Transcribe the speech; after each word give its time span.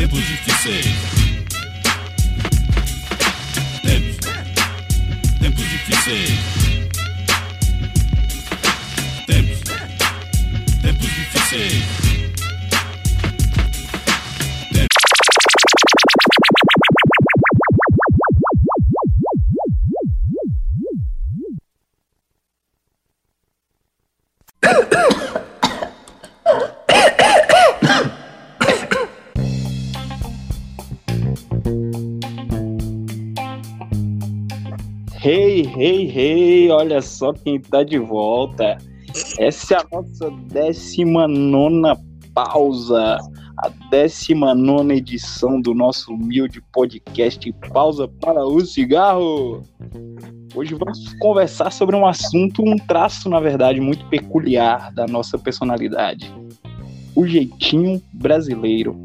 Tempos 0.00 0.18
difíceis. 0.26 0.86
Tempos. 3.82 4.16
Tempos 5.38 5.64
difíceis. 5.68 6.38
Tempos. 9.26 9.60
Tempos 10.80 11.14
difíceis. 11.14 12.09
Hey, 35.62 36.10
hey, 36.10 36.70
olha 36.70 37.02
só 37.02 37.34
quem 37.34 37.60
tá 37.60 37.82
de 37.82 37.98
volta. 37.98 38.78
Essa 39.38 39.74
é 39.74 39.76
a 39.76 39.86
nossa 39.92 40.30
19 40.30 42.00
pausa, 42.32 43.18
a 43.58 43.68
19 43.90 44.94
edição 44.94 45.60
do 45.60 45.74
nosso 45.74 46.14
humilde 46.14 46.62
podcast 46.72 47.52
Pausa 47.74 48.08
para 48.08 48.42
o 48.42 48.64
Cigarro. 48.64 49.62
Hoje 50.54 50.74
vamos 50.74 51.12
conversar 51.18 51.70
sobre 51.70 51.94
um 51.94 52.06
assunto, 52.06 52.62
um 52.62 52.76
traço, 52.76 53.28
na 53.28 53.38
verdade, 53.38 53.82
muito 53.82 54.06
peculiar 54.06 54.90
da 54.94 55.06
nossa 55.06 55.38
personalidade: 55.38 56.32
o 57.14 57.26
jeitinho 57.26 58.00
brasileiro, 58.14 58.98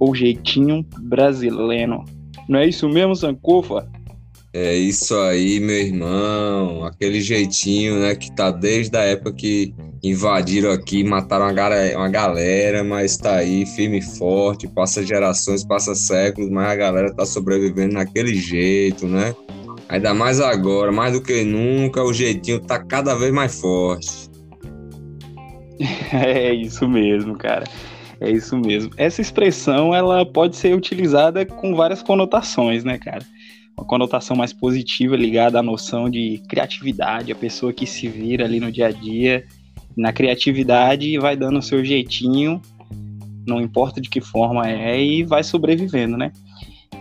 ou 0.00 0.16
jeitinho 0.16 0.84
brasileiro. 0.98 2.04
Não 2.48 2.58
é 2.58 2.66
isso 2.66 2.88
mesmo, 2.88 3.14
Sankofa? 3.14 3.88
É 4.54 4.74
isso 4.74 5.18
aí, 5.18 5.58
meu 5.58 5.76
irmão. 5.76 6.84
Aquele 6.84 7.22
jeitinho, 7.22 7.98
né, 7.98 8.14
que 8.14 8.30
tá 8.32 8.50
desde 8.50 8.94
a 8.96 9.00
época 9.00 9.32
que 9.32 9.74
invadiram 10.02 10.70
aqui, 10.70 11.02
mataram 11.02 11.46
uma 11.46 11.52
galera, 11.54 11.96
uma 11.96 12.08
galera, 12.08 12.84
mas 12.84 13.16
tá 13.16 13.36
aí 13.36 13.64
firme 13.64 13.98
e 13.98 14.02
forte, 14.02 14.68
passa 14.68 15.02
gerações, 15.02 15.64
passa 15.64 15.94
séculos, 15.94 16.50
mas 16.50 16.68
a 16.68 16.76
galera 16.76 17.14
tá 17.14 17.24
sobrevivendo 17.24 17.94
naquele 17.94 18.34
jeito, 18.34 19.06
né? 19.06 19.34
Ainda 19.88 20.12
mais 20.12 20.38
agora, 20.38 20.92
mais 20.92 21.14
do 21.14 21.22
que 21.22 21.44
nunca, 21.44 22.02
o 22.02 22.12
jeitinho 22.12 22.60
tá 22.60 22.78
cada 22.78 23.14
vez 23.14 23.32
mais 23.32 23.58
forte. 23.58 24.30
É 26.12 26.52
isso 26.52 26.86
mesmo, 26.86 27.36
cara. 27.36 27.64
É 28.20 28.30
isso 28.30 28.56
mesmo. 28.56 28.90
Essa 28.96 29.20
expressão, 29.20 29.94
ela 29.94 30.24
pode 30.24 30.56
ser 30.56 30.76
utilizada 30.76 31.44
com 31.44 31.74
várias 31.74 32.02
conotações, 32.02 32.84
né, 32.84 32.98
cara? 32.98 33.24
Uma 33.76 33.86
conotação 33.86 34.36
mais 34.36 34.52
positiva 34.52 35.16
ligada 35.16 35.58
à 35.58 35.62
noção 35.62 36.08
de 36.08 36.42
criatividade, 36.48 37.32
a 37.32 37.36
pessoa 37.36 37.72
que 37.72 37.86
se 37.86 38.08
vira 38.08 38.44
ali 38.44 38.60
no 38.60 38.70
dia 38.70 38.88
a 38.88 38.90
dia, 38.90 39.44
na 39.96 40.12
criatividade 40.12 41.18
vai 41.18 41.36
dando 41.36 41.58
o 41.58 41.62
seu 41.62 41.84
jeitinho, 41.84 42.60
não 43.46 43.60
importa 43.60 44.00
de 44.00 44.08
que 44.08 44.20
forma 44.20 44.68
é, 44.68 45.02
e 45.02 45.24
vai 45.24 45.42
sobrevivendo, 45.42 46.16
né? 46.16 46.32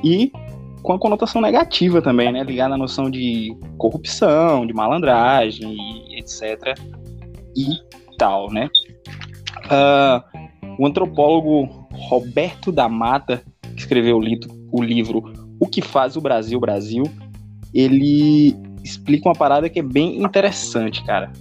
E 0.04 0.32
com 0.82 0.94
a 0.94 1.00
conotação 1.00 1.42
negativa 1.42 2.02
também, 2.02 2.32
né? 2.32 2.44
Ligada 2.44 2.74
à 2.74 2.78
noção 2.78 3.10
de 3.10 3.56
corrupção, 3.78 4.66
de 4.66 4.74
malandragem, 4.74 5.78
etc. 6.18 6.76
E 7.56 7.68
tal, 8.18 8.52
né? 8.52 8.70
Uh, 9.66 10.76
o 10.80 10.88
antropólogo 10.88 11.88
Roberto 11.94 12.72
da 12.72 12.90
Mata, 12.90 13.44
que 13.62 13.82
escreveu 13.82 14.18
o 14.18 14.84
livro 14.84 15.41
o 15.62 15.67
que 15.67 15.80
faz 15.80 16.17
o 16.17 16.22
Brasil 16.22 16.59
Brasil, 16.59 17.04
ele 17.72 18.56
explica 18.84 19.30
uma 19.30 19.36
parada 19.36 19.69
que 19.69 19.78
é 19.78 19.84
bem 19.84 20.24
interessante, 20.24 21.03
cara. 21.06 21.31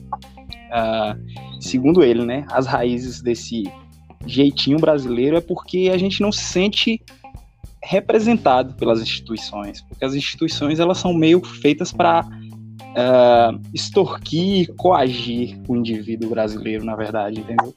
Uh, 0.70 1.58
segundo 1.58 2.04
ele, 2.04 2.26
né, 2.26 2.46
as 2.50 2.66
raízes 2.66 3.22
desse 3.22 3.64
jeitinho 4.26 4.78
brasileiro 4.78 5.38
é 5.38 5.40
porque 5.40 5.90
a 5.90 5.96
gente 5.96 6.20
não 6.20 6.30
se 6.30 6.42
sente 6.42 7.02
representado 7.82 8.74
pelas 8.74 9.00
instituições, 9.00 9.80
porque 9.80 10.04
as 10.04 10.14
instituições 10.14 10.78
elas 10.78 10.98
são 10.98 11.14
meio 11.14 11.42
feitas 11.42 11.90
para 11.90 12.20
uh, 12.20 12.94
ah, 12.94 13.58
extorquir, 13.72 14.70
coagir 14.76 15.58
o 15.66 15.74
indivíduo 15.74 16.28
brasileiro, 16.28 16.84
na 16.84 16.94
verdade, 16.94 17.40
entendeu? 17.40 17.74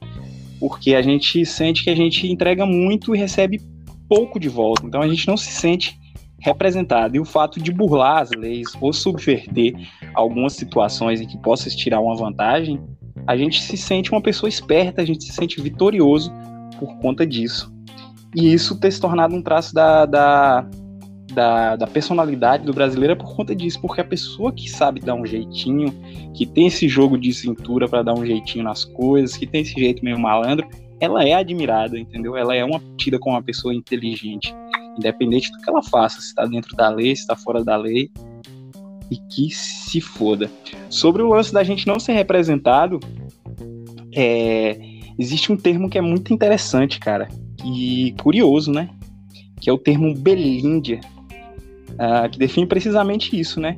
Porque 0.60 0.94
a 0.94 1.02
gente 1.02 1.46
sente 1.46 1.86
que 1.86 1.90
a 1.90 1.96
gente 1.96 2.28
entrega 2.28 2.66
muito 2.66 3.16
e 3.16 3.18
recebe 3.18 3.62
pouco 4.10 4.38
de 4.38 4.50
volta, 4.50 4.86
então 4.86 5.02
a 5.02 5.08
gente 5.08 5.26
não 5.26 5.38
se 5.38 5.54
sente 5.54 6.03
representado. 6.44 7.16
E 7.16 7.20
o 7.20 7.26
fato 7.26 7.60
de 7.60 7.72
burlar 7.72 8.22
as 8.22 8.32
leis 8.32 8.68
ou 8.82 8.92
subverter 8.92 9.74
algumas 10.14 10.54
situações 10.54 11.22
em 11.22 11.26
que 11.26 11.38
possa 11.38 11.70
tirar 11.70 12.02
uma 12.02 12.16
vantagem, 12.16 12.80
a 13.26 13.38
gente 13.38 13.62
se 13.62 13.78
sente 13.78 14.12
uma 14.12 14.22
pessoa 14.22 14.50
esperta, 14.50 15.02
a 15.02 15.06
gente 15.06 15.24
se 15.24 15.32
sente 15.32 15.62
vitorioso 15.62 16.32
por 16.78 16.98
conta 16.98 17.26
disso. 17.26 17.74
E 18.36 18.52
isso 18.54 18.78
ter 18.78 18.92
se 18.92 19.00
tornado 19.00 19.34
um 19.34 19.42
traço 19.42 19.74
da, 19.74 20.06
da, 20.06 20.68
da, 21.34 21.76
da 21.78 21.88
personalidade 21.88 22.66
do 22.66 22.74
brasileiro 22.74 23.14
é 23.14 23.16
por 23.16 23.34
conta 23.36 23.56
disso, 23.56 23.80
porque 23.80 24.02
a 24.02 24.06
pessoa 24.06 24.52
que 24.52 24.70
sabe 24.70 25.00
dar 25.00 25.16
um 25.16 25.26
jeitinho, 25.26 25.94
que 26.34 26.46
tem 26.46 26.68
esse 26.68 26.90
jogo 26.90 27.18
de 27.18 27.34
cintura 27.34 27.88
para 27.88 28.04
dar 28.04 28.14
um 28.14 28.26
jeitinho 28.26 28.66
nas 28.66 28.84
coisas, 28.84 29.38
que 29.38 29.48
tem 29.48 29.62
esse 29.62 29.80
jeito 29.80 30.04
meio 30.04 30.20
malandro, 30.20 30.68
ela 31.00 31.24
é 31.24 31.34
admirada, 31.34 31.98
entendeu? 31.98 32.36
Ela 32.36 32.54
é 32.54 32.66
uma 32.66 32.82
tida 32.98 33.18
como 33.18 33.36
uma 33.36 33.44
pessoa 33.44 33.74
inteligente 33.74 34.54
independente 34.98 35.52
do 35.52 35.58
que 35.60 35.70
ela 35.70 35.82
faça, 35.82 36.20
se 36.22 36.28
está 36.28 36.46
dentro 36.46 36.76
da 36.76 36.90
lei, 36.90 37.16
se 37.16 37.22
está 37.22 37.36
fora 37.36 37.64
da 37.64 37.76
lei, 37.76 38.12
e 39.10 39.18
que 39.18 39.50
se 39.52 40.02
foda. 40.02 40.50
Sobre 40.90 41.22
o 41.22 41.30
lance 41.30 41.54
da 41.54 41.64
gente 41.64 41.86
não 41.86 42.00
ser 42.00 42.14
representado, 42.14 43.00
é, 44.16 44.78
existe 45.18 45.52
um 45.52 45.58
termo 45.58 45.90
que 45.90 45.98
é 45.98 46.02
muito 46.02 46.34
interessante, 46.34 47.00
cara, 47.00 47.28
e 47.64 48.16
curioso, 48.22 48.72
né? 48.72 48.90
Que 49.60 49.70
é 49.70 49.74
o 49.74 49.78
termo 49.78 50.14
Belíndia, 50.16 51.00
uh, 51.94 52.30
que 52.30 52.38
define 52.38 52.66
precisamente 52.66 53.40
isso, 53.40 53.60
né? 53.60 53.78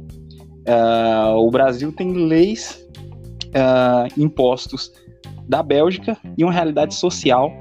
Uh, 0.67 1.35
o 1.37 1.51
Brasil 1.51 1.91
tem 1.91 2.11
leis, 2.11 2.85
uh, 3.49 4.21
impostos 4.21 4.91
da 5.47 5.61
Bélgica 5.61 6.17
e 6.37 6.43
uma 6.43 6.51
realidade 6.51 6.95
social 6.95 7.51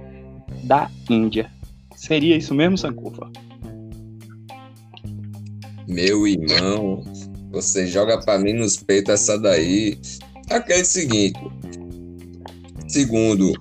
da 0.62 0.90
Índia. 1.10 1.50
Seria 2.04 2.36
isso 2.36 2.54
mesmo, 2.54 2.76
Sankofa? 2.76 3.30
Meu 5.88 6.26
irmão, 6.26 7.02
você 7.50 7.86
joga 7.86 8.20
para 8.20 8.38
mim 8.38 8.52
nos 8.52 8.76
peitos 8.76 9.14
essa 9.14 9.38
daí. 9.38 9.98
Aquele 10.50 10.84
seguinte. 10.84 11.40
Segundo 12.86 13.54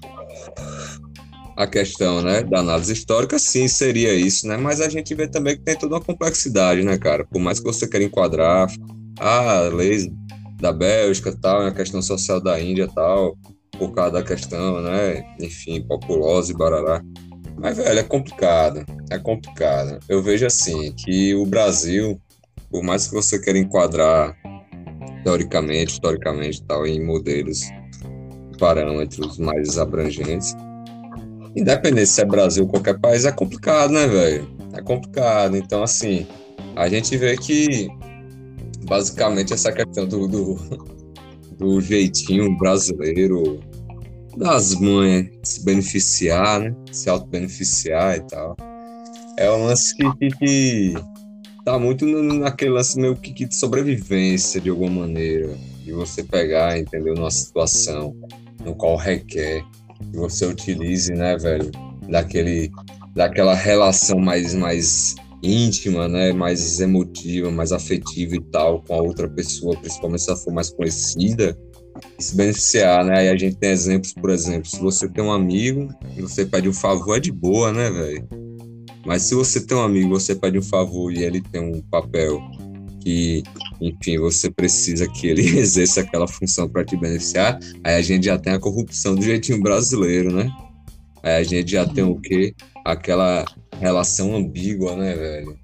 a 1.56 1.66
questão, 1.66 2.22
né, 2.22 2.44
da 2.44 2.59
análise 2.59 2.92
histórica, 2.92 3.40
sim, 3.40 3.70
seria 3.70 4.14
isso, 4.14 4.46
né? 4.46 4.58
Mas 4.58 4.81
a 4.81 4.90
gente 4.90 5.16
vê 5.16 5.25
também 5.25 5.56
que 5.56 5.64
tem 5.64 5.78
toda 5.78 5.96
uma 5.96 6.02
complexidade, 6.02 6.84
né, 6.84 6.98
cara? 6.98 7.24
Por 7.24 7.40
mais 7.40 7.62
que 7.62 7.66
você 7.66 7.88
queira 7.88 8.06
enquadrar 8.06 8.70
a 9.22 9.62
leis 9.74 10.06
da 10.60 10.74
Bélgica, 10.74 11.34
tal, 11.42 11.62
a 11.62 11.72
questão 11.72 12.02
social 12.02 12.42
da 12.42 12.60
Índia, 12.60 12.90
tal, 12.94 13.38
por 13.80 13.94
causa 13.94 14.12
da 14.12 14.24
questão, 14.24 14.81
né, 14.81 15.24
enfim, 15.40 15.81
populosa 15.84 16.52
e 16.52 16.58
barará. 16.58 17.02
Mas, 17.58 17.78
velho, 17.78 18.00
é 18.00 18.03
complicado. 18.03 18.86
É 19.09 19.18
complicado. 19.18 20.00
Eu 20.09 20.22
vejo 20.22 20.46
assim 20.46 20.91
que 20.94 21.34
o 21.36 21.46
Brasil, 21.46 22.19
por 22.69 22.84
mais 22.84 23.08
que 23.08 23.14
você 23.14 23.40
queira 23.40 23.59
enquadrar 23.59 24.36
teoricamente, 25.24 25.94
historicamente 25.94 26.62
tal, 26.63 26.86
em 26.86 27.03
modelos, 27.03 27.62
parâmetros 28.59 29.38
mais 29.38 29.78
abrangentes, 29.78 30.56
independente 31.56 32.07
se 32.07 32.22
é 32.22 32.25
Brasil 32.25 32.63
ou 32.63 32.69
qualquer 32.69 33.00
país, 33.00 33.25
é 33.25 33.31
complicado, 33.31 33.92
né, 33.92 34.07
velho? 34.07 34.48
É 34.74 34.81
complicado. 34.81 35.56
Então, 35.56 35.83
assim, 35.83 36.27
a 36.75 36.89
gente 36.89 37.16
vê 37.18 37.38
que 37.38 37.88
basicamente 38.86 39.54
essa 39.54 39.72
questão 39.72 40.06
do, 40.06 40.27
do, 40.27 40.56
do 41.57 41.81
jeitinho 41.81 42.57
brasileiro 42.57 43.60
das 44.38 44.75
mães 44.75 45.30
se 45.44 45.63
beneficiar, 45.63 46.59
né? 46.59 46.75
Se 46.91 47.09
auto-beneficiar 47.09 48.18
e 48.18 48.21
tal. 48.21 48.56
É 49.38 49.51
um 49.51 49.65
lance 49.65 49.95
que, 49.95 50.12
que, 50.18 50.38
que 50.38 50.94
tá 51.65 51.80
muito 51.80 52.06
naquele 52.06 52.71
lance 52.71 53.00
meio 53.00 53.15
que, 53.15 53.33
que, 53.33 53.45
de 53.45 53.56
sobrevivência, 53.56 54.62
de 54.62 54.69
alguma 54.69 55.01
maneira. 55.01 55.56
De 55.83 55.91
você 55.91 56.24
pegar, 56.24 56.77
entendeu? 56.77 57.13
Numa 57.13 57.31
situação 57.31 58.15
no 58.63 58.75
qual 58.75 58.95
requer 58.95 59.63
que 60.12 60.18
você 60.18 60.45
utilize, 60.45 61.12
né, 61.13 61.38
velho? 61.38 61.71
Daquele, 62.09 62.71
daquela 63.15 63.53
relação 63.53 64.19
mais, 64.19 64.53
mais 64.53 65.15
íntima, 65.41 66.07
né? 66.07 66.31
Mais 66.31 66.79
emotiva, 66.79 67.51
mais 67.51 67.71
afetiva 67.71 68.36
e 68.36 68.41
tal 68.41 68.81
com 68.83 68.94
a 68.94 69.01
outra 69.01 69.27
pessoa, 69.29 69.77
principalmente 69.77 70.21
se 70.21 70.29
ela 70.29 70.39
for 70.39 70.53
mais 70.53 70.69
conhecida 70.69 71.57
se 72.19 72.36
beneficiar, 72.36 73.04
né? 73.06 73.19
Aí 73.19 73.30
a 73.30 73.36
gente 73.36 73.56
tem 73.56 73.71
exemplos, 73.71 74.13
por 74.13 74.30
exemplo, 74.30 74.68
se 74.68 74.80
você 74.80 75.07
tem 75.07 75.24
um 75.24 75.31
amigo 75.31 75.94
e 76.15 76.21
você 76.21 76.45
pede 76.45 76.69
um 76.69 76.74
favor, 76.74 77.18
é 77.18 77.19
de 77.19 77.31
boa, 77.31 77.71
né, 77.71 77.89
velho? 77.89 78.27
Mas 79.06 79.24
se 79.24 79.36
você 79.36 79.60
tem 79.65 79.75
um 79.75 79.81
amigo, 79.81 80.10
você 80.10 80.36
pede 80.36 80.57
um 80.57 80.63
favor 80.63 81.12
e 81.12 81.24
ele 81.24 81.42
tem 81.42 81.62
um 81.62 81.81
papel 81.81 82.42
que, 83.01 83.44
enfim, 83.81 84.18
você 84.18 84.50
precisa 84.50 85.07
que 85.07 85.27
ele 85.27 85.42
exerça 85.60 86.01
aquela 86.01 86.27
função 86.27 86.69
para 86.69 86.86
te 86.86 86.95
beneficiar, 86.95 87.60
aí 87.83 87.95
a 87.95 88.01
gente 88.01 88.25
já 88.25 88.38
tem 88.38 88.54
a 88.54 88.60
corrupção 88.60 89.15
do 89.15 89.21
jeitinho 89.21 89.62
brasileiro, 89.62 90.33
né? 90.33 90.50
Aí 91.21 91.36
a 91.36 91.44
gente 91.44 91.71
já 91.71 91.86
tem 91.86 92.04
o 92.04 92.15
quê? 92.15 92.54
Aquela 92.86 93.45
relação 93.80 94.36
ambígua, 94.36 94.95
né, 94.95 95.15
velho? 95.15 95.57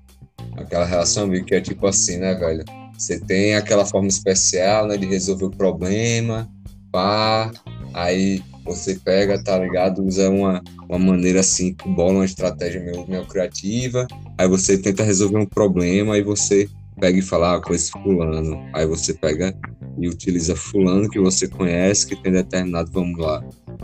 Aquela 0.57 0.85
relação 0.85 1.25
ambígua 1.25 1.47
que 1.47 1.55
é 1.55 1.61
tipo 1.61 1.87
assim, 1.87 2.17
né, 2.17 2.33
velho? 2.35 2.63
Você 2.99 3.17
tem 3.17 3.55
aquela 3.55 3.85
forma 3.85 4.09
especial, 4.09 4.85
né, 4.85 4.97
de 4.97 5.05
resolver 5.05 5.45
o 5.45 5.49
problema, 5.49 6.49
pá, 6.91 7.49
aí 7.93 8.43
você 8.65 8.95
pega, 8.95 9.41
tá 9.41 9.57
ligado? 9.57 10.03
Usa 10.03 10.29
uma, 10.29 10.61
uma 10.89 10.99
maneira 10.99 11.39
assim, 11.39 11.73
bola 11.95 12.15
uma 12.15 12.25
estratégia 12.25 12.81
meio, 12.83 13.07
meio 13.07 13.25
criativa, 13.25 14.05
aí 14.37 14.49
você 14.49 14.77
tenta 14.77 15.01
resolver 15.01 15.37
um 15.37 15.45
problema, 15.45 16.15
aí 16.15 16.21
você 16.21 16.67
pega 16.99 17.17
e 17.17 17.21
fala 17.21 17.55
ah, 17.55 17.61
com 17.61 17.73
esse 17.73 17.89
fulano. 17.89 18.61
Aí 18.73 18.85
você 18.85 19.13
pega 19.13 19.55
e 19.97 20.09
utiliza 20.09 20.53
fulano 20.53 21.09
que 21.09 21.21
você 21.21 21.47
conhece, 21.47 22.05
que 22.05 22.21
tem 22.21 22.33
determinado, 22.33 22.91
vamos 22.91 23.17
lá, 23.17 23.41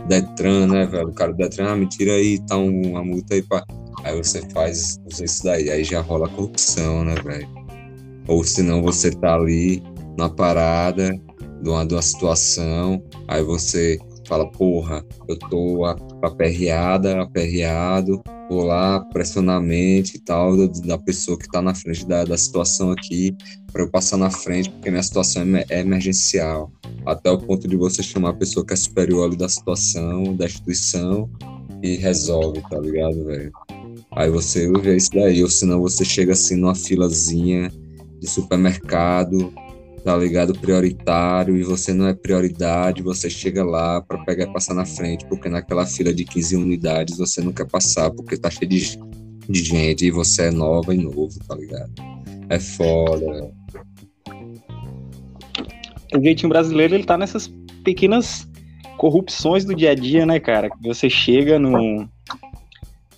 Detran, 0.08 0.66
né, 0.66 0.84
velho? 0.84 1.08
O 1.08 1.14
cara 1.14 1.32
do 1.32 1.38
Detran, 1.38 1.72
ah, 1.72 1.76
me 1.76 1.88
tira 1.88 2.12
aí, 2.12 2.38
tá 2.46 2.58
uma 2.58 3.02
multa 3.02 3.34
aí 3.34 3.42
pra... 3.42 3.64
Aí 4.04 4.14
você 4.14 4.42
faz, 4.50 5.00
usa 5.10 5.24
isso 5.24 5.42
daí, 5.42 5.70
aí 5.70 5.82
já 5.82 6.02
rola 6.02 6.28
corrupção, 6.28 7.02
né, 7.02 7.14
velho? 7.24 7.65
Ou 8.28 8.44
senão 8.44 8.82
você 8.82 9.10
tá 9.10 9.34
ali 9.34 9.82
na 10.18 10.28
parada 10.28 11.10
de 11.62 11.68
uma, 11.68 11.84
de 11.84 11.94
uma 11.94 12.02
situação, 12.02 13.02
aí 13.28 13.42
você 13.42 13.98
fala, 14.26 14.50
porra, 14.50 15.04
eu 15.28 15.38
tô 15.38 15.84
aperreada, 16.22 17.22
aperreado, 17.22 18.22
vou 18.48 18.64
lá 18.64 19.00
pressionar 19.00 19.56
a 19.56 19.60
mente 19.60 20.16
e 20.16 20.20
tal 20.20 20.56
da 20.68 20.98
pessoa 20.98 21.38
que 21.38 21.46
está 21.46 21.62
na 21.62 21.74
frente 21.74 22.06
da, 22.06 22.24
da 22.24 22.36
situação 22.36 22.90
aqui 22.90 23.34
para 23.72 23.82
eu 23.82 23.90
passar 23.90 24.16
na 24.16 24.30
frente 24.30 24.70
porque 24.70 24.90
minha 24.90 25.02
situação 25.02 25.42
é, 25.56 25.64
é, 25.68 25.80
emergencial. 25.80 26.70
Até 27.04 27.30
o 27.30 27.38
ponto 27.38 27.68
de 27.68 27.76
você 27.76 28.02
chamar 28.02 28.30
a 28.30 28.34
pessoa 28.34 28.64
que 28.64 28.72
é 28.72 28.76
superior 28.76 29.26
ali 29.26 29.36
da 29.36 29.48
situação 29.48 30.34
da 30.34 30.46
instituição 30.46 31.28
e 31.82 31.96
resolve 31.96 32.60
tá 32.68 32.78
ligado 32.78 33.24
velho? 33.24 33.52
Aí 34.12 34.30
você 34.30 34.68
usa 34.68 34.94
isso 34.94 35.10
daí 35.12 35.42
ou 35.42 35.50
senão 35.50 35.80
você 35.80 36.04
chega 36.04 36.32
assim 36.32 36.56
numa 36.56 36.74
filazinha 36.74 37.70
de 38.26 38.30
supermercado 38.32 39.52
tá 40.06 40.16
ligado? 40.16 40.56
Prioritário 40.56 41.56
e 41.56 41.64
você 41.64 41.92
não 41.92 42.06
é 42.06 42.14
prioridade, 42.14 43.02
você 43.02 43.28
chega 43.28 43.64
lá 43.64 44.00
para 44.00 44.24
pegar 44.24 44.44
e 44.44 44.52
passar 44.52 44.72
na 44.72 44.86
frente, 44.86 45.26
porque 45.26 45.48
naquela 45.48 45.84
fila 45.84 46.14
de 46.14 46.24
15 46.24 46.54
unidades 46.54 47.18
você 47.18 47.40
não 47.40 47.52
quer 47.52 47.66
passar, 47.66 48.12
porque 48.12 48.36
tá 48.36 48.48
cheio 48.48 48.68
de, 48.70 48.96
de 49.48 49.64
gente 49.64 50.06
e 50.06 50.12
você 50.12 50.42
é 50.42 50.50
nova 50.52 50.94
e 50.94 50.98
novo, 50.98 51.36
tá 51.48 51.56
ligado? 51.56 51.90
É 52.48 52.60
foda. 52.60 53.50
O 56.14 56.22
jeitinho 56.22 56.50
brasileiro, 56.50 56.94
ele 56.94 57.02
tá 57.02 57.18
nessas 57.18 57.52
pequenas 57.82 58.48
corrupções 58.98 59.64
do 59.64 59.74
dia 59.74 59.90
a 59.90 59.94
dia, 59.96 60.24
né, 60.24 60.38
cara? 60.38 60.70
Você 60.84 61.10
chega 61.10 61.58
no, 61.58 62.08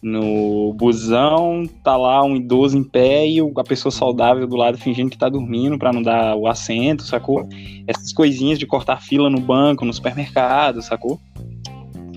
no 0.02 0.72
busão, 0.74 1.64
tá 1.82 1.96
lá 1.96 2.22
um 2.24 2.36
idoso 2.36 2.76
em 2.76 2.84
pé 2.84 3.26
e 3.26 3.38
a 3.40 3.64
pessoa 3.64 3.90
saudável 3.90 4.46
do 4.46 4.56
lado 4.56 4.78
fingindo 4.78 5.10
que 5.10 5.18
tá 5.18 5.28
dormindo 5.28 5.78
para 5.78 5.92
não 5.92 6.02
dar 6.02 6.36
o 6.36 6.46
assento, 6.46 7.02
sacou? 7.02 7.48
Essas 7.86 8.12
coisinhas 8.12 8.58
de 8.58 8.66
cortar 8.66 9.02
fila 9.02 9.28
no 9.28 9.40
banco, 9.40 9.84
no 9.84 9.92
supermercado, 9.92 10.82
sacou? 10.82 11.20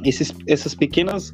Esses, 0.04 0.34
essas 0.48 0.76
pequenas 0.76 1.34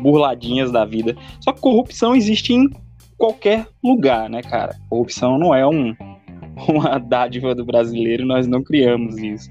burladinhas 0.00 0.70
da 0.70 0.84
vida. 0.84 1.16
Só 1.40 1.52
que 1.52 1.60
corrupção 1.60 2.14
existe 2.14 2.52
em 2.52 2.70
qualquer 3.18 3.66
lugar, 3.82 4.30
né, 4.30 4.42
cara? 4.42 4.76
Corrupção 4.88 5.38
não 5.38 5.54
é 5.54 5.66
um, 5.66 5.94
uma 6.68 6.98
dádiva 6.98 7.54
do 7.54 7.64
brasileiro, 7.64 8.24
nós 8.24 8.46
não 8.46 8.62
criamos 8.62 9.18
isso. 9.18 9.50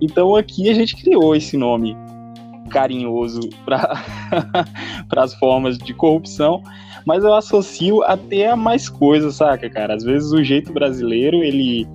Então 0.00 0.34
aqui 0.34 0.68
a 0.68 0.74
gente 0.74 0.96
criou 0.96 1.36
esse 1.36 1.56
nome 1.56 1.96
carinhoso 2.74 3.48
para 3.64 4.02
as 5.16 5.32
formas 5.34 5.78
de 5.78 5.94
corrupção, 5.94 6.60
mas 7.06 7.22
eu 7.22 7.32
associo 7.32 8.02
até 8.02 8.48
a 8.48 8.56
mais 8.56 8.88
coisas, 8.88 9.36
saca, 9.36 9.70
cara? 9.70 9.94
Às 9.94 10.02
vezes 10.02 10.32
o 10.32 10.42
jeito 10.42 10.72
brasileiro, 10.72 11.36
ele, 11.36 11.86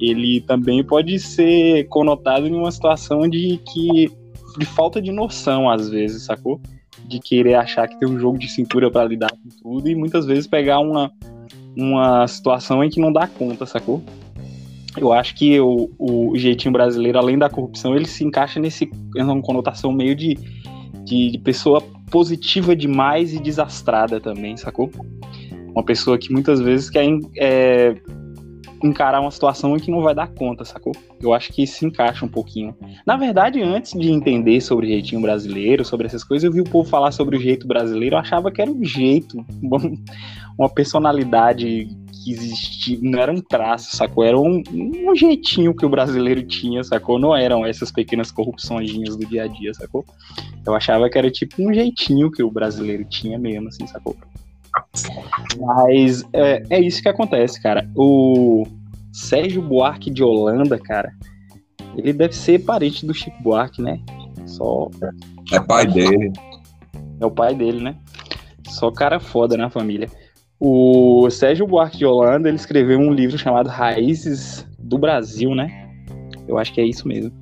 ele 0.00 0.40
também 0.40 0.82
pode 0.82 1.18
ser 1.18 1.86
conotado 1.88 2.48
em 2.48 2.54
uma 2.54 2.72
situação 2.72 3.28
de 3.28 3.60
que 3.70 4.10
de 4.58 4.64
falta 4.64 5.02
de 5.02 5.12
noção, 5.12 5.68
às 5.68 5.90
vezes, 5.90 6.24
sacou? 6.24 6.58
De 7.06 7.20
querer 7.20 7.54
achar 7.54 7.86
que 7.86 8.00
tem 8.00 8.08
um 8.08 8.18
jogo 8.18 8.38
de 8.38 8.48
cintura 8.48 8.90
para 8.90 9.04
lidar 9.04 9.30
com 9.30 9.50
tudo 9.62 9.86
e 9.86 9.94
muitas 9.94 10.24
vezes 10.24 10.46
pegar 10.46 10.78
uma, 10.78 11.12
uma 11.76 12.26
situação 12.26 12.82
em 12.82 12.88
que 12.88 12.98
não 12.98 13.12
dá 13.12 13.26
conta, 13.26 13.66
sacou? 13.66 14.02
Eu 14.96 15.12
acho 15.12 15.34
que 15.34 15.60
o, 15.60 15.90
o 15.98 16.36
jeitinho 16.36 16.72
brasileiro, 16.72 17.18
além 17.18 17.38
da 17.38 17.50
corrupção, 17.50 17.94
ele 17.94 18.06
se 18.06 18.24
encaixa 18.24 18.58
nesse 18.58 18.90
uma 19.16 19.42
conotação 19.42 19.92
meio 19.92 20.14
de, 20.16 20.34
de, 21.04 21.30
de, 21.32 21.38
pessoa 21.38 21.82
positiva 22.10 22.74
demais 22.74 23.34
e 23.34 23.38
desastrada 23.38 24.20
também, 24.20 24.56
sacou? 24.56 24.90
Uma 25.68 25.84
pessoa 25.84 26.16
que 26.16 26.32
muitas 26.32 26.60
vezes 26.60 26.88
quer 26.88 27.04
é, 27.36 27.94
encarar 28.82 29.20
uma 29.20 29.30
situação 29.30 29.76
em 29.76 29.80
que 29.80 29.90
não 29.90 30.00
vai 30.00 30.14
dar 30.14 30.28
conta, 30.28 30.64
sacou? 30.64 30.92
Eu 31.20 31.34
acho 31.34 31.52
que 31.52 31.66
se 31.66 31.84
encaixa 31.84 32.24
um 32.24 32.28
pouquinho. 32.28 32.74
Na 33.06 33.16
verdade, 33.16 33.62
antes 33.62 33.92
de 33.92 34.10
entender 34.10 34.60
sobre 34.62 34.86
o 34.86 34.88
jeitinho 34.88 35.20
brasileiro, 35.20 35.84
sobre 35.84 36.06
essas 36.06 36.24
coisas, 36.24 36.44
eu 36.44 36.52
vi 36.52 36.60
o 36.60 36.64
povo 36.64 36.88
falar 36.88 37.10
sobre 37.12 37.36
o 37.36 37.40
jeito 37.40 37.66
brasileiro, 37.66 38.16
eu 38.16 38.20
achava 38.20 38.50
que 38.50 38.62
era 38.62 38.70
um 38.70 38.82
jeito, 38.82 39.44
uma 40.58 40.70
personalidade 40.70 41.88
que 42.26 42.32
existia, 42.32 42.98
não 43.00 43.20
era 43.20 43.30
um 43.30 43.40
traço, 43.40 43.96
sacou? 43.96 44.24
Era 44.24 44.36
um, 44.36 44.60
um 44.72 45.14
jeitinho 45.14 45.72
que 45.72 45.86
o 45.86 45.88
brasileiro 45.88 46.42
tinha, 46.42 46.82
sacou? 46.82 47.20
Não 47.20 47.36
eram 47.36 47.64
essas 47.64 47.92
pequenas 47.92 48.32
corrupções 48.32 48.90
do 49.16 49.26
dia 49.26 49.44
a 49.44 49.46
dia, 49.46 49.72
sacou? 49.72 50.04
Eu 50.66 50.74
achava 50.74 51.08
que 51.08 51.16
era 51.16 51.30
tipo 51.30 51.62
um 51.62 51.72
jeitinho 51.72 52.28
que 52.28 52.42
o 52.42 52.50
brasileiro 52.50 53.04
tinha 53.04 53.38
mesmo, 53.38 53.68
assim, 53.68 53.86
sacou? 53.86 54.16
Mas 55.56 56.24
é, 56.32 56.64
é 56.68 56.80
isso 56.80 57.00
que 57.00 57.08
acontece, 57.08 57.62
cara. 57.62 57.88
O 57.94 58.66
Sérgio 59.12 59.62
Buarque 59.62 60.10
de 60.10 60.24
Holanda, 60.24 60.78
cara, 60.80 61.12
ele 61.96 62.12
deve 62.12 62.34
ser 62.34 62.58
parente 62.64 63.06
do 63.06 63.14
Chico 63.14 63.40
Buarque, 63.40 63.80
né? 63.80 64.00
Só. 64.46 64.90
É 65.52 65.60
pai 65.60 65.86
dele. 65.86 66.32
É 67.20 67.24
o 67.24 67.30
pai 67.30 67.54
dele, 67.54 67.80
né? 67.80 67.96
Só 68.64 68.90
cara 68.90 69.20
foda 69.20 69.56
na 69.56 69.70
família. 69.70 70.10
O 70.58 71.28
Sérgio 71.30 71.66
Buarque 71.66 71.98
de 71.98 72.06
Holanda, 72.06 72.48
ele 72.48 72.56
escreveu 72.56 72.98
um 72.98 73.12
livro 73.12 73.36
chamado 73.36 73.68
Raízes 73.68 74.66
do 74.78 74.96
Brasil, 74.96 75.54
né? 75.54 75.90
Eu 76.48 76.58
acho 76.58 76.72
que 76.72 76.80
é 76.80 76.84
isso 76.84 77.06
mesmo. 77.06 77.32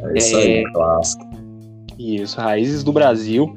É 0.00 0.18
isso 0.18 0.36
aí, 0.36 0.64
é... 0.64 0.72
clássico. 0.72 1.24
Isso, 1.98 2.40
Raízes 2.40 2.82
do 2.82 2.92
Brasil. 2.92 3.54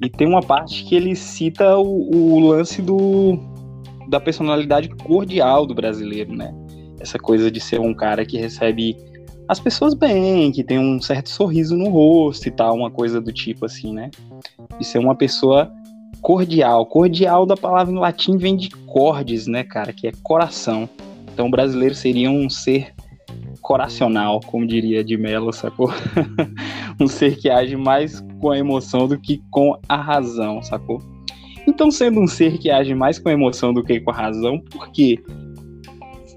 E 0.00 0.08
tem 0.08 0.26
uma 0.26 0.42
parte 0.42 0.84
que 0.84 0.94
ele 0.94 1.14
cita 1.14 1.76
o, 1.76 2.36
o 2.36 2.48
lance 2.48 2.80
do, 2.82 3.38
da 4.08 4.20
personalidade 4.20 4.88
cordial 4.88 5.66
do 5.66 5.74
brasileiro, 5.74 6.34
né? 6.34 6.54
Essa 7.00 7.18
coisa 7.18 7.50
de 7.50 7.60
ser 7.60 7.80
um 7.80 7.94
cara 7.94 8.24
que 8.24 8.36
recebe 8.36 8.96
as 9.48 9.58
pessoas 9.60 9.94
bem, 9.94 10.50
que 10.52 10.62
tem 10.62 10.78
um 10.78 11.00
certo 11.00 11.28
sorriso 11.28 11.76
no 11.76 11.88
rosto 11.88 12.46
e 12.46 12.50
tal, 12.50 12.74
uma 12.74 12.90
coisa 12.90 13.20
do 13.20 13.32
tipo 13.32 13.66
assim, 13.66 13.92
né? 13.92 14.10
De 14.78 14.84
ser 14.84 14.98
uma 14.98 15.14
pessoa 15.14 15.70
cordial. 16.22 16.86
Cordial 16.86 17.44
da 17.44 17.56
palavra 17.56 17.92
em 17.92 17.98
latim 17.98 18.38
vem 18.38 18.56
de 18.56 18.70
cordes, 18.70 19.46
né, 19.46 19.64
cara, 19.64 19.92
que 19.92 20.06
é 20.06 20.12
coração. 20.22 20.88
Então 21.32 21.48
o 21.48 21.50
brasileiro 21.50 21.94
seria 21.94 22.30
um 22.30 22.48
ser 22.48 22.94
coracional, 23.60 24.40
como 24.40 24.66
diria 24.66 25.04
de 25.04 25.16
Mello, 25.16 25.52
sacou? 25.52 25.90
um 27.00 27.06
ser 27.06 27.36
que 27.36 27.50
age 27.50 27.76
mais 27.76 28.20
com 28.40 28.50
a 28.50 28.58
emoção 28.58 29.06
do 29.06 29.18
que 29.18 29.42
com 29.50 29.76
a 29.88 29.96
razão, 29.96 30.62
sacou? 30.62 31.00
Então, 31.66 31.90
sendo 31.90 32.20
um 32.20 32.26
ser 32.26 32.58
que 32.58 32.70
age 32.70 32.94
mais 32.94 33.18
com 33.18 33.28
a 33.28 33.32
emoção 33.32 33.72
do 33.72 33.84
que 33.84 34.00
com 34.00 34.10
a 34.10 34.14
razão, 34.14 34.58
por 34.58 34.90
que 34.90 35.22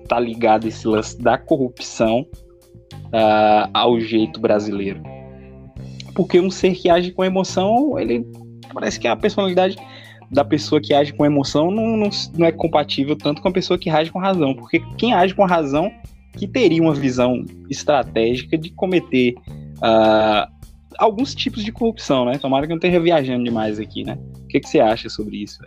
tá 0.07 0.19
ligado 0.19 0.67
esse 0.67 0.87
lance 0.87 1.17
da 1.17 1.35
corrupção 1.35 2.27
uh, 3.05 3.69
ao 3.73 3.99
jeito 3.99 4.39
brasileiro? 4.39 5.01
Porque 6.13 6.39
um 6.39 6.51
ser 6.51 6.75
que 6.75 6.89
age 6.89 7.11
com 7.11 7.23
emoção, 7.23 7.97
ele 7.99 8.23
parece 8.75 8.99
que 8.99 9.07
a 9.07 9.15
personalidade 9.15 9.77
da 10.29 10.43
pessoa 10.43 10.81
que 10.81 10.93
age 10.93 11.13
com 11.13 11.25
emoção 11.25 11.71
não, 11.71 11.97
não, 11.97 12.09
não, 12.37 12.45
é 12.45 12.51
compatível 12.51 13.15
tanto 13.15 13.41
com 13.41 13.47
a 13.47 13.51
pessoa 13.51 13.79
que 13.79 13.89
age 13.89 14.11
com 14.11 14.19
razão, 14.19 14.53
porque 14.53 14.79
quem 14.97 15.13
age 15.13 15.33
com 15.33 15.45
razão 15.45 15.91
que 16.33 16.47
teria 16.47 16.81
uma 16.81 16.93
visão 16.93 17.45
estratégica 17.69 18.57
de 18.57 18.69
cometer 18.71 19.35
uh, 19.77 20.51
alguns 20.97 21.33
tipos 21.33 21.63
de 21.63 21.71
corrupção, 21.71 22.25
né? 22.25 22.37
Tomara 22.37 22.65
que 22.65 22.73
eu 22.73 22.75
não 22.75 22.79
esteja 22.79 22.99
viajando 22.99 23.43
demais 23.43 23.79
aqui, 23.79 24.03
né? 24.03 24.17
O 24.43 24.47
que, 24.47 24.59
que 24.59 24.69
você 24.69 24.79
acha 24.79 25.09
sobre 25.09 25.43
isso? 25.43 25.59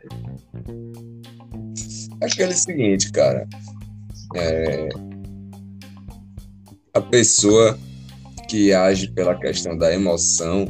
Acho 2.22 2.36
que 2.36 2.42
é 2.42 2.48
o 2.48 2.52
seguinte, 2.52 3.10
cara. 3.12 3.48
É... 4.34 4.88
A 6.94 7.00
pessoa 7.00 7.78
que 8.48 8.72
age 8.72 9.10
pela 9.12 9.34
questão 9.34 9.76
da 9.76 9.92
emoção, 9.94 10.66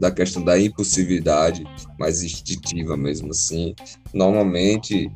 da 0.00 0.10
questão 0.10 0.42
da 0.42 0.58
impulsividade 0.58 1.62
mais 1.98 2.22
instintiva 2.22 2.96
mesmo 2.96 3.30
assim, 3.30 3.74
normalmente 4.14 5.10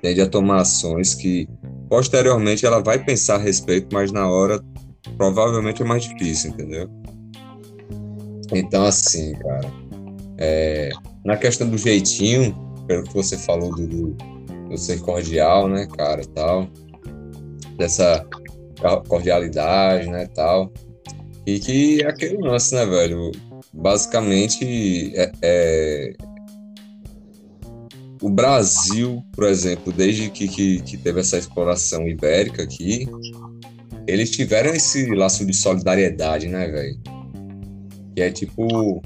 tende 0.00 0.22
a 0.22 0.26
tomar 0.26 0.62
ações 0.62 1.14
que 1.14 1.46
posteriormente 1.90 2.64
ela 2.64 2.82
vai 2.82 3.04
pensar 3.04 3.34
a 3.34 3.38
respeito, 3.38 3.88
mas 3.92 4.10
na 4.10 4.28
hora 4.28 4.58
provavelmente 5.18 5.82
é 5.82 5.84
mais 5.84 6.04
difícil, 6.04 6.50
entendeu? 6.50 6.88
Então, 8.52 8.84
assim, 8.84 9.34
cara, 9.34 9.70
é, 10.38 10.90
na 11.22 11.36
questão 11.36 11.68
do 11.68 11.76
jeitinho, 11.76 12.54
pelo 12.86 13.02
que 13.04 13.12
você 13.12 13.36
falou 13.36 13.74
do, 13.74 13.86
do, 13.86 14.16
do 14.70 14.78
ser 14.78 15.00
cordial, 15.00 15.68
né, 15.68 15.86
cara, 15.86 16.22
tal, 16.34 16.66
dessa 17.76 18.24
cordialidade, 19.06 20.08
né, 20.08 20.26
tal, 20.28 20.72
e 21.48 21.58
que 21.58 22.02
é 22.02 22.06
aquele 22.06 22.36
lance, 22.36 22.74
né, 22.74 22.84
velho, 22.84 23.32
basicamente 23.72 25.12
é, 25.16 25.32
é 25.40 26.12
o 28.20 28.28
Brasil, 28.28 29.24
por 29.32 29.44
exemplo, 29.44 29.90
desde 29.90 30.28
que, 30.28 30.46
que, 30.46 30.82
que, 30.82 30.98
teve 30.98 31.20
essa 31.20 31.38
exploração 31.38 32.06
ibérica 32.06 32.62
aqui, 32.62 33.08
eles 34.06 34.30
tiveram 34.30 34.74
esse 34.74 35.06
laço 35.14 35.46
de 35.46 35.54
solidariedade, 35.54 36.48
né, 36.48 36.68
velho? 36.68 37.00
Que 38.14 38.22
é 38.22 38.30
tipo, 38.30 39.00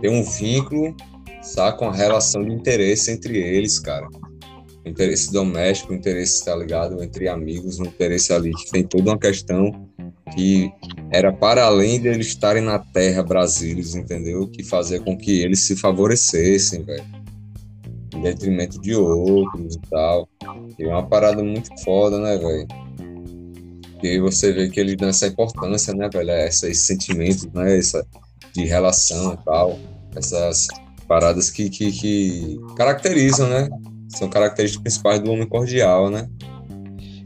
ter 0.00 0.08
um 0.08 0.22
vínculo, 0.22 0.94
saca? 1.42 1.84
Uma 1.84 1.96
relação 1.96 2.44
de 2.44 2.52
interesse 2.52 3.10
entre 3.10 3.38
eles, 3.38 3.80
cara. 3.80 4.06
Interesse 4.86 5.32
doméstico, 5.32 5.92
interesse, 5.92 6.44
tá 6.44 6.54
ligado? 6.54 7.02
Entre 7.02 7.26
amigos, 7.26 7.80
um 7.80 7.86
interesse 7.86 8.32
ali 8.32 8.52
que 8.54 8.70
tem 8.70 8.84
toda 8.84 9.10
uma 9.10 9.18
questão 9.18 9.87
que 10.34 10.72
era 11.10 11.32
para 11.32 11.64
além 11.64 12.00
de 12.00 12.08
eles 12.08 12.28
estarem 12.28 12.62
na 12.62 12.78
terra 12.78 13.22
brasileiros, 13.22 13.94
entendeu? 13.94 14.48
Que 14.48 14.62
fazia 14.62 15.00
com 15.00 15.16
que 15.16 15.40
eles 15.40 15.60
se 15.60 15.76
favorecessem, 15.76 16.82
velho. 16.82 17.04
Em 18.14 18.22
detrimento 18.22 18.80
de 18.80 18.94
outros 18.94 19.76
e 19.76 19.80
tal. 19.90 20.28
E 20.78 20.84
é 20.84 20.88
uma 20.88 21.06
parada 21.06 21.42
muito 21.42 21.70
foda, 21.82 22.18
né, 22.18 22.36
velho? 22.36 22.66
E 24.02 24.08
aí 24.08 24.20
você 24.20 24.52
vê 24.52 24.68
que 24.68 24.78
eles 24.78 24.96
dão 24.96 25.08
essa 25.08 25.26
importância, 25.26 25.94
né, 25.94 26.08
velho? 26.12 26.30
Esses 26.30 26.80
sentimentos, 26.80 27.46
né? 27.52 27.78
Essa 27.78 28.06
de 28.54 28.64
relação 28.64 29.34
e 29.34 29.36
tal. 29.44 29.78
Essas 30.14 30.68
paradas 31.06 31.50
que, 31.50 31.70
que, 31.70 31.90
que 31.92 32.60
caracterizam, 32.76 33.48
né? 33.48 33.68
São 34.08 34.28
características 34.28 34.82
principais 34.82 35.20
do 35.20 35.30
homem 35.30 35.48
cordial, 35.48 36.10
né? 36.10 36.28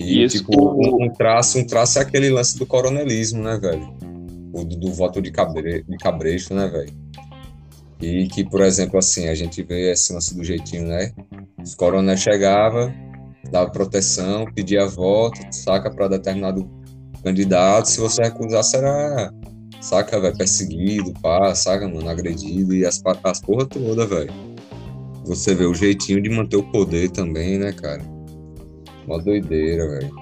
E, 0.03 0.25
Isso. 0.25 0.39
tipo, 0.39 0.61
um, 0.61 1.05
um, 1.05 1.09
traço, 1.09 1.59
um 1.59 1.67
traço 1.67 1.99
é 1.99 2.03
aquele 2.03 2.29
lance 2.31 2.59
do 2.59 2.67
coronelismo, 2.67 3.43
né, 3.43 3.57
velho? 3.57 3.95
O 4.53 4.65
do, 4.65 4.77
do 4.77 4.93
voto 4.93 5.23
de, 5.23 5.31
cabre, 5.31 5.85
de 5.89 5.97
cabresto, 5.97 6.55
né, 6.55 6.67
velho? 6.67 6.93
E 8.01 8.27
que, 8.27 8.45
por 8.45 8.61
exemplo, 8.63 8.99
assim, 8.99 9.29
a 9.29 9.35
gente 9.35 9.63
vê 9.63 9.93
esse 9.93 10.13
lance 10.13 10.35
do 10.35 10.43
jeitinho, 10.43 10.89
né? 10.89 11.13
Os 11.63 11.75
coronéis 11.77 12.21
chegavam, 12.21 12.93
dava 13.49 13.71
proteção, 13.71 14.45
pedia 14.53 14.87
voto, 14.87 15.39
saca 15.53 15.89
para 15.89 16.09
determinado 16.09 16.69
candidato. 17.23 17.89
Se 17.89 18.01
você 18.01 18.23
recusasse, 18.23 18.77
era, 18.77 19.33
saca, 19.81 20.21
velho, 20.21 20.37
perseguido, 20.37 21.13
pá, 21.23 21.55
saca, 21.55 21.87
mano, 21.87 22.09
agredido 22.09 22.75
e 22.75 22.85
as, 22.85 23.01
as 23.23 23.41
porra 23.41 23.67
toda, 23.67 24.05
velho. 24.05 24.33
Você 25.25 25.55
vê 25.55 25.65
o 25.65 25.75
jeitinho 25.75 26.21
de 26.21 26.29
manter 26.29 26.57
o 26.57 26.65
poder 26.65 27.09
também, 27.11 27.57
né, 27.57 27.73
cara? 27.73 28.03
Uma 29.07 29.19
doideira, 29.19 29.89
velho. 29.89 30.15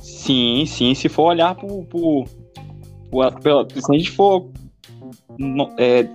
Sim, 0.00 0.64
sim. 0.66 0.94
Se 0.94 1.08
for 1.08 1.24
olhar 1.24 1.54
pro, 1.54 1.84
pro 1.84 2.24
se 3.74 3.92
a 3.92 3.96
gente 3.96 4.10
for. 4.10 4.50
É, 5.78 6.06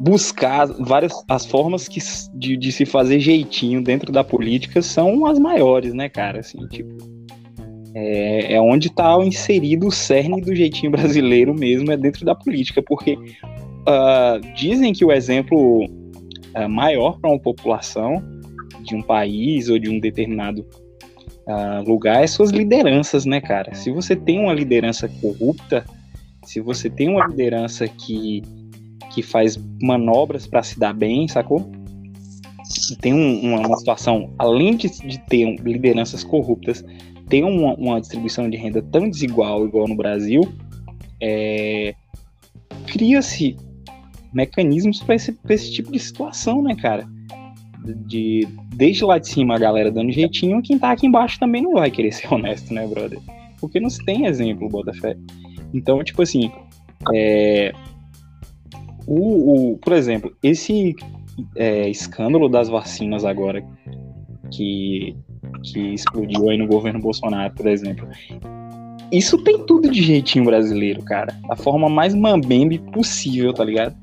buscar 0.00 0.66
várias 0.66 1.12
as 1.28 1.44
formas 1.44 1.86
que, 1.86 2.00
de, 2.34 2.56
de, 2.56 2.72
se 2.72 2.86
fazer 2.86 3.20
jeitinho 3.20 3.82
dentro 3.82 4.10
da 4.10 4.24
política 4.24 4.80
são 4.80 5.26
as 5.26 5.38
maiores, 5.38 5.92
né, 5.92 6.08
cara? 6.08 6.40
Assim, 6.40 6.66
tipo, 6.68 6.96
é, 7.94 8.54
é 8.54 8.60
onde 8.60 8.88
está 8.88 9.14
inserido 9.22 9.88
o 9.88 9.92
cerne 9.92 10.40
do 10.40 10.54
jeitinho 10.54 10.90
brasileiro 10.90 11.54
mesmo, 11.54 11.92
é 11.92 11.96
dentro 11.98 12.24
da 12.24 12.34
política, 12.34 12.82
porque 12.82 13.14
uh, 13.14 14.40
dizem 14.56 14.94
que 14.94 15.04
o 15.04 15.12
exemplo 15.12 15.84
uh, 15.84 16.68
maior 16.68 17.18
para 17.20 17.30
uma 17.30 17.38
população 17.38 18.22
de 18.82 18.94
um 18.94 19.02
país 19.02 19.68
ou 19.68 19.78
de 19.78 19.88
um 19.88 19.98
determinado 19.98 20.66
uh, 21.46 21.88
lugar 21.88 22.22
é 22.22 22.26
suas 22.26 22.50
lideranças, 22.50 23.24
né, 23.24 23.40
cara? 23.40 23.74
Se 23.74 23.90
você 23.90 24.16
tem 24.16 24.40
uma 24.40 24.52
liderança 24.52 25.08
corrupta, 25.08 25.84
se 26.44 26.60
você 26.60 26.88
tem 26.88 27.08
uma 27.08 27.26
liderança 27.26 27.86
que 27.86 28.42
que 29.10 29.22
faz 29.22 29.58
manobras 29.82 30.46
para 30.46 30.62
se 30.62 30.78
dar 30.78 30.94
bem, 30.94 31.26
sacou? 31.28 31.70
Tem 33.00 33.12
um, 33.12 33.56
uma, 33.56 33.76
situação, 33.76 34.32
além 34.38 34.76
de, 34.76 34.88
de, 34.88 35.18
ter 35.26 35.56
lideranças 35.56 36.22
corruptas, 36.22 36.84
tem 37.28 37.42
uma, 37.42 37.74
uma, 37.74 38.00
distribuição 38.00 38.48
de 38.48 38.56
renda 38.56 38.80
tão 38.80 39.10
desigual, 39.10 39.66
igual 39.66 39.88
no 39.88 39.96
Brasil, 39.96 40.42
é, 41.20 41.94
cria-se 42.86 43.56
mecanismos 44.32 45.02
para 45.02 45.16
esse, 45.16 45.36
esse 45.48 45.72
tipo 45.72 45.90
de 45.90 45.98
situação, 45.98 46.62
né, 46.62 46.76
cara? 46.76 47.08
De, 47.84 48.46
desde 48.74 49.04
lá 49.04 49.18
de 49.18 49.28
cima 49.28 49.54
a 49.54 49.58
galera 49.58 49.90
dando 49.90 50.12
jeitinho, 50.12 50.62
quem 50.62 50.78
tá 50.78 50.90
aqui 50.92 51.06
embaixo 51.06 51.38
também 51.38 51.62
não 51.62 51.74
vai 51.74 51.90
querer 51.90 52.12
ser 52.12 52.32
honesto, 52.32 52.72
né, 52.72 52.86
brother? 52.86 53.18
Porque 53.60 53.80
não 53.80 53.90
se 53.90 54.04
tem 54.04 54.26
exemplo, 54.26 54.68
Botafé. 54.68 55.16
Então, 55.72 56.02
tipo 56.02 56.22
assim, 56.22 56.50
é, 57.14 57.72
o, 59.06 59.72
o, 59.72 59.78
por 59.78 59.92
exemplo, 59.92 60.34
esse 60.42 60.94
é, 61.56 61.88
escândalo 61.88 62.48
das 62.48 62.68
vacinas 62.68 63.24
agora 63.24 63.64
que, 64.50 65.16
que 65.62 65.94
explodiu 65.94 66.48
aí 66.48 66.56
no 66.56 66.66
governo 66.66 67.00
Bolsonaro, 67.00 67.54
por 67.54 67.66
exemplo. 67.66 68.08
Isso 69.12 69.38
tem 69.38 69.64
tudo 69.66 69.90
de 69.90 70.02
jeitinho 70.02 70.44
brasileiro, 70.44 71.02
cara. 71.02 71.36
Da 71.48 71.56
forma 71.56 71.88
mais 71.88 72.14
mambembe 72.14 72.78
possível, 72.78 73.52
tá 73.52 73.64
ligado? 73.64 73.94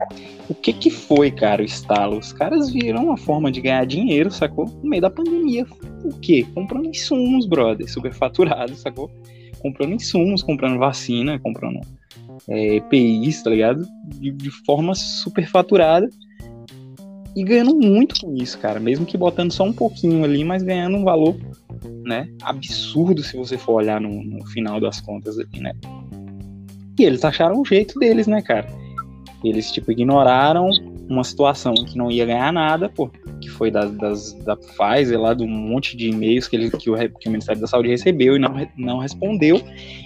O 0.50 0.54
que 0.54 0.74
que 0.74 0.90
foi, 0.90 1.32
cara, 1.32 1.62
o 1.62 1.66
estalo? 1.66 2.18
Os 2.18 2.34
caras 2.34 2.70
viram 2.70 3.06
uma 3.06 3.18
forma 3.18 3.52
de 3.52 3.62
ganhar 3.62 3.86
dinheiro, 3.86 4.30
sacou? 4.32 4.66
No 4.66 4.90
meio 4.90 5.02
da 5.02 5.10
pandemia. 5.10 5.66
O 6.04 6.10
quê? 6.20 6.46
Comprando 6.54 6.88
insumos, 6.88 7.46
brother, 7.46 7.90
superfaturados, 7.90 8.80
sacou? 8.80 9.10
Comprando 9.62 9.94
insumos, 9.94 10.44
comprando 10.44 10.78
vacina, 10.78 11.40
comprando 11.40 11.80
é, 12.48 12.76
EPIs, 12.76 13.44
tá 13.44 13.50
ligado? 13.50 13.88
De, 14.06 14.32
de 14.32 14.52
forma 14.66 14.94
superfaturada 14.94 16.10
e 17.38 17.44
ganhando 17.44 17.76
muito 17.76 18.20
com 18.22 18.34
isso, 18.34 18.58
cara. 18.58 18.80
Mesmo 18.80 19.06
que 19.06 19.16
botando 19.16 19.52
só 19.52 19.64
um 19.64 19.72
pouquinho 19.72 20.24
ali, 20.24 20.44
mas 20.44 20.64
ganhando 20.64 20.98
um 20.98 21.04
valor, 21.04 21.36
né? 22.04 22.28
Absurdo 22.42 23.22
se 23.22 23.38
você 23.38 23.60
for 23.60 23.74
olhar 23.74 24.02
no, 24.02 24.24
no 24.24 24.44
final 24.48 24.80
das 24.80 25.00
contas 25.00 25.38
ali, 25.38 25.60
né? 25.60 25.72
E 26.98 27.04
eles 27.04 27.24
acharam 27.24 27.62
o 27.62 27.64
jeito 27.64 28.00
deles, 28.00 28.26
né, 28.26 28.42
cara? 28.42 28.68
Eles, 29.44 29.72
tipo, 29.72 29.92
ignoraram 29.92 30.68
uma 31.08 31.24
situação 31.24 31.76
que 31.76 31.96
não 31.96 32.10
ia 32.10 32.26
ganhar 32.26 32.52
nada, 32.52 32.90
pô, 32.90 33.08
que 33.40 33.50
foi 33.50 33.70
das, 33.70 33.92
das, 33.92 34.34
da 34.44 34.58
Pfizer, 34.58 35.22
lá 35.22 35.36
do 35.36 35.48
monte 35.48 35.96
de 35.96 36.10
e-mails 36.10 36.48
que, 36.48 36.56
ele, 36.56 36.72
que, 36.72 36.90
o, 36.90 36.96
que 37.20 37.30
o 37.30 37.32
Ministério 37.32 37.62
da 37.62 37.68
Saúde 37.68 37.90
recebeu 37.90 38.36
e 38.36 38.40
não, 38.40 38.68
não 38.76 38.98
respondeu, 38.98 39.62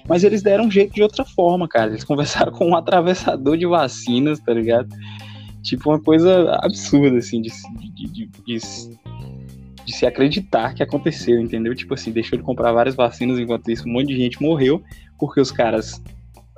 mas 0.06 0.26
eles 0.26 0.44
deram 0.44 0.66
um 0.66 0.72
jeito 0.72 0.94
de 0.94 1.02
outra 1.02 1.24
forma, 1.24 1.66
cara. 1.66 1.92
Eles 1.92 2.04
conversaram 2.06 2.52
com 2.52 2.68
um 2.68 2.76
atravessador 2.76 3.56
de 3.56 3.66
vacinas, 3.66 4.38
tá 4.42 4.54
ligado? 4.54 4.90
Tipo, 5.64 5.92
uma 5.92 6.00
coisa 6.00 6.56
absurda, 6.62 7.18
assim, 7.18 7.42
de, 7.42 7.50
de, 7.50 8.08
de, 8.08 8.28
de, 8.28 8.60
de 9.86 9.96
se 9.96 10.06
acreditar 10.06 10.74
que 10.74 10.84
aconteceu, 10.84 11.40
entendeu? 11.40 11.76
Tipo 11.76 11.94
assim, 11.94 12.12
deixou 12.12 12.38
de 12.38 12.44
comprar 12.44 12.72
várias 12.72 12.96
vacinas, 12.96 13.40
enquanto 13.40 13.70
isso 13.70 13.88
um 13.88 13.92
monte 13.92 14.08
de 14.08 14.18
gente 14.18 14.42
morreu, 14.42 14.82
porque 15.20 15.40
os 15.40 15.52
caras 15.52 16.02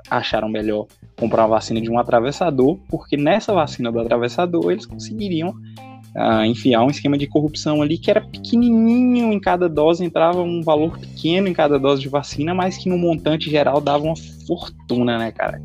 acharam 0.09 0.49
melhor 0.49 0.85
comprar 1.17 1.43
uma 1.43 1.55
vacina 1.55 1.81
de 1.81 1.89
um 1.89 1.97
atravessador, 1.97 2.77
porque 2.89 3.17
nessa 3.17 3.53
vacina 3.53 3.91
do 3.91 3.99
atravessador 3.99 4.71
eles 4.71 4.85
conseguiriam 4.85 5.49
uh, 5.49 6.43
enfiar 6.45 6.83
um 6.83 6.89
esquema 6.89 7.17
de 7.17 7.27
corrupção 7.27 7.81
ali 7.81 7.97
que 7.97 8.09
era 8.09 8.21
pequenininho 8.21 9.31
em 9.31 9.39
cada 9.39 9.67
dose, 9.67 10.03
entrava 10.03 10.41
um 10.41 10.61
valor 10.61 10.97
pequeno 10.97 11.47
em 11.47 11.53
cada 11.53 11.79
dose 11.79 12.01
de 12.01 12.09
vacina, 12.09 12.53
mas 12.53 12.77
que 12.77 12.89
no 12.89 12.97
montante 12.97 13.49
geral 13.49 13.81
dava 13.81 14.03
uma 14.03 14.15
fortuna, 14.47 15.17
né, 15.17 15.31
cara? 15.31 15.61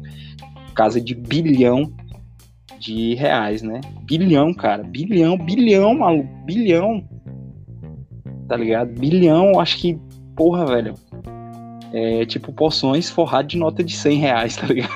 Casa 0.74 1.00
de 1.00 1.14
bilhão 1.14 1.92
de 2.78 3.14
reais, 3.14 3.62
né? 3.62 3.80
Bilhão, 4.02 4.54
cara. 4.54 4.82
Bilhão, 4.82 5.36
bilhão, 5.36 5.94
maluco. 5.94 6.28
Bilhão. 6.44 7.04
Tá 8.48 8.56
ligado? 8.56 8.92
Bilhão, 8.98 9.60
acho 9.60 9.78
que, 9.78 9.98
porra, 10.34 10.64
velho 10.66 10.94
é, 11.92 12.24
tipo 12.24 12.52
poções 12.52 13.08
forradas 13.10 13.52
de 13.52 13.58
nota 13.58 13.82
de 13.82 13.96
100 13.96 14.18
reais, 14.18 14.56
tá 14.56 14.66
ligado? 14.66 14.90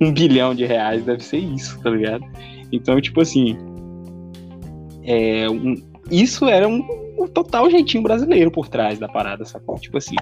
um, 0.00 0.06
um, 0.06 0.12
bilhão 0.12 0.54
de 0.54 0.64
reais 0.64 1.04
deve 1.04 1.22
ser 1.22 1.38
isso, 1.38 1.80
tá 1.82 1.90
ligado? 1.90 2.24
Então, 2.72 3.00
tipo 3.00 3.20
assim, 3.20 3.56
é, 5.04 5.48
um, 5.48 5.74
isso 6.10 6.46
era 6.46 6.68
um, 6.68 6.82
um, 7.18 7.26
total 7.26 7.70
jeitinho 7.70 8.02
brasileiro 8.02 8.50
por 8.50 8.68
trás 8.68 8.98
da 8.98 9.08
parada, 9.08 9.44
sacou? 9.44 9.76
Tipo 9.76 9.98
assim, 9.98 10.16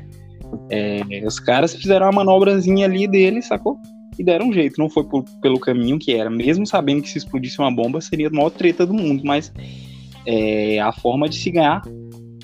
é, 0.71 1.03
os 1.27 1.39
caras 1.39 1.75
fizeram 1.75 2.07
uma 2.07 2.25
manobrazinha 2.25 2.87
ali 2.87 3.07
deles, 3.07 3.47
sacou? 3.47 3.79
E 4.19 4.25
deram 4.25 4.49
um 4.49 4.53
jeito. 4.53 4.79
Não 4.79 4.89
foi 4.89 5.05
por, 5.05 5.25
pelo 5.41 5.59
caminho 5.59 5.99
que 5.99 6.15
era. 6.15 6.31
Mesmo 6.31 6.67
sabendo 6.67 7.03
que 7.03 7.09
se 7.09 7.19
explodisse 7.19 7.59
uma 7.59 7.75
bomba 7.75 8.01
seria 8.01 8.29
a 8.29 8.31
maior 8.31 8.51
treta 8.51 8.87
do 8.87 8.95
mundo, 8.95 9.23
mas 9.25 9.53
é 10.27 10.81
a 10.81 10.93
forma 10.93 11.29
de 11.29 11.37
se 11.37 11.51
ganhar 11.51 11.83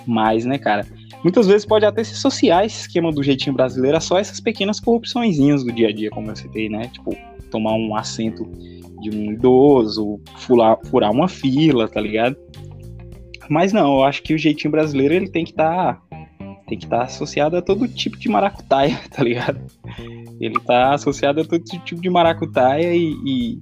mais, 0.06 0.44
né, 0.44 0.58
cara? 0.58 0.86
Muitas 1.22 1.46
vezes 1.46 1.66
pode 1.66 1.84
até 1.84 2.02
se 2.02 2.14
associar 2.14 2.64
esse 2.64 2.80
esquema 2.80 3.12
do 3.12 3.22
jeitinho 3.22 3.54
brasileiro 3.54 3.96
a 3.96 4.00
só 4.00 4.18
essas 4.18 4.40
pequenas 4.40 4.80
corrupçõezinhas 4.80 5.62
do 5.62 5.72
dia 5.72 5.88
a 5.88 5.92
dia, 5.92 6.10
como 6.10 6.30
eu 6.30 6.36
citei, 6.36 6.68
né? 6.68 6.88
Tipo, 6.92 7.14
tomar 7.50 7.74
um 7.74 7.94
assento 7.94 8.44
de 9.00 9.10
um 9.10 9.32
idoso, 9.32 10.20
furar, 10.36 10.78
furar 10.86 11.10
uma 11.10 11.28
fila, 11.28 11.88
tá 11.88 12.00
ligado? 12.00 12.36
Mas 13.48 13.72
não, 13.72 13.96
eu 13.96 14.04
acho 14.04 14.22
que 14.22 14.32
o 14.32 14.38
jeitinho 14.38 14.70
brasileiro 14.70 15.12
ele 15.12 15.28
tem 15.28 15.44
que 15.44 15.50
estar 15.50 15.94
tá, 15.94 16.02
tem 16.68 16.78
que 16.78 16.84
estar 16.84 16.98
tá 16.98 17.04
associado 17.04 17.56
a 17.56 17.62
todo 17.62 17.88
tipo 17.88 18.16
de 18.16 18.28
maracutaia, 18.28 18.98
tá 19.10 19.22
ligado? 19.22 19.60
Ele 20.40 20.58
tá 20.60 20.94
associado 20.94 21.42
a 21.42 21.44
todo 21.44 21.62
tipo 21.62 22.00
de 22.00 22.08
maracutaia 22.08 22.94
e, 22.94 23.14
e, 23.24 23.58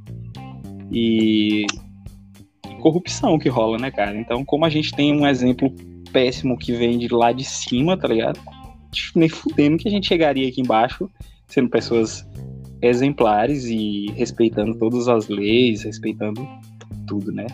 e 0.92 1.66
corrupção 2.80 3.38
que 3.38 3.48
rola, 3.48 3.78
né, 3.78 3.90
cara? 3.90 4.16
Então, 4.16 4.44
como 4.44 4.64
a 4.64 4.70
gente 4.70 4.94
tem 4.94 5.12
um 5.12 5.26
exemplo 5.26 5.74
péssimo 6.12 6.56
que 6.56 6.72
vem 6.72 6.98
de 6.98 7.08
lá 7.12 7.32
de 7.32 7.44
cima, 7.44 7.96
tá 7.96 8.06
ligado? 8.06 8.40
Nem 9.14 9.28
fudendo 9.28 9.76
que 9.76 9.88
a 9.88 9.90
gente 9.90 10.06
chegaria 10.06 10.48
aqui 10.48 10.60
embaixo 10.60 11.10
sendo 11.48 11.68
pessoas 11.68 12.26
exemplares 12.80 13.64
e 13.64 14.12
respeitando 14.12 14.78
todas 14.78 15.08
as 15.08 15.28
leis, 15.28 15.82
respeitando 15.82 16.46
tudo, 17.06 17.32
né? 17.32 17.46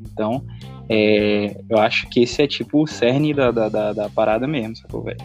Então, 0.00 0.44
é, 0.88 1.60
eu 1.68 1.78
acho 1.78 2.08
que 2.08 2.20
esse 2.20 2.42
é 2.42 2.46
tipo 2.46 2.82
o 2.82 2.86
cerne 2.86 3.32
da, 3.32 3.50
da, 3.50 3.68
da, 3.68 3.92
da 3.92 4.10
parada 4.10 4.46
mesmo, 4.46 4.76
sacou, 4.76 5.02
velho? 5.02 5.18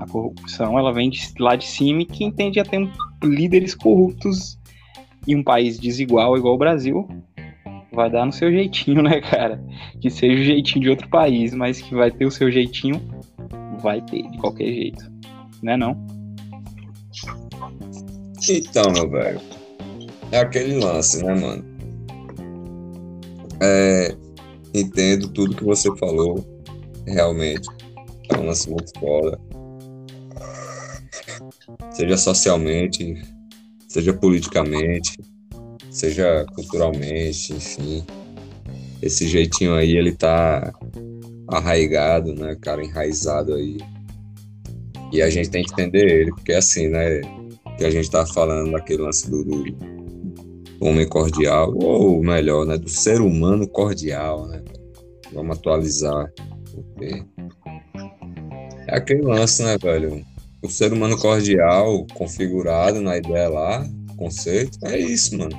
A 0.00 0.06
corrupção, 0.06 0.78
ela 0.78 0.94
vem 0.94 1.10
de, 1.10 1.20
lá 1.38 1.54
de 1.54 1.66
cima 1.66 2.00
e 2.00 2.06
quem 2.06 2.32
tende 2.32 2.58
a 2.58 2.64
ter 2.64 2.90
líderes 3.22 3.74
corruptos 3.74 4.58
em 5.28 5.36
um 5.36 5.44
país 5.44 5.78
desigual 5.78 6.38
igual 6.38 6.54
o 6.54 6.58
Brasil, 6.58 7.06
vai 7.92 8.10
dar 8.10 8.24
no 8.24 8.32
seu 8.32 8.50
jeitinho, 8.50 9.02
né, 9.04 9.20
cara? 9.20 9.62
Que 10.00 10.08
seja 10.08 10.40
o 10.40 10.44
jeitinho 10.44 10.84
de 10.84 10.88
outro 10.88 11.06
país, 11.10 11.52
mas 11.52 11.82
que 11.82 11.94
vai 11.94 12.10
ter 12.10 12.24
o 12.24 12.30
seu 12.30 12.50
jeitinho, 12.50 12.98
vai 13.82 14.00
ter, 14.00 14.22
de 14.30 14.38
qualquer 14.38 14.72
jeito. 14.72 15.12
Né 15.62 15.76
não? 15.76 15.94
Então, 18.48 18.90
meu 18.92 19.10
velho, 19.10 19.38
é 20.32 20.38
aquele 20.38 20.78
lance, 20.78 21.22
né, 21.22 21.34
mano? 21.34 21.62
É, 23.62 24.16
entendo 24.72 25.28
tudo 25.28 25.54
que 25.54 25.64
você 25.64 25.94
falou, 25.98 26.42
realmente. 27.06 27.68
É 28.30 28.38
um 28.38 28.46
lance 28.46 28.70
muito 28.70 28.98
foda. 28.98 29.38
Seja 31.90 32.16
socialmente, 32.16 33.22
seja 33.88 34.12
politicamente, 34.12 35.18
seja 35.90 36.46
culturalmente, 36.54 37.52
enfim. 37.52 38.04
Esse 39.02 39.26
jeitinho 39.26 39.74
aí, 39.74 39.96
ele 39.96 40.12
tá 40.12 40.72
arraigado, 41.48 42.34
né, 42.34 42.56
cara, 42.60 42.84
enraizado 42.84 43.54
aí. 43.54 43.78
E 45.12 45.20
a 45.20 45.28
gente 45.28 45.50
tem 45.50 45.64
que 45.64 45.72
entender 45.72 46.06
ele, 46.08 46.30
porque 46.30 46.52
assim, 46.52 46.88
né, 46.88 47.20
que 47.76 47.84
a 47.84 47.90
gente 47.90 48.10
tá 48.10 48.24
falando 48.26 48.70
daquele 48.70 49.02
lance 49.02 49.28
do, 49.30 49.42
do 49.42 49.64
homem 50.80 51.08
cordial, 51.08 51.74
ou 51.76 52.22
melhor, 52.22 52.66
né, 52.66 52.78
do 52.78 52.88
ser 52.88 53.20
humano 53.20 53.66
cordial, 53.66 54.46
né? 54.46 54.62
Vamos 55.32 55.58
atualizar, 55.58 56.32
porque 56.72 57.24
é 58.86 58.96
aquele 58.96 59.22
lance, 59.22 59.62
né, 59.62 59.76
velho? 59.78 60.24
O 60.62 60.68
ser 60.68 60.92
humano 60.92 61.16
cordial, 61.18 62.06
configurado 62.14 63.00
na 63.00 63.16
ideia 63.16 63.48
lá, 63.48 63.86
conceito, 64.16 64.78
é 64.84 64.98
isso, 64.98 65.36
mano. 65.36 65.56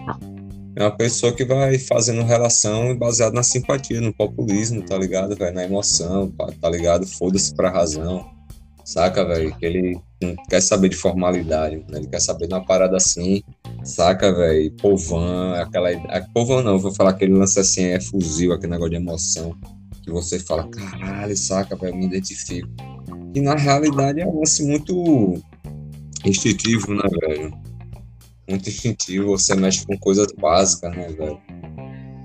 É 0.75 0.83
uma 0.83 0.95
pessoa 0.95 1.33
que 1.33 1.43
vai 1.43 1.77
fazendo 1.77 2.23
relação 2.23 2.95
baseada 2.95 3.35
na 3.35 3.43
simpatia, 3.43 3.99
no 3.99 4.13
populismo, 4.13 4.81
tá 4.83 4.97
ligado, 4.97 5.35
velho? 5.35 5.53
Na 5.53 5.65
emoção, 5.65 6.31
tá 6.61 6.69
ligado? 6.69 7.05
Foda-se 7.05 7.53
pra 7.53 7.69
razão, 7.69 8.25
saca, 8.85 9.25
velho? 9.25 9.53
Que 9.57 9.65
ele 9.65 9.99
não 10.21 10.35
quer 10.49 10.61
saber 10.61 10.89
de 10.89 10.95
formalidade, 10.95 11.77
né? 11.77 11.97
ele 11.97 12.07
quer 12.07 12.21
saber 12.21 12.47
de 12.47 12.53
uma 12.53 12.65
parada 12.65 12.95
assim, 12.95 13.43
saca, 13.83 14.33
velho? 14.33 14.71
Povão, 14.73 15.55
aquela. 15.55 15.89
Povão 16.33 16.63
não, 16.63 16.79
vou 16.79 16.93
falar 16.93 17.11
aquele 17.11 17.33
lance 17.33 17.59
assim, 17.59 17.85
é 17.85 17.99
fuzil, 17.99 18.53
aquele 18.53 18.71
negócio 18.71 18.91
de 18.91 18.97
emoção, 18.97 19.55
que 20.03 20.11
você 20.11 20.39
fala, 20.39 20.69
caralho, 20.69 21.35
saca, 21.35 21.75
velho, 21.75 21.97
me 21.97 22.05
identifico. 22.05 22.69
E 23.33 23.41
na 23.41 23.55
realidade 23.55 24.19
é 24.19 24.27
um 24.27 24.39
lance 24.39 24.63
muito 24.63 25.41
instintivo, 26.25 26.93
né, 26.93 27.03
velho? 27.21 27.51
muito 28.51 28.69
instintivo, 28.69 29.37
você 29.37 29.55
mexe 29.55 29.85
com 29.85 29.97
coisas 29.97 30.27
básicas, 30.37 30.95
né, 30.95 31.07
velho? 31.07 31.39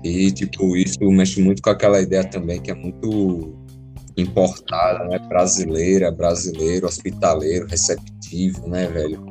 E, 0.03 0.31
tipo, 0.31 0.75
isso 0.75 0.99
mexe 1.09 1.41
muito 1.41 1.61
com 1.61 1.69
aquela 1.69 2.01
ideia 2.01 2.23
também 2.23 2.61
que 2.61 2.71
é 2.71 2.75
muito 2.75 3.55
importada, 4.15 5.05
né? 5.05 5.19
Brasileira, 5.27 6.11
brasileiro, 6.11 6.87
hospitaleiro, 6.87 7.67
receptivo, 7.67 8.67
né, 8.67 8.87
velho? 8.87 9.25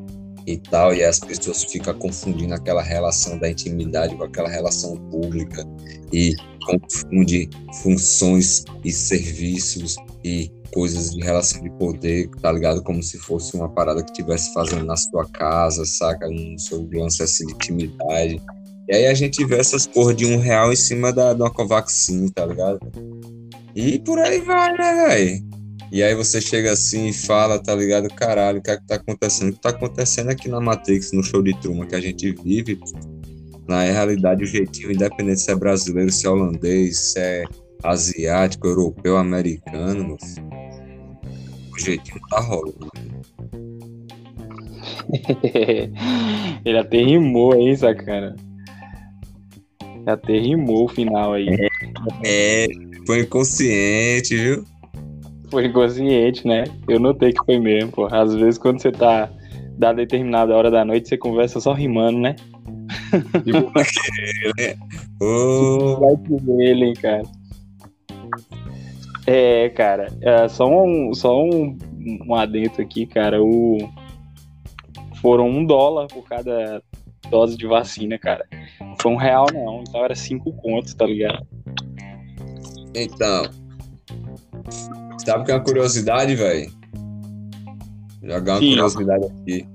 E 0.46 0.56
tal, 0.58 0.94
e 0.94 1.02
as 1.02 1.18
pessoas 1.18 1.64
ficam 1.64 1.94
confundindo 1.98 2.54
aquela 2.54 2.82
relação 2.82 3.38
da 3.38 3.50
intimidade 3.50 4.14
com 4.14 4.24
aquela 4.24 4.48
relação 4.48 4.96
pública 5.10 5.64
e 6.12 6.34
confunde 6.64 7.48
funções 7.82 8.64
e 8.84 8.92
serviços 8.92 9.96
e 10.24 10.50
coisas 10.76 11.12
de 11.12 11.22
relação 11.22 11.62
de 11.62 11.70
poder, 11.70 12.28
tá 12.42 12.52
ligado? 12.52 12.82
Como 12.82 13.02
se 13.02 13.16
fosse 13.16 13.56
uma 13.56 13.66
parada 13.66 14.02
que 14.02 14.10
estivesse 14.10 14.52
fazendo 14.52 14.84
na 14.84 14.94
sua 14.94 15.24
casa, 15.24 15.86
saca? 15.86 16.28
Um 16.28 16.58
seu 16.58 16.86
lance 16.92 17.22
assim 17.22 17.46
de 17.46 17.54
intimidade. 17.54 18.42
E 18.86 18.94
aí 18.94 19.06
a 19.06 19.14
gente 19.14 19.42
vê 19.46 19.56
essas 19.56 19.86
porra 19.86 20.12
de 20.12 20.26
um 20.26 20.36
real 20.36 20.70
em 20.70 20.76
cima 20.76 21.14
da, 21.14 21.32
da 21.32 21.48
Covaxin, 21.48 22.28
tá 22.28 22.44
ligado? 22.44 22.78
E 23.74 23.98
por 24.00 24.18
aí 24.18 24.38
vai, 24.42 24.70
né, 24.76 25.08
velho? 25.08 25.46
E 25.90 26.02
aí 26.02 26.14
você 26.14 26.42
chega 26.42 26.72
assim 26.72 27.06
e 27.06 27.12
fala, 27.14 27.58
tá 27.58 27.74
ligado? 27.74 28.10
Caralho, 28.10 28.58
o 28.58 28.62
que 28.62 28.70
é 28.70 28.76
que 28.76 28.86
tá 28.86 28.96
acontecendo? 28.96 29.48
O 29.48 29.52
que 29.54 29.62
tá 29.62 29.70
acontecendo 29.70 30.28
aqui 30.28 30.46
na 30.46 30.60
Matrix, 30.60 31.10
no 31.10 31.22
show 31.22 31.42
de 31.42 31.58
Truman 31.58 31.86
que 31.86 31.94
a 31.94 32.00
gente 32.02 32.32
vive, 32.32 32.78
na 33.66 33.82
realidade, 33.82 34.44
o 34.44 34.46
jeitinho, 34.46 34.92
independente 34.92 35.40
se 35.40 35.50
é 35.50 35.54
brasileiro, 35.54 36.12
se 36.12 36.26
é 36.26 36.30
holandês, 36.30 37.12
se 37.12 37.18
é 37.18 37.44
asiático, 37.82 38.66
europeu, 38.66 39.16
americano, 39.16 40.18
o 41.76 41.80
jeitinho 41.84 42.20
tá 42.28 42.40
rolando. 42.40 42.90
Ele 46.64 46.78
até 46.78 46.98
rimou 46.98 47.54
aí, 47.54 47.76
sacana. 47.76 48.34
Até 50.06 50.38
rimou 50.38 50.84
o 50.84 50.88
final 50.88 51.34
aí. 51.34 51.48
É, 52.24 52.64
é, 52.64 52.66
foi 53.06 53.20
inconsciente, 53.20 54.36
viu? 54.36 54.64
Foi 55.50 55.66
inconsciente, 55.66 56.46
né? 56.46 56.64
Eu 56.88 56.98
notei 56.98 57.32
que 57.32 57.44
foi 57.44 57.58
mesmo, 57.58 57.90
pô. 57.90 58.06
Às 58.06 58.34
vezes 58.34 58.58
quando 58.58 58.80
você 58.80 58.90
tá 58.92 59.30
da 59.78 59.92
determinada 59.92 60.54
hora 60.54 60.70
da 60.70 60.84
noite, 60.84 61.08
você 61.08 61.16
conversa 61.16 61.60
só 61.60 61.72
rimando, 61.72 62.18
né? 62.18 62.36
Tipo 63.44 63.70
né? 64.58 64.76
Oh. 65.20 65.96
Vai 66.00 66.16
ele, 66.60 66.86
hein, 66.86 66.94
cara. 66.94 67.22
É, 69.26 69.68
cara, 69.70 70.12
é, 70.20 70.48
só 70.48 70.66
um, 70.68 71.12
só 71.12 71.42
um, 71.42 71.76
um 72.26 72.34
adentro 72.34 72.82
aqui, 72.82 73.06
cara. 73.06 73.42
O... 73.42 73.78
Foram 75.20 75.48
um 75.48 75.64
dólar 75.64 76.06
por 76.06 76.22
cada 76.22 76.80
dose 77.28 77.56
de 77.56 77.66
vacina, 77.66 78.18
cara. 78.18 78.46
Foi 79.00 79.10
um 79.12 79.16
real, 79.16 79.46
não. 79.52 79.82
Então 79.82 80.04
era 80.04 80.14
cinco 80.14 80.52
contos, 80.52 80.94
tá 80.94 81.06
ligado? 81.06 81.44
Então. 82.94 83.50
Sabe 85.24 85.44
que 85.44 85.50
é 85.50 85.54
uma 85.54 85.64
curiosidade, 85.64 86.36
velho? 86.36 86.70
Jogar 88.22 88.54
uma 88.54 88.60
Sim. 88.60 88.68
curiosidade 88.70 89.24
aqui. 89.24 89.68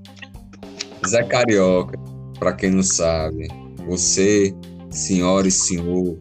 Zé 1.06 1.22
Carioca, 1.24 1.98
pra 2.38 2.52
quem 2.54 2.70
não 2.70 2.82
sabe. 2.82 3.48
Você, 3.86 4.54
senhora 4.88 5.48
e 5.48 5.50
senhor, 5.50 6.18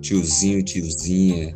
tiozinho, 0.00 0.64
tiozinha, 0.64 1.54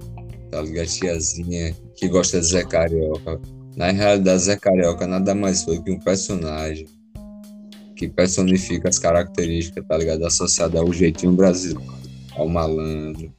tá 0.51 0.61
ligado? 0.63 0.87
Tiazinha 0.87 1.75
que 1.97 2.09
gosta 2.09 2.41
de 2.41 2.47
Zé 2.47 2.65
Carioca. 2.65 3.41
Na 3.77 3.91
realidade, 3.91 4.43
Zé 4.43 4.57
Carioca 4.57 5.07
nada 5.07 5.35
mais 5.35 5.63
foi 5.63 5.81
que 5.83 5.91
um 5.91 5.99
personagem 5.99 6.87
que 7.95 8.09
personifica 8.09 8.89
as 8.89 8.99
características, 8.99 9.85
tá 9.87 9.97
ligado? 9.97 10.25
Associada 10.25 10.79
ao 10.79 10.93
jeitinho 10.93 11.33
brasileiro, 11.33 11.83
ao 12.37 12.49
malandro, 12.49 13.33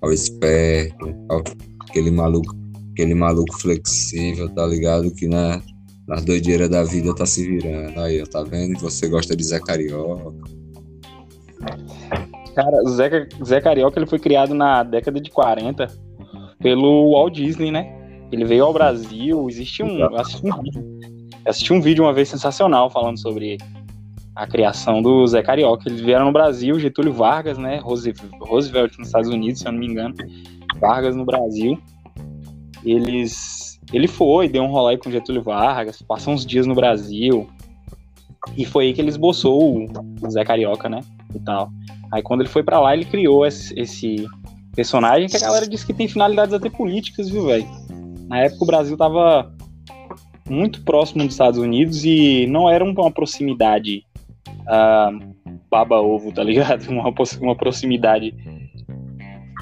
ao 0.00 0.12
esperto, 0.12 1.14
ao 1.28 1.42
aquele 1.94 2.10
maluco, 2.10 2.54
aquele 2.90 3.14
maluco 3.14 3.56
flexível, 3.60 4.48
tá 4.48 4.66
ligado? 4.66 5.10
Que 5.12 5.28
na, 5.28 5.62
nas 6.08 6.24
doideiras 6.24 6.68
da 6.68 6.82
vida 6.82 7.14
tá 7.14 7.24
se 7.24 7.46
virando. 7.46 8.00
Aí, 8.00 8.24
tá 8.26 8.42
vendo? 8.42 8.78
Você 8.80 9.08
gosta 9.08 9.36
de 9.36 9.44
Zé 9.44 9.60
Carioca. 9.60 10.34
Cara, 12.54 12.84
Zé, 12.90 13.28
Zé 13.44 13.60
Carioca 13.60 13.98
ele 13.98 14.06
foi 14.06 14.18
criado 14.18 14.54
na 14.54 14.82
década 14.82 15.20
de 15.20 15.30
40 15.30 15.88
pelo 16.64 17.12
Walt 17.12 17.34
Disney, 17.34 17.70
né? 17.70 17.94
Ele 18.32 18.46
veio 18.46 18.64
ao 18.64 18.72
Brasil, 18.72 19.46
existe 19.50 19.82
um. 19.82 20.02
Assisti 20.16 20.46
um, 20.46 20.98
assisti 21.44 21.72
um 21.74 21.80
vídeo 21.80 22.02
uma 22.02 22.12
vez 22.14 22.30
sensacional 22.30 22.88
falando 22.88 23.20
sobre 23.20 23.58
a 24.34 24.46
criação 24.46 25.02
do 25.02 25.26
Zé 25.26 25.42
Carioca. 25.42 25.86
Eles 25.86 26.00
vieram 26.00 26.24
no 26.24 26.32
Brasil, 26.32 26.80
Getúlio 26.80 27.12
Vargas, 27.12 27.58
né? 27.58 27.82
Roosevelt 27.84 28.96
nos 28.98 29.08
Estados 29.08 29.28
Unidos, 29.28 29.60
se 29.60 29.68
eu 29.68 29.72
não 29.72 29.78
me 29.78 29.86
engano. 29.86 30.14
Vargas 30.80 31.14
no 31.14 31.26
Brasil. 31.26 31.78
Eles. 32.82 33.78
Ele 33.92 34.08
foi, 34.08 34.48
deu 34.48 34.62
um 34.62 34.68
rolê 34.68 34.96
com 34.96 35.10
Getúlio 35.10 35.42
Vargas, 35.42 36.00
passou 36.00 36.32
uns 36.32 36.46
dias 36.46 36.66
no 36.66 36.74
Brasil. 36.74 37.46
E 38.56 38.64
foi 38.64 38.86
aí 38.86 38.94
que 38.94 39.02
ele 39.02 39.10
esboçou 39.10 39.86
o 40.22 40.30
Zé 40.30 40.42
Carioca, 40.46 40.88
né? 40.88 41.00
E 41.34 41.38
tal. 41.40 41.70
Aí 42.10 42.22
quando 42.22 42.40
ele 42.40 42.48
foi 42.48 42.62
para 42.62 42.80
lá, 42.80 42.94
ele 42.94 43.04
criou 43.04 43.44
esse, 43.44 43.78
esse, 43.78 44.26
personagem 44.74 45.28
que 45.28 45.36
a 45.36 45.40
galera 45.40 45.66
diz 45.66 45.84
que 45.84 45.94
tem 45.94 46.08
finalidades 46.08 46.54
até 46.54 46.68
políticas, 46.68 47.28
viu, 47.28 47.46
velho? 47.46 47.66
Na 48.28 48.40
época 48.40 48.64
o 48.64 48.66
Brasil 48.66 48.96
tava 48.96 49.52
muito 50.48 50.82
próximo 50.82 51.24
dos 51.24 51.34
Estados 51.34 51.58
Unidos 51.58 52.04
e 52.04 52.46
não 52.46 52.68
era 52.68 52.84
uma 52.84 53.10
proximidade 53.10 54.04
uh, 54.48 55.34
baba-ovo, 55.70 56.32
tá 56.32 56.42
ligado? 56.42 56.86
Uma, 56.90 57.12
uma 57.40 57.56
proximidade 57.56 58.34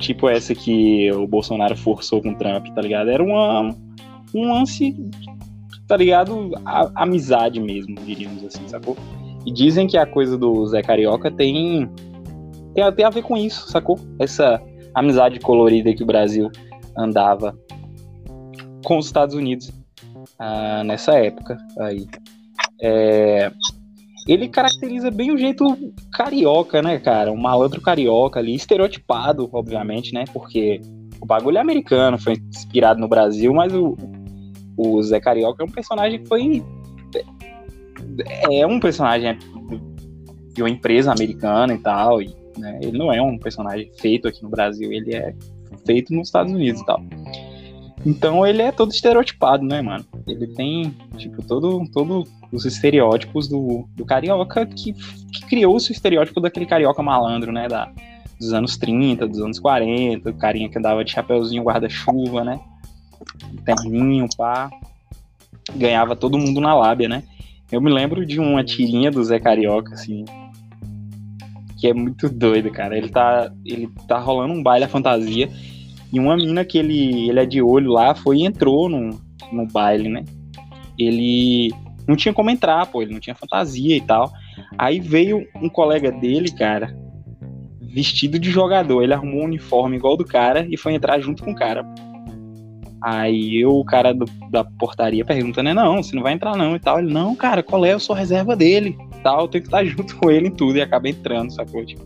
tipo 0.01 0.29
essa 0.29 0.55
que 0.55 1.11
o 1.13 1.27
Bolsonaro 1.27 1.77
forçou 1.77 2.21
com 2.21 2.31
o 2.31 2.35
Trump, 2.37 2.67
tá 2.75 2.81
ligado? 2.81 3.09
Era 3.09 3.23
uma, 3.23 3.75
um 4.35 4.53
lance, 4.53 4.95
tá 5.87 5.97
ligado? 5.97 6.51
A, 6.65 6.91
amizade 7.03 7.61
mesmo, 7.61 7.95
diríamos 8.05 8.45
assim, 8.45 8.67
sacou? 8.67 8.97
E 9.47 9.53
dizem 9.53 9.87
que 9.87 9.97
a 9.97 10.05
coisa 10.05 10.37
do 10.37 10.67
Zé 10.67 10.83
Carioca 10.83 11.31
tem, 11.31 11.89
tem, 12.75 12.93
tem 12.93 13.05
a 13.05 13.11
ver 13.11 13.23
com 13.23 13.37
isso, 13.37 13.71
sacou? 13.71 13.99
Essa 14.19 14.61
amizade 14.95 15.41
colorida 15.41 15.95
que 15.95 16.03
o 16.03 16.07
Brasil 16.07 16.51
andava 16.97 17.57
com 18.85 18.99
os 18.99 19.07
Estados 19.07 19.35
Unidos 19.35 19.71
ah, 20.39 20.83
nessa 20.85 21.13
época 21.15 21.57
aí. 21.79 22.07
É, 22.81 23.51
ele 24.27 24.49
caracteriza 24.49 25.11
bem 25.11 25.33
o 25.33 25.39
jeito 25.39 25.65
carioca, 26.13 26.83
né, 26.83 26.99
cara? 26.99 27.33
Um 27.33 27.37
malandro 27.37 27.81
carioca 27.81 28.41
ali, 28.41 28.55
estereotipado, 28.55 29.49
obviamente, 29.53 30.13
né? 30.13 30.25
Porque 30.33 30.81
o 31.21 31.27
bagulho 31.27 31.59
é 31.59 31.61
americano, 31.61 32.19
foi 32.19 32.35
inspirado 32.35 33.01
no 33.01 33.09
Brasil, 33.09 33.53
mas 33.53 33.73
o, 33.73 33.97
o 34.77 35.03
Zé 35.03 35.21
Carioca 35.21 35.63
é 35.63 35.67
um 35.67 35.71
personagem 35.71 36.21
que 36.21 36.29
foi. 36.29 36.63
É 38.51 38.67
um 38.67 38.81
personagem 38.81 39.39
de 40.53 40.63
uma 40.63 40.71
empresa 40.71 41.13
americana 41.13 41.75
e 41.75 41.79
tal. 41.79 42.21
E 42.21 42.35
né? 42.59 42.79
Ele 42.83 42.97
não 42.97 43.13
é 43.13 43.21
um 43.21 43.39
personagem 43.39 43.91
feito 43.99 44.29
aqui 44.29 44.43
no 44.43 44.49
Brasil, 44.49 44.93
ele 44.93 45.15
é 45.15 45.35
feito 45.87 46.13
nos 46.15 46.29
Estados 46.29 46.53
Unidos 46.53 46.81
e 46.81 46.87
tal. 46.87 47.03
Então 48.05 48.47
ele 48.47 48.63
é 48.63 48.73
todo 48.73 48.91
estereotipado, 48.91 49.65
né, 49.65 49.81
mano? 49.81 50.05
Ele 50.27 50.47
tem, 50.49 50.95
tipo, 51.17 51.43
todo, 51.43 51.85
todo 51.93 52.25
os 52.51 52.65
estereótipos 52.65 53.49
do, 53.49 53.89
do 53.95 54.05
carioca 54.05 54.67
que, 54.67 54.93
que 54.93 55.47
criou 55.49 55.75
o 55.75 55.79
estereótipo 55.79 56.41
daquele 56.41 56.67
carioca 56.67 57.03
malandro, 57.03 57.53
né? 57.53 57.69
Da, 57.69 57.93
dos 58.41 58.53
anos 58.53 58.77
30, 58.77 59.29
dos 59.29 59.41
anos 59.41 59.59
40, 59.61 60.31
o 60.31 60.35
carinha 60.35 60.69
que 60.69 60.79
andava 60.79 61.05
de 61.05 61.13
chapeuzinho 61.13 61.63
guarda-chuva, 61.63 62.43
né? 62.43 62.61
Terninho, 63.65 64.27
pá. 64.37 64.69
Ganhava 65.77 66.17
todo 66.17 66.39
mundo 66.39 66.61
na 66.61 66.75
lábia, 66.75 67.09
né? 67.09 67.23
Eu 67.71 67.81
me 67.81 67.91
lembro 67.91 68.27
de 68.27 68.41
uma 68.41 68.65
tirinha 68.65 69.11
do 69.11 69.23
Zé 69.23 69.39
Carioca, 69.39 69.95
assim, 69.95 70.25
que 71.83 71.89
é 71.89 71.93
muito 71.93 72.29
doido, 72.29 72.71
cara. 72.71 72.97
Ele 72.97 73.09
tá, 73.09 73.53
ele 73.67 73.91
tá 74.07 74.17
rolando 74.17 74.55
um 74.55 74.63
baile 74.63 74.85
à 74.85 74.89
fantasia 74.89 75.51
e 76.13 76.21
uma 76.21 76.37
mina 76.37 76.65
que 76.65 76.79
ele, 76.79 77.29
ele 77.29 77.41
é 77.41 77.45
de 77.45 77.61
olho 77.61 77.91
lá 77.91 78.15
foi 78.15 78.39
e 78.39 78.47
entrou 78.47 78.89
no, 78.89 79.21
no 79.51 79.67
baile, 79.67 80.09
né? 80.09 80.25
Ele 80.97 81.73
não 82.07 82.15
tinha 82.15 82.33
como 82.33 82.51
entrar, 82.51 82.87
pô, 82.87 83.03
ele 83.03 83.13
não 83.13 83.19
tinha 83.19 83.35
fantasia 83.35 83.97
e 83.97 84.01
tal. 84.01 84.33
Aí 84.79 85.01
veio 85.01 85.45
um 85.57 85.69
colega 85.69 86.13
dele, 86.13 86.53
cara, 86.53 86.97
vestido 87.81 88.39
de 88.39 88.49
jogador. 88.49 89.03
Ele 89.03 89.15
arrumou 89.15 89.41
um 89.41 89.47
uniforme 89.47 89.97
igual 89.97 90.17
do 90.17 90.25
cara 90.25 90.65
e 90.71 90.77
foi 90.77 90.95
entrar 90.95 91.19
junto 91.19 91.43
com 91.43 91.51
o 91.51 91.57
cara. 91.57 91.85
Aí 93.03 93.65
o 93.67 93.85
cara 93.85 94.13
do, 94.13 94.27
da 94.51 94.63
portaria 94.65 95.25
pergunta, 95.25 95.63
né? 95.63 95.75
Não, 95.75 96.03
você 96.03 96.15
não 96.15 96.23
vai 96.23 96.35
entrar 96.35 96.57
não 96.57 96.77
e 96.77 96.79
tal. 96.79 97.01
Ele, 97.01 97.13
não, 97.13 97.35
cara, 97.35 97.63
qual 97.63 97.85
é? 97.85 97.93
Eu 97.93 98.01
sou 98.01 98.15
reserva 98.15 98.55
dele 98.55 98.97
tal. 99.23 99.43
Eu 99.43 99.49
tenho 99.49 99.63
que 99.63 99.69
estar 99.69 99.85
junto 99.87 100.17
com 100.17 100.31
ele 100.31 100.49
em 100.49 100.51
tudo 100.51 100.77
e 100.77 100.83
acaba 100.83 101.09
entrando, 101.09 101.53
sacou? 101.53 101.85
Tipo, 101.85 102.05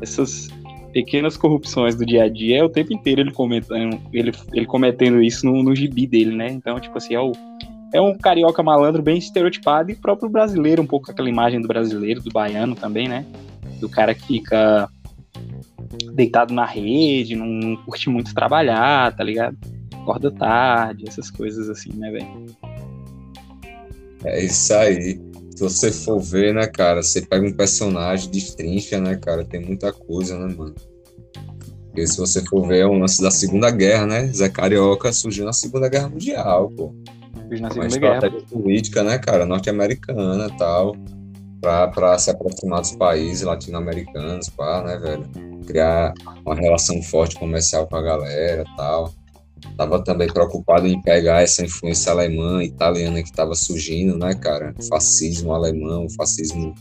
essas 0.00 0.48
pequenas 0.92 1.36
corrupções 1.36 1.94
do 1.94 2.04
dia 2.04 2.24
a 2.24 2.28
dia 2.28 2.58
é 2.58 2.64
o 2.64 2.68
tempo 2.68 2.92
inteiro 2.92 3.20
ele 3.20 3.30
comentando, 3.30 4.00
ele, 4.12 4.32
ele 4.52 4.66
cometendo 4.66 5.22
isso 5.22 5.46
no, 5.46 5.62
no 5.62 5.74
gibi 5.74 6.06
dele, 6.06 6.34
né? 6.34 6.48
Então, 6.50 6.80
tipo 6.80 6.96
assim, 6.98 7.14
é, 7.14 7.20
o, 7.20 7.32
é 7.92 8.00
um 8.00 8.16
carioca 8.16 8.62
malandro 8.62 9.02
bem 9.02 9.18
estereotipado 9.18 9.90
e 9.90 9.94
próprio 9.94 10.28
brasileiro, 10.28 10.82
um 10.82 10.86
pouco 10.86 11.10
aquela 11.10 11.28
imagem 11.28 11.60
do 11.60 11.68
brasileiro, 11.68 12.20
do 12.20 12.30
baiano 12.30 12.74
também, 12.74 13.08
né? 13.08 13.24
Do 13.80 13.88
cara 13.88 14.14
que 14.14 14.26
fica 14.26 14.88
deitado 16.14 16.52
na 16.52 16.64
rede, 16.64 17.36
não 17.36 17.76
curte 17.84 18.08
muito 18.10 18.34
trabalhar, 18.34 19.14
tá 19.14 19.22
ligado? 19.22 19.56
Acorda 20.02 20.30
tarde, 20.30 21.04
essas 21.06 21.30
coisas 21.30 21.68
assim, 21.68 21.92
né, 21.94 22.10
velho? 22.10 22.46
É 24.24 24.44
isso 24.44 24.74
aí. 24.74 25.20
Se 25.54 25.62
você 25.62 25.92
for 25.92 26.18
ver, 26.18 26.54
né, 26.54 26.66
cara, 26.66 27.02
você 27.02 27.20
pega 27.20 27.46
um 27.46 27.52
personagem, 27.52 28.30
destrincha, 28.30 29.00
né, 29.00 29.16
cara, 29.16 29.44
tem 29.44 29.60
muita 29.60 29.92
coisa, 29.92 30.38
né, 30.38 30.54
mano? 30.54 30.74
Porque 31.86 32.06
se 32.06 32.18
você 32.18 32.42
for 32.46 32.66
ver, 32.66 32.80
é 32.80 32.86
um 32.86 32.98
lance 32.98 33.20
da 33.20 33.30
Segunda 33.30 33.70
Guerra, 33.70 34.06
né? 34.06 34.26
Zé 34.28 34.48
Carioca 34.48 35.12
surgiu 35.12 35.44
na 35.44 35.52
Segunda 35.52 35.88
Guerra 35.88 36.08
Mundial, 36.08 36.70
pô. 36.70 36.94
Surgiu 37.42 37.60
na 37.60 37.70
Segunda 37.70 37.98
Guerra. 37.98 38.30
política, 38.50 39.02
né, 39.02 39.18
cara, 39.18 39.44
norte-americana 39.44 40.46
e 40.46 40.56
tal, 40.56 40.96
pra, 41.60 41.88
pra 41.88 42.18
se 42.18 42.30
aproximar 42.30 42.80
dos 42.80 42.92
países 42.92 43.42
latino-americanos, 43.42 44.48
pá, 44.50 44.82
né, 44.82 44.96
velho? 44.98 45.28
Criar 45.66 46.14
uma 46.44 46.54
relação 46.54 47.02
forte 47.02 47.36
comercial 47.36 47.86
com 47.86 47.96
a 47.96 48.02
galera 48.02 48.62
e 48.62 48.76
tal 48.76 49.12
estava 49.68 50.02
também 50.02 50.28
preocupado 50.28 50.86
em 50.86 51.00
pegar 51.02 51.42
essa 51.42 51.64
influência 51.64 52.12
alemã, 52.12 52.62
italiana 52.62 53.22
que 53.22 53.30
estava 53.30 53.54
surgindo, 53.54 54.16
né, 54.16 54.34
cara? 54.34 54.74
fascismo 54.88 55.52
alemão, 55.52 56.08
fascismo 56.16 56.74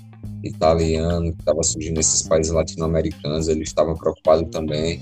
italiano 0.43 1.33
que 1.33 1.39
estava 1.39 1.63
surgindo 1.63 1.97
nesses 1.97 2.21
países 2.21 2.51
latino-americanos, 2.51 3.47
ele 3.47 3.63
estava 3.63 3.95
preocupado 3.95 4.45
também. 4.45 5.01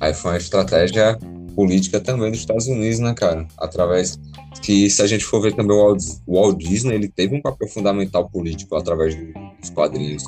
Aí 0.00 0.14
foi 0.14 0.32
uma 0.32 0.36
estratégia 0.38 1.18
política 1.54 1.98
também 1.98 2.30
dos 2.30 2.40
Estados 2.40 2.68
Unidos, 2.68 3.00
né, 3.00 3.12
cara? 3.14 3.46
Através 3.58 4.18
que, 4.62 4.88
se 4.88 5.02
a 5.02 5.06
gente 5.06 5.24
for 5.24 5.40
ver 5.40 5.54
também 5.54 5.76
o 5.76 5.96
Walt 6.28 6.56
Disney, 6.56 6.94
ele 6.94 7.08
teve 7.08 7.34
um 7.34 7.42
papel 7.42 7.68
fundamental 7.68 8.28
político 8.28 8.76
através 8.76 9.16
dos 9.60 9.70
quadrinhos, 9.70 10.24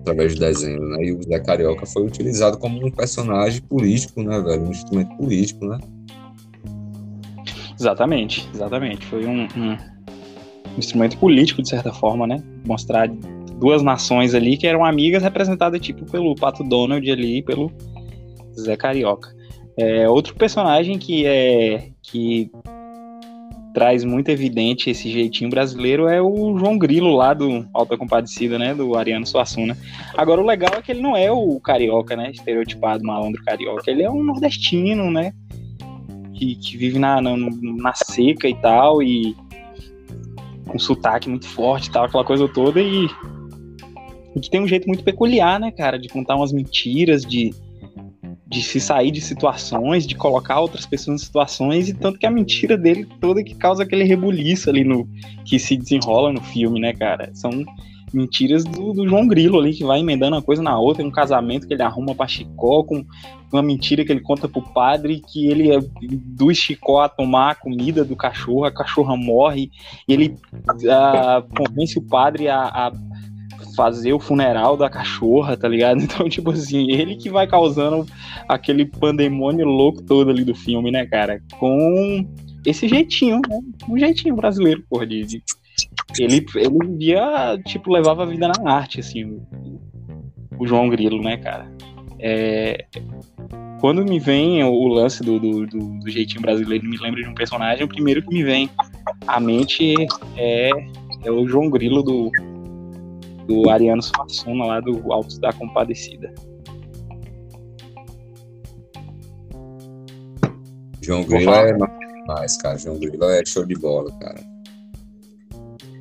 através 0.00 0.34
do 0.34 0.40
desenho, 0.40 0.80
né? 0.80 1.04
E 1.04 1.12
o 1.12 1.22
Zé 1.22 1.38
Carioca 1.38 1.86
foi 1.86 2.04
utilizado 2.04 2.58
como 2.58 2.84
um 2.84 2.90
personagem 2.90 3.62
político, 3.62 4.22
né, 4.22 4.40
velho? 4.40 4.64
Um 4.64 4.70
instrumento 4.70 5.16
político, 5.16 5.64
né? 5.64 5.78
Exatamente, 7.78 8.48
exatamente. 8.52 9.04
Foi 9.06 9.26
um, 9.26 9.44
um, 9.44 9.76
instrumento 10.78 11.18
político, 11.18 11.62
de 11.62 11.68
certa 11.68 11.92
forma, 11.92 12.26
né? 12.26 12.42
Mostrar 12.66 13.08
duas 13.58 13.82
nações 13.82 14.34
ali 14.34 14.56
que 14.56 14.66
eram 14.66 14.84
amigas 14.84 15.22
representadas 15.22 15.80
tipo 15.80 16.04
pelo 16.10 16.34
Pato 16.34 16.64
Donald 16.64 17.08
ali 17.10 17.42
pelo 17.42 17.70
Zé 18.58 18.76
Carioca. 18.76 19.34
É, 19.76 20.08
outro 20.08 20.34
personagem 20.34 20.98
que 20.98 21.26
é 21.26 21.90
que 22.02 22.50
traz 23.74 24.04
muito 24.04 24.28
evidente 24.28 24.88
esse 24.88 25.10
jeitinho 25.10 25.50
brasileiro 25.50 26.06
é 26.06 26.22
o 26.22 26.56
João 26.56 26.78
Grilo 26.78 27.16
lá 27.16 27.34
do 27.34 27.66
Alta 27.74 27.98
Compadecida, 27.98 28.56
né, 28.56 28.72
do 28.72 28.96
Ariano 28.96 29.26
Suassuna. 29.26 29.76
Agora 30.16 30.40
o 30.40 30.46
legal 30.46 30.70
é 30.76 30.80
que 30.80 30.92
ele 30.92 31.02
não 31.02 31.16
é 31.16 31.30
o 31.32 31.58
carioca, 31.58 32.14
né, 32.14 32.30
estereotipado 32.30 33.04
malandro 33.04 33.42
carioca, 33.42 33.90
ele 33.90 34.04
é 34.04 34.10
um 34.10 34.22
nordestino, 34.22 35.10
né, 35.10 35.32
que, 36.34 36.56
que 36.56 36.76
vive 36.76 36.98
na, 36.98 37.20
na, 37.20 37.36
na, 37.36 37.94
seca 37.94 38.48
e 38.48 38.54
tal, 38.56 39.02
e 39.02 39.34
com 40.66 40.78
sotaque 40.78 41.28
muito 41.28 41.46
forte 41.46 41.88
e 41.88 41.92
tal, 41.92 42.04
aquela 42.04 42.24
coisa 42.24 42.48
toda, 42.48 42.80
e, 42.80 43.08
e 44.34 44.40
que 44.40 44.50
tem 44.50 44.60
um 44.60 44.68
jeito 44.68 44.86
muito 44.86 45.04
peculiar, 45.04 45.60
né, 45.60 45.70
cara, 45.70 45.98
de 45.98 46.08
contar 46.08 46.36
umas 46.36 46.52
mentiras, 46.52 47.22
de, 47.22 47.54
de 48.46 48.62
se 48.62 48.80
sair 48.80 49.10
de 49.10 49.20
situações, 49.20 50.06
de 50.06 50.14
colocar 50.14 50.60
outras 50.60 50.86
pessoas 50.86 51.22
em 51.22 51.24
situações, 51.24 51.88
e 51.88 51.94
tanto 51.94 52.18
que 52.18 52.26
a 52.26 52.30
mentira 52.30 52.76
dele 52.76 53.06
toda 53.20 53.42
que 53.42 53.54
causa 53.54 53.82
aquele 53.82 54.04
rebuliço 54.04 54.68
ali 54.68 54.84
no 54.84 55.08
que 55.44 55.58
se 55.58 55.76
desenrola 55.76 56.32
no 56.32 56.40
filme, 56.40 56.80
né, 56.80 56.92
cara? 56.92 57.30
São 57.34 57.50
mentiras 58.14 58.64
do, 58.64 58.92
do, 58.92 59.08
João 59.08 59.26
Grilo 59.26 59.58
ali, 59.58 59.74
que 59.74 59.84
vai 59.84 60.00
emendando 60.00 60.36
uma 60.36 60.42
coisa 60.42 60.62
na 60.62 60.78
outra, 60.78 61.04
um 61.04 61.10
casamento 61.10 61.66
que 61.66 61.74
ele 61.74 61.82
arruma 61.82 62.14
pra 62.14 62.26
Chicó, 62.26 62.82
com 62.84 63.04
uma 63.52 63.62
mentira 63.62 64.04
que 64.04 64.12
ele 64.12 64.20
conta 64.20 64.48
pro 64.48 64.62
padre, 64.62 65.22
que 65.28 65.46
ele 65.46 65.70
do 66.00 66.52
Chicó 66.54 67.02
a 67.02 67.08
tomar 67.08 67.50
a 67.50 67.54
comida 67.54 68.04
do 68.04 68.16
cachorro, 68.16 68.64
a 68.64 68.72
cachorra 68.72 69.16
morre, 69.16 69.70
e 70.08 70.12
ele 70.12 70.36
uh, 70.54 71.56
convence 71.56 71.98
o 71.98 72.02
padre 72.02 72.48
a, 72.48 72.62
a, 72.62 72.92
fazer 73.76 74.12
o 74.12 74.20
funeral 74.20 74.76
da 74.76 74.88
cachorra, 74.88 75.56
tá 75.56 75.68
ligado? 75.68 76.00
Então, 76.04 76.28
tipo 76.28 76.50
assim, 76.50 76.90
ele 76.90 77.16
que 77.16 77.28
vai 77.28 77.46
causando 77.46 78.06
aquele 78.48 78.84
pandemônio 78.84 79.66
louco 79.66 80.02
todo 80.02 80.30
ali 80.30 80.44
do 80.44 80.54
filme, 80.54 80.90
né, 80.90 81.06
cara? 81.06 81.42
Com 81.58 82.26
esse 82.64 82.88
jeitinho, 82.88 83.40
né? 83.48 83.60
Um 83.88 83.98
jeitinho 83.98 84.36
brasileiro, 84.36 84.84
porra, 84.88 85.06
de, 85.06 85.24
de 85.24 85.42
ele, 86.18 86.44
ele 86.54 86.78
vivia, 86.86 87.58
tipo, 87.66 87.92
levava 87.92 88.22
a 88.22 88.26
vida 88.26 88.48
na 88.48 88.72
arte, 88.72 89.00
assim, 89.00 89.24
o, 89.24 89.80
o 90.58 90.66
João 90.66 90.88
Grilo, 90.88 91.22
né, 91.22 91.36
cara? 91.36 91.70
É, 92.18 92.86
quando 93.80 94.04
me 94.04 94.18
vem 94.18 94.62
o 94.64 94.86
lance 94.88 95.22
do, 95.22 95.38
do, 95.38 95.66
do, 95.66 95.78
do, 95.98 96.10
jeitinho 96.10 96.40
brasileiro, 96.40 96.88
me 96.88 96.96
lembra 96.96 97.22
de 97.22 97.28
um 97.28 97.34
personagem, 97.34 97.84
o 97.84 97.88
primeiro 97.88 98.22
que 98.22 98.32
me 98.32 98.42
vem 98.42 98.70
à 99.26 99.38
mente 99.40 99.94
é, 100.36 100.70
é 101.24 101.30
o 101.30 101.46
João 101.46 101.68
Grilo 101.68 102.02
do, 102.02 102.30
do 103.46 103.68
Ariano 103.68 104.02
Suassuna, 104.02 104.64
lá 104.64 104.80
do 104.80 105.12
Alto 105.12 105.38
da 105.40 105.52
Compadecida. 105.52 106.32
João 111.02 111.22
Grilo 111.24 111.52
é 111.52 111.76
mais, 112.26 112.56
cara. 112.56 112.78
João 112.78 112.98
Grilo 112.98 113.24
é 113.24 113.44
show 113.44 113.66
de 113.66 113.74
bola, 113.74 114.10
cara. 114.18 114.40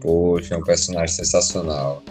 Poxa, 0.04 0.54
é 0.54 0.58
um 0.58 0.62
personagem 0.62 1.16
sensacional. 1.16 2.04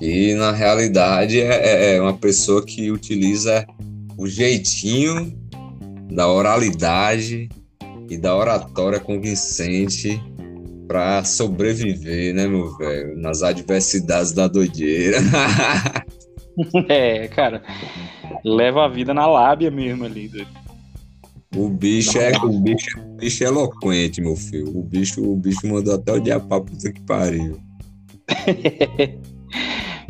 E 0.00 0.34
na 0.34 0.52
realidade 0.52 1.40
é, 1.40 1.46
é, 1.46 1.96
é 1.96 2.00
uma 2.00 2.16
pessoa 2.16 2.64
que 2.64 2.90
utiliza 2.90 3.66
o 4.16 4.28
jeitinho 4.28 5.36
da 6.12 6.28
oralidade 6.28 7.48
e 8.08 8.16
da 8.16 8.36
oratória 8.36 9.00
convincente 9.00 10.22
para 10.86 11.24
sobreviver, 11.24 12.34
né, 12.34 12.46
meu 12.46 12.76
velho? 12.76 13.16
Nas 13.16 13.42
adversidades 13.42 14.32
da 14.32 14.46
doideira. 14.46 15.18
é, 16.88 17.26
cara. 17.28 17.62
Leva 18.44 18.84
a 18.84 18.88
vida 18.88 19.14
na 19.14 19.26
lábia 19.26 19.70
mesmo 19.70 20.04
ali. 20.04 20.30
O 21.56 21.68
bicho, 21.68 22.18
é, 22.18 22.32
o, 22.38 22.60
bicho, 22.60 22.98
bicho 23.22 23.44
é 23.44 23.46
eloquente, 23.46 24.20
meu 24.20 24.34
filho. 24.34 24.76
O 24.76 24.82
bicho, 24.82 25.22
o 25.22 25.36
bicho 25.36 25.64
mandou 25.66 25.94
até 25.94 26.12
o 26.12 26.20
diabo 26.20 26.48
pra 26.48 26.60
puta 26.60 26.92
que 26.92 27.00
pariu. 27.02 27.60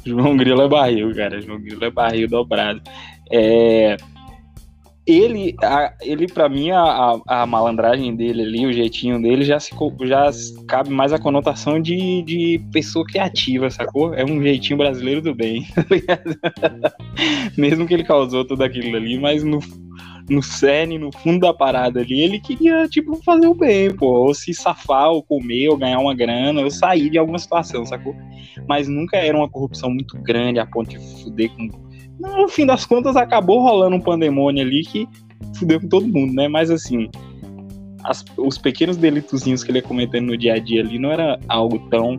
João 0.05 0.37
Grilo 0.37 0.63
é 0.63 0.69
barril, 0.69 1.15
cara. 1.15 1.41
João 1.41 1.61
Grilo 1.61 1.85
é 1.85 1.91
barril 1.91 2.27
dobrado. 2.27 2.81
É, 3.31 3.97
ele, 5.07 5.55
a, 5.63 5.93
ele 6.01 6.27
para 6.27 6.49
mim, 6.49 6.71
a, 6.71 7.21
a, 7.27 7.47
malandragem 7.47 8.17
dele 8.17 8.43
ali, 8.43 8.67
o 8.67 8.73
jeitinho 8.73 9.21
dele, 9.21 9.45
já, 9.45 9.61
se, 9.61 9.75
já 10.05 10.31
cabe 10.67 10.91
mais 10.91 11.13
a 11.13 11.19
conotação 11.19 11.81
de, 11.81 12.23
de 12.23 12.61
pessoa 12.73 13.05
criativa, 13.05 13.69
sacou? 13.69 14.15
É 14.15 14.25
um 14.25 14.43
jeitinho 14.43 14.79
brasileiro 14.79 15.21
do 15.21 15.35
bem, 15.35 15.67
tá 16.07 16.93
Mesmo 17.59 17.87
que 17.87 17.95
ele 17.95 18.05
causou 18.05 18.45
tudo 18.45 18.63
aquilo 18.63 18.97
ali, 18.97 19.19
mas 19.19 19.43
no, 19.45 19.59
no 20.29 20.43
cerne, 20.43 20.99
no 20.99 21.11
fundo 21.13 21.41
da 21.41 21.55
parada 21.55 22.01
ali, 22.01 22.21
ele 22.21 22.41
queria, 22.41 22.89
tipo, 22.89 23.17
fazer 23.23 23.47
o 23.47 23.55
bem, 23.55 23.95
pô, 23.95 24.07
ou 24.07 24.35
se 24.35 24.55
safar, 24.55 25.11
ou 25.11 25.23
comer, 25.23 25.69
ou 25.69 25.77
ganhar 25.77 25.99
uma 25.99 26.15
grana, 26.15 26.61
ou 26.63 26.71
sair 26.71 27.11
de 27.11 27.19
alguma 27.19 27.39
situação, 27.39 27.85
sacou? 27.85 28.15
Mas 28.69 28.89
nunca 28.89 29.17
era 29.17 29.37
uma 29.37 29.49
corrupção 29.49 29.91
muito 29.91 30.17
grande 30.19 30.59
a 30.59 30.67
ponto 30.67 30.91
de 30.91 30.99
fuder 31.23 31.51
com. 31.51 31.69
No 32.19 32.49
fim 32.49 32.67
das 32.67 32.87
contas, 32.87 33.17
acabou 33.17 33.61
rolando 33.63 33.97
um 33.97 34.01
pandemônio 34.01 34.65
ali 34.65 34.83
que 34.83 35.09
fudeu 35.57 35.81
com 35.81 35.89
todo 35.89 36.07
mundo, 36.07 36.33
né? 36.33 36.47
Mas 36.47 36.71
assim, 36.71 37.09
as, 38.05 38.25
os 38.37 38.59
pequenos 38.59 38.97
delitozinhos 38.97 39.65
que 39.65 39.71
ele 39.71 39.79
ia 39.79 39.83
cometendo 39.83 40.27
no 40.27 40.37
dia 40.37 40.55
a 40.55 40.59
dia 40.59 40.83
ali 40.83 40.99
não 40.99 41.11
era 41.11 41.39
algo 41.49 41.79
tão 41.91 42.17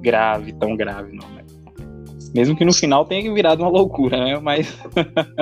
grave, 0.00 0.52
tão 0.52 0.76
grave, 0.76 1.14
não? 1.14 1.33
Mesmo 2.34 2.56
que 2.56 2.64
no 2.64 2.72
final 2.72 3.04
tenha 3.04 3.32
virado 3.32 3.62
uma 3.62 3.70
loucura, 3.70 4.16
né? 4.24 4.40
Mas 4.40 4.76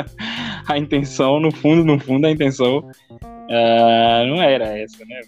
a 0.68 0.76
intenção, 0.76 1.40
no 1.40 1.50
fundo, 1.50 1.84
no 1.84 1.98
fundo, 1.98 2.26
a 2.26 2.30
intenção 2.30 2.78
uh, 2.78 4.26
não 4.28 4.42
era 4.42 4.78
essa, 4.78 5.04
né? 5.06 5.20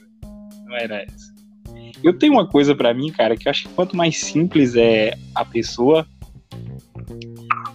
Não 0.66 0.77
era 0.77 1.03
essa. 1.03 1.33
Eu 2.03 2.18
tenho 2.18 2.35
uma 2.35 2.46
coisa 2.46 2.74
para 2.74 2.92
mim, 2.92 3.11
cara, 3.11 3.35
que 3.35 3.48
eu 3.48 3.50
acho 3.50 3.66
que 3.66 3.74
quanto 3.74 3.96
mais 3.96 4.18
simples 4.18 4.77
é 4.77 5.14
a 5.35 5.42
pessoa, 5.42 6.07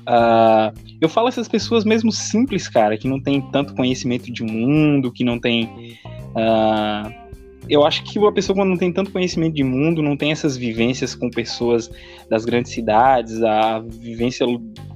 uh, 0.07 0.71
eu 1.01 1.09
falo 1.09 1.27
essas 1.27 1.47
pessoas 1.47 1.83
mesmo 1.83 2.11
simples, 2.11 2.67
cara, 2.67 2.95
que 2.95 3.07
não 3.07 3.19
tem 3.19 3.41
tanto 3.41 3.73
conhecimento 3.73 4.31
de 4.31 4.43
mundo, 4.43 5.11
que 5.11 5.23
não 5.23 5.39
tem 5.39 5.97
uh, 6.35 7.28
eu 7.69 7.85
acho 7.85 8.03
que 8.03 8.17
uma 8.17 8.33
pessoa 8.33 8.55
quando 8.55 8.69
não 8.69 8.77
tem 8.77 8.91
tanto 8.91 9.11
conhecimento 9.11 9.53
de 9.53 9.63
mundo, 9.63 10.01
não 10.01 10.17
tem 10.17 10.31
essas 10.31 10.57
vivências 10.57 11.13
com 11.13 11.29
pessoas 11.29 11.89
das 12.29 12.43
grandes 12.43 12.71
cidades, 12.71 13.43
a 13.43 13.79
vivência 13.79 14.45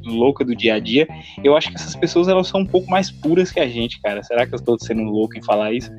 louca 0.03 0.43
do 0.43 0.55
dia 0.55 0.75
a 0.75 0.79
dia, 0.79 1.07
eu 1.43 1.55
acho 1.55 1.69
que 1.69 1.75
essas 1.75 1.95
pessoas 1.95 2.27
elas 2.27 2.47
são 2.47 2.61
um 2.61 2.65
pouco 2.65 2.89
mais 2.89 3.11
puras 3.11 3.51
que 3.51 3.59
a 3.59 3.67
gente, 3.67 4.01
cara. 4.01 4.23
Será 4.23 4.47
que 4.47 4.53
eu 4.53 4.57
estou 4.57 4.77
sendo 4.79 5.03
louco 5.03 5.37
em 5.37 5.43
falar 5.43 5.71
isso? 5.71 5.91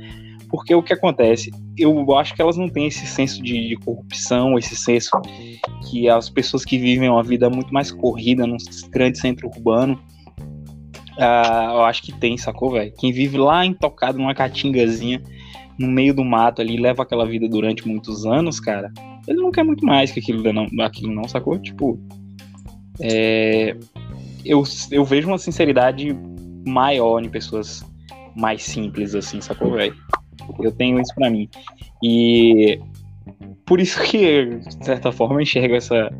Porque 0.50 0.74
o 0.74 0.82
que 0.82 0.92
acontece? 0.92 1.50
Eu 1.78 2.14
acho 2.16 2.34
que 2.34 2.42
elas 2.42 2.56
não 2.56 2.68
têm 2.68 2.87
esse 2.87 3.06
senso 3.06 3.42
de, 3.42 3.68
de 3.68 3.76
corrupção, 3.76 4.58
esse 4.58 4.76
senso 4.76 5.10
que 5.88 6.08
as 6.08 6.28
pessoas 6.28 6.64
que 6.64 6.78
vivem 6.78 7.08
uma 7.08 7.22
vida 7.22 7.48
muito 7.48 7.72
mais 7.72 7.90
corrida 7.90 8.46
num 8.46 8.56
grande 8.90 9.18
centro 9.18 9.48
urbano, 9.48 9.98
Uh, 11.16 11.70
eu 11.74 11.82
acho 11.84 12.02
que 12.02 12.12
tem, 12.12 12.37
sacou, 12.37 12.72
velho? 12.72 12.92
Quem 12.98 13.12
vive 13.12 13.38
lá 13.38 13.64
intocado 13.64 14.18
numa 14.18 14.34
catingazinha, 14.34 15.22
no 15.78 15.88
meio 15.88 16.14
do 16.14 16.24
mato 16.24 16.62
ali, 16.62 16.76
leva 16.76 17.02
aquela 17.02 17.26
vida 17.26 17.48
durante 17.48 17.87
muitos 17.87 18.24
anos, 18.24 18.60
cara, 18.60 18.92
ele 19.26 19.40
não 19.40 19.50
quer 19.50 19.64
muito 19.64 19.84
mais 19.84 20.10
que 20.12 20.20
aquilo 20.20 20.52
não, 20.52 20.66
aquilo 20.84 21.12
não 21.12 21.26
sacou? 21.28 21.58
Tipo, 21.58 21.98
é, 23.00 23.76
eu, 24.44 24.62
eu 24.90 25.04
vejo 25.04 25.28
uma 25.28 25.38
sinceridade 25.38 26.16
maior 26.66 27.22
em 27.22 27.28
pessoas 27.28 27.84
mais 28.37 28.62
simples, 28.62 29.14
assim, 29.14 29.40
sacou, 29.40 29.72
velho? 29.72 29.94
Eu 30.60 30.72
tenho 30.72 31.00
isso 31.00 31.14
para 31.14 31.30
mim. 31.30 31.48
E 32.02 32.78
por 33.64 33.80
isso 33.80 34.02
que, 34.02 34.44
de 34.46 34.84
certa 34.84 35.10
forma, 35.10 35.37
eu 35.37 35.40
enxergo 35.40 35.74
essa, 35.74 36.10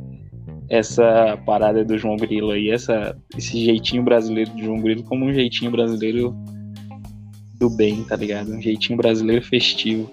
essa 0.69 1.39
parada 1.45 1.85
do 1.85 1.99
João 1.99 2.17
Grilo 2.17 2.53
aí, 2.53 2.71
essa, 2.71 3.17
esse 3.37 3.63
jeitinho 3.65 4.03
brasileiro 4.03 4.51
do 4.53 4.63
João 4.63 4.81
Grilo 4.81 5.03
como 5.05 5.27
um 5.27 5.33
jeitinho 5.33 5.71
brasileiro 5.71 6.35
do 7.59 7.71
bem, 7.71 8.05
tá 8.05 8.17
ligado? 8.17 8.53
Um 8.53 8.61
jeitinho 8.61 8.97
brasileiro 8.97 9.45
festivo. 9.45 10.11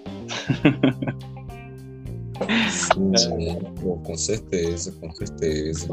Sim, 2.70 3.16
sim. 3.16 3.58
Pô, 3.80 3.96
com 3.98 4.16
certeza, 4.16 4.92
com 4.92 5.10
certeza. 5.12 5.88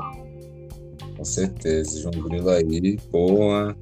Com 1.18 1.26
certeza. 1.26 2.02
João 2.02 2.24
Grilo 2.24 2.50
aí, 2.50 2.98
porra. 3.12 3.76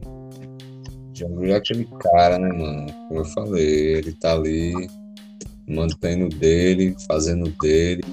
João 1.13 1.36
Grilo 1.36 1.53
é 1.53 1.58
aquele 1.58 1.88
cara, 2.12 2.39
né, 2.39 2.49
mano? 2.49 2.88
Como 3.08 3.19
eu 3.19 3.25
falei, 3.25 3.95
ele 3.95 4.12
tá 4.13 4.34
ali 4.34 4.73
mantendo 5.67 6.30
dele, 6.36 6.95
fazendo 7.08 7.49
dele, 7.62 8.03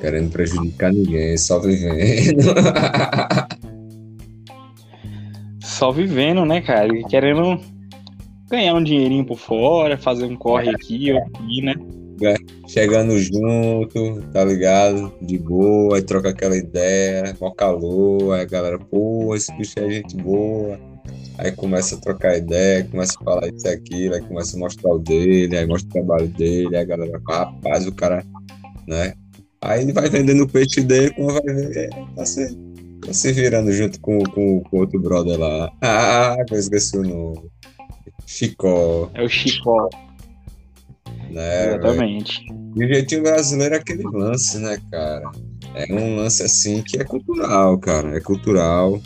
querendo 0.00 0.30
prejudicar 0.30 0.92
ninguém, 0.92 1.36
só 1.36 1.60
vivendo. 1.60 2.42
só 5.62 5.92
vivendo, 5.92 6.44
né, 6.44 6.60
cara? 6.60 6.88
Querendo 7.08 7.60
ganhar 8.50 8.74
um 8.74 8.82
dinheirinho 8.82 9.24
por 9.24 9.38
fora, 9.38 9.98
fazer 9.98 10.24
um 10.24 10.36
corre 10.36 10.70
aqui 10.70 11.12
ou 11.12 11.18
aqui, 11.18 11.62
né? 11.62 11.74
É, 12.20 12.34
chegando 12.66 13.16
junto, 13.18 14.22
tá 14.32 14.44
ligado? 14.44 15.12
De 15.22 15.38
boa, 15.38 15.96
aí 15.96 16.02
troca 16.02 16.30
aquela 16.30 16.56
ideia, 16.56 17.36
mó 17.40 17.50
calor, 17.52 18.34
aí 18.34 18.40
a 18.40 18.44
galera, 18.44 18.78
pô, 18.78 19.34
esse 19.36 19.56
bicho 19.56 19.78
é 19.78 19.88
gente 19.88 20.16
boa. 20.16 20.78
Aí 21.38 21.52
começa 21.52 21.94
a 21.94 22.00
trocar 22.00 22.36
ideia, 22.36 22.84
começa 22.84 23.16
a 23.20 23.24
falar 23.24 23.48
isso 23.48 23.66
e 23.66 23.70
aquilo, 23.70 24.14
aí 24.14 24.20
começa 24.22 24.56
a 24.56 24.58
mostrar 24.58 24.90
o 24.90 24.98
dele, 24.98 25.56
aí 25.56 25.66
mostra 25.66 25.88
o 25.88 25.92
trabalho 25.92 26.26
dele, 26.26 26.74
aí 26.74 26.82
a 26.82 26.84
galera, 26.84 27.20
rapaz, 27.28 27.86
o 27.86 27.94
cara, 27.94 28.24
né? 28.88 29.12
Aí 29.60 29.82
ele 29.82 29.92
vai 29.92 30.08
vendendo 30.08 30.42
o 30.42 30.48
peixe 30.48 30.80
dele, 30.80 31.12
como 31.14 31.32
vai 31.32 31.42
ver, 31.42 31.90
tá 32.16 32.26
se, 32.26 32.56
tá 33.00 33.12
se 33.12 33.32
virando 33.32 33.72
junto 33.72 34.00
com, 34.00 34.18
com, 34.24 34.60
com 34.62 34.76
outro 34.78 34.98
brother 35.00 35.38
lá. 35.38 35.70
Ah, 35.80 36.36
eu 36.50 36.58
esqueci 36.58 36.98
o 36.98 37.02
nome. 37.02 37.48
Chicó. 38.28 39.10
É 39.14 39.24
o 39.24 39.28
Chicó. 39.28 39.88
Né, 41.30 41.68
Exatamente. 41.68 42.44
E 42.76 42.84
o 42.84 42.86
jeitinho 42.86 43.22
brasileiro 43.22 43.74
é 43.74 43.78
aquele 43.78 44.02
lance, 44.02 44.58
né, 44.58 44.78
cara? 44.90 45.32
É 45.74 45.94
um 45.94 46.16
lance 46.16 46.42
assim 46.42 46.82
que 46.82 47.00
é 47.00 47.04
cultural, 47.04 47.78
cara. 47.78 48.14
É 48.14 48.20
cultural. 48.20 49.00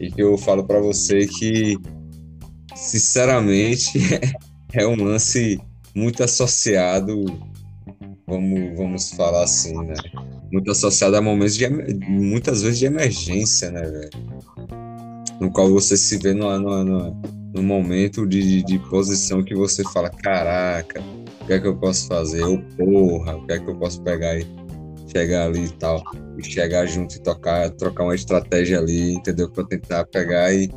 E 0.00 0.10
que 0.10 0.20
eu 0.20 0.36
falo 0.36 0.64
para 0.64 0.80
você 0.80 1.28
que, 1.28 1.78
sinceramente, 2.74 3.92
é, 4.74 4.82
é 4.82 4.86
um 4.86 4.96
lance 4.96 5.60
muito 5.94 6.24
associado, 6.24 7.24
vamos, 8.26 8.76
vamos 8.76 9.10
falar 9.12 9.44
assim, 9.44 9.76
né? 9.76 9.94
Muito 10.52 10.68
associado 10.72 11.16
a 11.16 11.22
momentos 11.22 11.56
de 11.56 11.68
muitas 11.68 12.62
vezes 12.62 12.80
de 12.80 12.86
emergência, 12.86 13.70
né, 13.70 13.82
velho? 13.82 14.10
No 15.40 15.52
qual 15.52 15.70
você 15.70 15.96
se 15.96 16.18
vê 16.18 16.34
numa, 16.34 16.58
numa, 16.58 16.84
numa 16.84 17.39
no 17.52 17.62
momento 17.62 18.26
de, 18.26 18.62
de 18.62 18.78
posição 18.78 19.42
que 19.42 19.54
você 19.54 19.82
fala, 19.84 20.10
caraca, 20.10 21.02
o 21.40 21.46
que 21.46 21.52
é 21.52 21.60
que 21.60 21.66
eu 21.66 21.76
posso 21.76 22.06
fazer? 22.06 22.42
Ou 22.42 22.58
porra, 22.76 23.36
o 23.36 23.46
que 23.46 23.52
é 23.52 23.58
que 23.58 23.68
eu 23.68 23.76
posso 23.76 24.02
pegar 24.02 24.38
e 24.38 24.46
chegar 25.10 25.46
ali 25.46 25.64
e 25.64 25.72
tal, 25.72 26.02
e 26.38 26.44
chegar 26.44 26.86
junto 26.86 27.16
e 27.16 27.20
tocar, 27.20 27.70
trocar 27.70 28.04
uma 28.04 28.14
estratégia 28.14 28.78
ali, 28.78 29.14
entendeu? 29.14 29.50
Para 29.50 29.64
tentar 29.64 30.04
pegar 30.06 30.52
e 30.54 30.70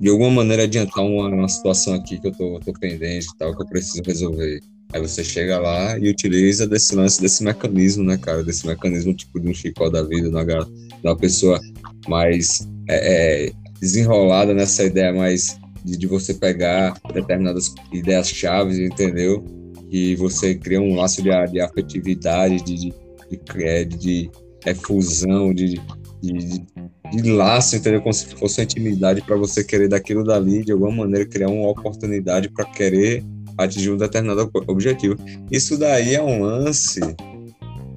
de 0.00 0.08
alguma 0.08 0.30
maneira 0.30 0.64
adiantar 0.64 1.04
uma, 1.04 1.28
uma 1.28 1.48
situação 1.48 1.94
aqui 1.94 2.18
que 2.18 2.28
eu 2.28 2.32
tô, 2.32 2.58
tô 2.60 2.72
pendente 2.72 3.26
e 3.26 3.38
tal, 3.38 3.54
que 3.54 3.62
eu 3.62 3.66
preciso 3.66 4.02
resolver. 4.04 4.60
Aí 4.92 5.00
você 5.00 5.22
chega 5.22 5.58
lá 5.58 5.96
e 5.98 6.08
utiliza 6.08 6.66
desse 6.66 6.96
lance, 6.96 7.20
desse 7.20 7.44
mecanismo, 7.44 8.02
né, 8.02 8.16
cara? 8.16 8.42
Desse 8.42 8.66
mecanismo 8.66 9.14
tipo 9.14 9.38
de 9.38 9.48
um 9.48 9.54
chicó 9.54 9.88
da 9.88 10.02
vida, 10.02 10.28
de 10.28 10.44
de 10.54 11.06
uma 11.06 11.16
pessoa 11.16 11.60
mais 12.08 12.68
é, 12.88 13.46
é, 13.46 13.52
desenrolada 13.80 14.52
nessa 14.52 14.82
ideia 14.82 15.12
mais 15.12 15.59
de, 15.84 15.96
de 15.96 16.06
você 16.06 16.34
pegar 16.34 16.94
determinadas 17.12 17.74
ideias 17.92 18.28
chaves, 18.28 18.78
entendeu? 18.78 19.44
E 19.90 20.14
você 20.16 20.54
cria 20.54 20.80
um 20.80 20.94
laço 20.94 21.22
de, 21.22 21.30
de 21.50 21.60
afetividade, 21.60 22.62
de, 22.62 22.76
de, 22.76 22.94
de, 23.30 23.84
de 23.96 24.30
efusão, 24.66 25.52
de, 25.52 25.80
de, 26.22 26.64
de 27.10 27.32
laço, 27.32 27.76
entendeu? 27.76 28.00
Como 28.00 28.12
se 28.12 28.26
fosse 28.34 28.60
uma 28.60 28.64
intimidade 28.64 29.22
para 29.22 29.36
você 29.36 29.64
querer 29.64 29.88
daquilo 29.88 30.24
dali, 30.24 30.64
de 30.64 30.72
alguma 30.72 30.92
maneira 30.92 31.26
criar 31.26 31.48
uma 31.48 31.68
oportunidade 31.68 32.48
para 32.50 32.64
querer 32.66 33.24
atingir 33.58 33.90
um 33.90 33.96
determinado 33.96 34.50
objetivo. 34.66 35.16
Isso 35.50 35.76
daí 35.78 36.14
é 36.14 36.22
um 36.22 36.42
lance 36.42 37.00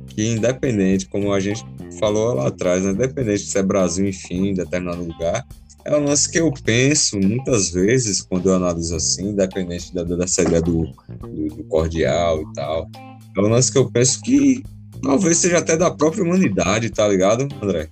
que, 0.08 0.28
independente, 0.28 1.08
como 1.08 1.32
a 1.32 1.40
gente 1.40 1.64
falou 2.00 2.34
lá 2.34 2.48
atrás, 2.48 2.84
né? 2.84 2.92
independente 2.92 3.44
se 3.44 3.58
é 3.58 3.64
Brasil, 3.64 4.08
enfim, 4.08 4.54
determinado 4.54 5.04
lugar, 5.04 5.46
é 5.86 5.98
um 5.98 6.06
lance 6.06 6.30
que 6.30 6.40
eu 6.40 6.52
penso 6.64 7.20
muitas 7.20 7.72
vezes 7.72 8.22
quando 8.22 8.50
eu 8.50 8.56
analiso 8.56 8.96
assim, 8.96 9.30
independente 9.30 9.94
da, 9.94 10.04
dessa 10.04 10.42
ideia 10.42 10.62
do, 10.62 10.86
do, 11.20 11.48
do 11.56 11.64
cordial 11.66 12.42
e 12.42 12.54
tal. 12.54 12.90
É 13.36 13.42
um 13.42 13.50
lance 13.50 13.72
que 13.72 13.78
eu 13.78 13.92
penso 13.92 14.22
que 14.22 14.64
talvez 15.02 15.38
seja 15.38 15.58
até 15.58 15.76
da 15.76 15.92
própria 15.92 16.24
humanidade, 16.24 16.90
tá 16.90 17.08
ligado, 17.08 17.48
André? 17.62 17.90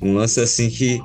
Um 0.00 0.14
lance 0.14 0.40
assim 0.40 0.68
que, 0.68 1.00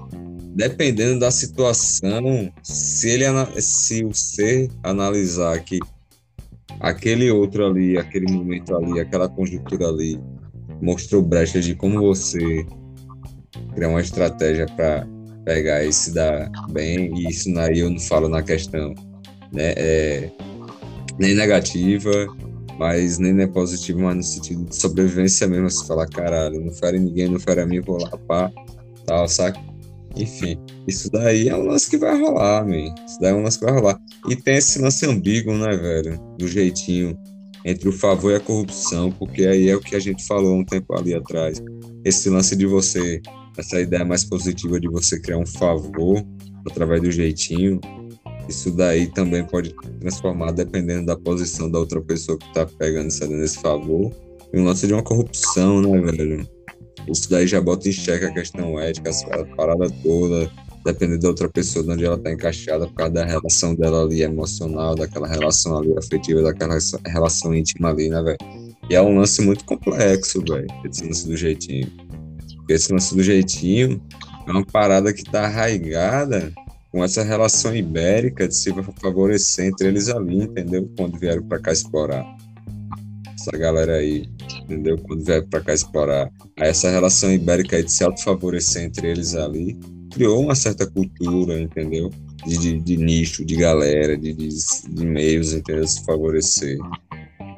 dependendo 0.56 1.20
da 1.20 1.32
situação, 1.32 2.52
se 2.64 3.10
ele 3.10 3.26
se 3.62 4.04
o 4.04 4.14
ser 4.14 4.70
analisar 4.84 5.64
que 5.64 5.80
aquele 6.80 7.32
outro 7.32 7.66
ali, 7.66 7.98
aquele 7.98 8.32
momento 8.32 8.76
ali, 8.76 9.00
aquela 9.00 9.30
conjuntura 9.30 9.88
ali, 9.88 10.20
mostrou 10.82 11.22
brecha 11.22 11.62
de 11.62 11.76
como 11.76 12.00
você 12.00 12.66
criar 13.74 13.90
uma 13.90 14.02
estratégia 14.02 14.66
para 14.66 15.08
pegar 15.48 15.82
e 15.82 15.94
se 15.94 16.14
dar 16.14 16.52
bem, 16.72 17.18
e 17.18 17.30
isso 17.30 17.58
aí 17.58 17.80
eu 17.80 17.90
não 17.90 18.00
falo 18.02 18.28
na 18.28 18.44
questão 18.44 18.94
né, 19.54 19.74
é, 19.78 20.30
nem 21.18 21.34
negativa, 21.34 22.12
mas 22.78 23.18
nem 23.18 23.42
é 23.42 23.48
positivo, 23.48 24.02
mas 24.02 24.18
no 24.18 24.24
sentido 24.24 24.66
de 24.66 24.76
sobrevivência 24.76 25.48
mesmo, 25.48 25.70
se 25.70 25.88
falar, 25.88 26.06
caralho, 26.08 26.60
não 26.60 26.74
fere 26.74 27.00
ninguém, 27.00 27.30
não 27.30 27.40
fere 27.40 27.62
a 27.62 27.66
mim, 27.66 27.80
vou 27.80 27.98
lá, 27.98 28.10
pá, 28.28 28.52
tal, 29.06 29.26
saca? 29.30 29.58
Enfim, 30.18 30.60
isso 30.86 31.10
daí 31.12 31.48
é 31.48 31.56
um 31.56 31.64
lance 31.64 31.90
que 31.90 31.98
vai 31.98 32.20
rolar, 32.20 32.66
man. 32.66 32.94
Isso 33.08 33.18
daí 33.22 33.32
é 33.32 33.34
um 33.34 33.44
lance 33.44 33.58
que 33.58 33.66
vai 33.66 33.74
rolar. 33.74 33.98
E 34.28 34.36
tem 34.36 34.58
esse 34.58 34.80
lance 34.80 35.06
ambíguo, 35.06 35.54
né, 35.54 35.78
velho? 35.78 36.20
Do 36.38 36.48
jeitinho 36.48 37.18
entre 37.64 37.88
o 37.88 37.94
favor 37.94 38.32
e 38.32 38.36
a 38.36 38.40
corrupção, 38.40 39.12
porque 39.12 39.46
aí 39.46 39.70
é 39.70 39.76
o 39.76 39.80
que 39.80 39.96
a 39.96 40.00
gente 40.00 40.26
falou 40.26 40.58
um 40.58 40.66
tempo 40.66 40.94
ali 40.98 41.14
atrás. 41.14 41.62
Esse 42.04 42.30
lance 42.30 42.56
de 42.56 42.66
você 42.66 43.22
essa 43.58 43.80
ideia 43.80 44.06
mais 44.06 44.24
positiva 44.24 44.80
de 44.80 44.88
você 44.88 45.20
criar 45.20 45.38
um 45.38 45.46
favor 45.46 46.24
através 46.66 47.02
do 47.02 47.12
jeitinho, 47.12 47.80
isso 48.48 48.72
daí 48.72 49.08
também 49.08 49.44
pode 49.44 49.74
transformar, 50.00 50.52
dependendo 50.52 51.08
da 51.08 51.18
posição 51.18 51.70
da 51.70 51.80
outra 51.80 52.02
pessoa 52.02 52.38
que 52.38 52.54
tá 52.54 52.66
pegando 52.66 53.08
esse 53.08 53.60
favor, 53.60 54.14
em 54.54 54.62
um 54.62 54.66
lance 54.66 54.88
de 54.88 54.94
uma 54.94 55.04
corrupção, 55.04 55.82
né, 55.82 56.12
velho? 56.12 56.48
Isso 57.08 57.30
daí 57.30 57.48
já 57.48 57.62
bota 57.62 57.88
em 57.88 57.92
xeque 57.92 58.26
a 58.26 58.34
questão 58.34 58.80
ética, 58.80 59.12
a 59.32 59.56
parada 59.56 59.90
toda, 60.04 60.50
dependendo 60.86 61.22
da 61.22 61.30
outra 61.30 61.50
pessoa, 61.50 61.84
de 61.84 61.92
onde 61.92 62.06
ela 62.06 62.18
tá 62.18 62.32
encaixada, 62.32 62.88
por 62.88 62.96
causa 62.96 63.14
da 63.14 63.26
relação 63.26 63.76
dela 63.76 64.04
ali 64.04 64.22
emocional, 64.22 64.96
daquela 64.96 65.28
relação 65.28 65.78
ali 65.78 65.98
afetiva, 65.98 66.42
daquela 66.42 66.78
relação 67.06 67.54
íntima 67.54 67.90
ali, 67.90 68.10
né, 68.10 68.22
velho? 68.22 68.38
E 68.90 68.96
é 68.96 69.02
um 69.02 69.18
lance 69.18 69.42
muito 69.42 69.66
complexo, 69.66 70.42
velho, 70.48 70.68
esse 70.86 71.06
lance 71.06 71.28
do 71.28 71.36
jeitinho. 71.36 71.92
Esse 72.70 72.92
lance 72.92 73.16
do 73.16 73.24
jeitinho 73.24 74.02
é 74.48 74.52
uma 74.52 74.66
parada 74.66 75.14
que 75.14 75.22
está 75.22 75.46
arraigada 75.46 76.52
com 76.92 77.04
essa 77.04 77.24
relação 77.24 77.76
ibérica 77.76 78.48
de 78.48 78.56
se 78.56 78.74
favorecer 79.00 79.66
entre 79.66 79.88
eles 79.88 80.10
ali, 80.10 80.44
entendeu? 80.44 80.90
Quando 80.98 81.18
vieram 81.20 81.44
para 81.44 81.60
cá 81.60 81.72
explorar. 81.72 82.26
Essa 83.36 83.58
galera 83.58 83.98
aí, 83.98 84.28
entendeu? 84.64 84.98
Quando 84.98 85.24
vieram 85.24 85.48
para 85.48 85.62
cá 85.62 85.74
explorar. 85.74 86.32
Aí 86.60 86.70
essa 86.70 86.90
relação 86.90 87.32
ibérica 87.32 87.82
de 87.82 87.92
se 87.92 88.04
autofavorecer 88.04 88.84
entre 88.84 89.10
eles 89.10 89.36
ali 89.36 89.78
criou 90.18 90.42
uma 90.42 90.56
certa 90.56 90.88
cultura, 90.88 91.60
entendeu? 91.60 92.10
De, 92.46 92.58
de, 92.58 92.80
de 92.80 92.98
nicho, 92.98 93.46
de 93.46 93.56
galera, 93.56 94.18
de, 94.18 94.34
de, 94.34 94.50
de 94.90 95.06
meios, 95.06 95.54
entendeu? 95.54 95.86
Se 95.88 96.04
favorecer. 96.04 96.78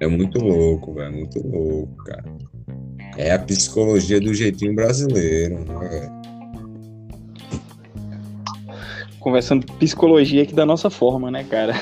É 0.02 0.08
muito 0.08 0.40
louco, 0.40 0.94
velho. 0.94 1.16
Muito 1.16 1.40
louco, 1.48 1.96
cara. 2.04 2.26
É 3.20 3.34
a 3.34 3.40
psicologia 3.40 4.18
do 4.22 4.34
jeitinho 4.34 4.74
brasileiro, 4.74 5.60
né, 5.66 6.10
Conversando 9.20 9.66
psicologia 9.74 10.44
aqui 10.44 10.54
da 10.54 10.66
nossa 10.66 10.90
forma, 10.90 11.30
né, 11.30 11.44
cara? 11.44 11.74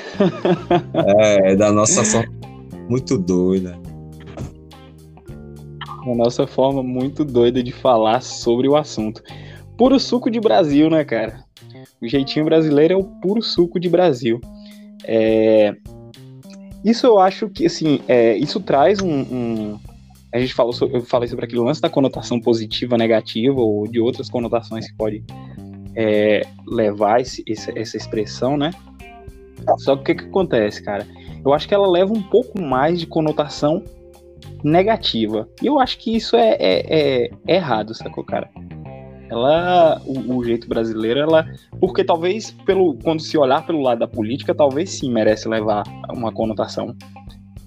é, 1.20 1.56
da 1.56 1.72
nossa 1.72 2.04
forma 2.04 2.34
muito 2.90 3.20
doida. 3.20 3.80
A 5.80 6.16
nossa 6.16 6.48
forma 6.48 6.82
muito 6.82 7.24
doida 7.24 7.62
de 7.62 7.72
falar 7.72 8.22
sobre 8.22 8.68
o 8.68 8.76
assunto. 8.76 9.22
Puro 9.78 10.00
suco 10.00 10.32
de 10.32 10.40
Brasil, 10.40 10.90
né, 10.90 11.06
cara? 11.06 11.44
O 12.02 12.08
jeitinho 12.08 12.46
brasileiro 12.46 12.96
é 12.96 12.98
o 12.98 13.04
puro 13.04 13.44
suco 13.44 13.80
de 13.80 13.88
Brasil. 13.88 14.42
É... 15.04 15.76
Isso 16.84 17.06
eu 17.06 17.20
acho 17.20 17.48
que, 17.48 17.68
assim, 17.68 18.00
é... 18.08 18.36
isso 18.36 18.60
traz 18.60 19.04
um, 19.04 19.20
um, 19.20 19.80
a 20.34 20.40
gente 20.40 20.54
falou 20.54 20.74
sobre, 20.74 20.98
eu 20.98 21.02
falei 21.02 21.28
sobre 21.28 21.46
aquele 21.46 21.62
lance 21.62 21.82
da 21.82 21.90
conotação 21.90 22.40
positiva, 22.40 22.98
negativa, 22.98 23.60
ou 23.60 23.88
de 23.88 24.00
outras 24.00 24.30
conotações 24.30 24.90
que 24.90 24.96
pode 24.96 25.24
é, 25.96 26.42
levar 26.68 27.22
esse, 27.22 27.44
essa 27.48 27.98
expressão, 27.98 28.58
né? 28.58 28.72
Só 29.80 29.96
que 29.96 30.02
o 30.02 30.06
que, 30.06 30.16
que 30.24 30.30
acontece, 30.30 30.84
cara? 30.84 31.08
Eu 31.44 31.54
acho 31.54 31.68
que 31.68 31.74
ela 31.74 31.90
leva 31.90 32.14
um 32.14 32.22
pouco 32.22 32.62
mais 32.62 33.00
de 33.00 33.08
conotação 33.08 33.84
negativa. 34.64 35.48
E 35.62 35.68
eu 35.68 35.80
acho 35.80 35.98
que 35.98 36.16
isso 36.16 36.36
é, 36.36 36.52
é, 36.60 37.26
é, 37.26 37.30
é 37.48 37.56
errado, 37.56 37.94
sacou, 37.94 38.24
cara? 38.24 38.50
Ela, 39.30 40.02
o, 40.06 40.38
o, 40.38 40.44
jeito 40.44 40.70
brasileiro, 40.70 41.20
ela, 41.20 41.46
porque 41.82 42.04
talvez 42.04 42.52
pelo, 42.66 42.96
quando 43.04 43.22
se 43.22 43.38
olhar 43.38 43.66
pelo 43.66 43.82
lado 43.82 44.00
da 44.00 44.08
política, 44.08 44.56
talvez 44.56 44.92
sim 44.92 45.12
merece 45.12 45.50
levar 45.50 45.84
uma 46.10 46.32
conotação 46.32 46.96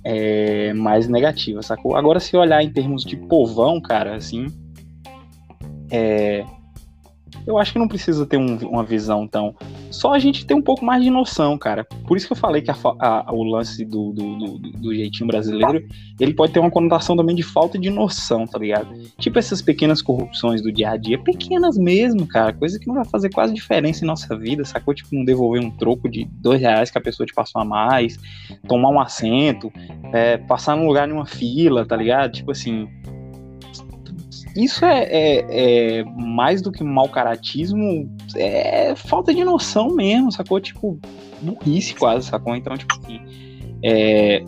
é, 0.04 0.72
mais 0.72 1.08
negativa, 1.08 1.62
sacou? 1.62 1.96
Agora, 1.96 2.20
se 2.20 2.36
olhar 2.36 2.62
em 2.62 2.70
termos 2.70 3.04
de 3.04 3.16
povão, 3.16 3.80
cara, 3.80 4.16
assim, 4.16 4.46
é, 5.90 6.44
eu 7.46 7.58
acho 7.58 7.72
que 7.72 7.78
não 7.78 7.88
precisa 7.88 8.26
ter 8.26 8.36
um, 8.36 8.56
uma 8.68 8.84
visão 8.84 9.26
tão. 9.26 9.54
Só 9.90 10.12
a 10.14 10.18
gente 10.18 10.46
ter 10.46 10.54
um 10.54 10.62
pouco 10.62 10.84
mais 10.84 11.02
de 11.02 11.10
noção, 11.10 11.58
cara. 11.58 11.84
Por 12.06 12.16
isso 12.16 12.26
que 12.26 12.32
eu 12.32 12.36
falei 12.36 12.62
que 12.62 12.70
a, 12.70 12.76
a, 12.98 13.32
o 13.32 13.42
lance 13.42 13.84
do, 13.84 14.12
do, 14.12 14.36
do, 14.36 14.58
do, 14.58 14.94
jeitinho 14.94 15.26
brasileiro 15.26 15.84
ele 16.18 16.32
pode 16.32 16.52
ter 16.52 16.60
uma 16.60 16.70
conotação 16.70 17.16
também 17.16 17.34
de 17.34 17.42
falta 17.42 17.78
de 17.78 17.90
noção, 17.90 18.46
tá 18.46 18.58
ligado? 18.58 18.88
Tipo 19.18 19.38
essas 19.38 19.60
pequenas 19.60 20.00
corrupções 20.00 20.62
do 20.62 20.70
dia 20.70 20.90
a 20.90 20.96
dia, 20.96 21.18
pequenas 21.18 21.76
mesmo, 21.76 22.26
cara. 22.26 22.52
Coisa 22.52 22.78
que 22.78 22.86
não 22.86 22.94
vai 22.94 23.04
fazer 23.04 23.30
quase 23.30 23.52
diferença 23.52 24.04
em 24.04 24.06
nossa 24.06 24.36
vida, 24.36 24.64
sacou? 24.64 24.94
Tipo, 24.94 25.14
não 25.14 25.24
devolver 25.24 25.60
um 25.60 25.70
troco 25.70 26.08
de 26.08 26.24
dois 26.24 26.60
reais 26.60 26.90
que 26.90 26.98
a 26.98 27.00
pessoa 27.00 27.26
te 27.26 27.34
passou 27.34 27.60
a 27.60 27.64
mais, 27.64 28.18
tomar 28.68 28.90
um 28.90 29.00
assento, 29.00 29.72
é, 30.12 30.36
passar 30.36 30.76
num 30.76 30.86
lugar 30.86 31.08
numa 31.08 31.26
fila, 31.26 31.84
tá 31.84 31.96
ligado? 31.96 32.32
Tipo 32.32 32.52
assim 32.52 32.88
isso 34.56 34.84
é, 34.84 35.04
é, 35.04 35.98
é, 36.00 36.04
mais 36.04 36.60
do 36.60 36.72
que 36.72 36.82
mau 36.82 37.08
caratismo, 37.08 38.10
é 38.36 38.94
falta 38.94 39.34
de 39.34 39.44
noção 39.44 39.94
mesmo, 39.94 40.32
sacou? 40.32 40.60
Tipo, 40.60 40.98
burrice 41.40 41.94
quase, 41.94 42.28
sacou? 42.28 42.54
Então, 42.54 42.76
tipo 42.76 42.94
assim, 42.94 43.20
é, 43.82 44.44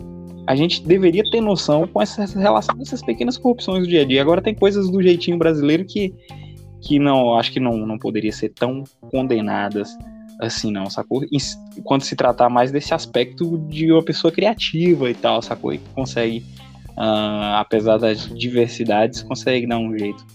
a 0.47 0.55
gente 0.55 0.83
deveria 0.85 1.23
ter 1.29 1.41
noção 1.41 1.87
com 1.87 2.01
essa 2.01 2.25
relação, 2.37 2.75
essas 2.81 3.01
pequenas 3.01 3.37
corrupções 3.37 3.83
do 3.83 3.89
dia 3.89 4.01
a 4.01 4.05
dia. 4.05 4.21
Agora 4.21 4.41
tem 4.41 4.53
coisas 4.53 4.89
do 4.89 5.01
jeitinho 5.01 5.37
brasileiro 5.37 5.85
que, 5.85 6.13
que 6.81 6.99
não, 6.99 7.35
acho 7.35 7.51
que 7.51 7.59
não, 7.59 7.77
não 7.77 7.97
poderia 7.97 8.31
ser 8.31 8.49
tão 8.49 8.83
condenadas 9.11 9.97
assim, 10.39 10.71
não, 10.71 10.89
sacou? 10.89 11.21
Quando 11.83 12.01
se 12.01 12.15
tratar 12.15 12.49
mais 12.49 12.71
desse 12.71 12.93
aspecto 12.93 13.57
de 13.69 13.91
uma 13.91 14.03
pessoa 14.03 14.31
criativa 14.31 15.09
e 15.09 15.13
tal, 15.13 15.41
sacou? 15.41 15.73
E 15.73 15.77
que 15.77 15.89
consegue 15.93 16.43
uh, 16.97 17.55
apesar 17.57 17.97
das 17.97 18.27
diversidades, 18.37 19.23
consegue 19.23 19.67
dar 19.67 19.77
um 19.77 19.97
jeito 19.97 20.25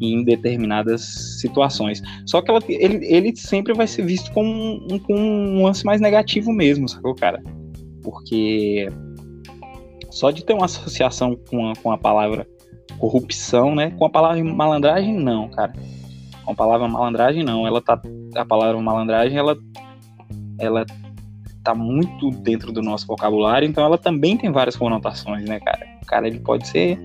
em 0.00 0.24
determinadas 0.24 1.02
situações. 1.40 2.02
Só 2.26 2.40
que 2.40 2.50
ela, 2.50 2.60
ele, 2.68 3.06
ele 3.06 3.36
sempre 3.36 3.74
vai 3.74 3.86
ser 3.86 4.04
visto 4.04 4.32
como 4.32 4.50
um, 4.50 4.98
com 4.98 5.14
um 5.14 5.64
lance 5.64 5.84
mais 5.84 6.00
negativo 6.00 6.52
mesmo, 6.52 6.88
sacou, 6.88 7.14
cara? 7.14 7.42
Porque 8.02 8.88
só 10.10 10.30
de 10.30 10.44
ter 10.44 10.54
uma 10.54 10.64
associação 10.64 11.36
com 11.48 11.70
a, 11.70 11.76
com 11.76 11.92
a 11.92 11.98
palavra 11.98 12.46
corrupção, 12.98 13.74
né? 13.74 13.90
Com 13.92 14.04
a 14.04 14.10
palavra 14.10 14.42
malandragem, 14.42 15.14
não, 15.14 15.48
cara. 15.48 15.72
Com 16.44 16.52
a 16.52 16.54
palavra 16.54 16.88
malandragem, 16.88 17.42
não. 17.42 17.66
Ela 17.66 17.80
tá. 17.80 18.00
A 18.34 18.44
palavra 18.44 18.80
malandragem, 18.80 19.38
ela. 19.38 19.56
Ela 20.58 20.84
tá 21.62 21.74
muito 21.74 22.30
dentro 22.30 22.72
do 22.72 22.82
nosso 22.82 23.06
vocabulário, 23.06 23.68
então 23.68 23.84
ela 23.84 23.98
também 23.98 24.36
tem 24.36 24.50
várias 24.50 24.76
conotações, 24.76 25.44
né, 25.44 25.60
cara? 25.60 25.86
O 26.02 26.06
cara 26.06 26.26
ele 26.26 26.38
pode 26.40 26.66
ser 26.66 26.98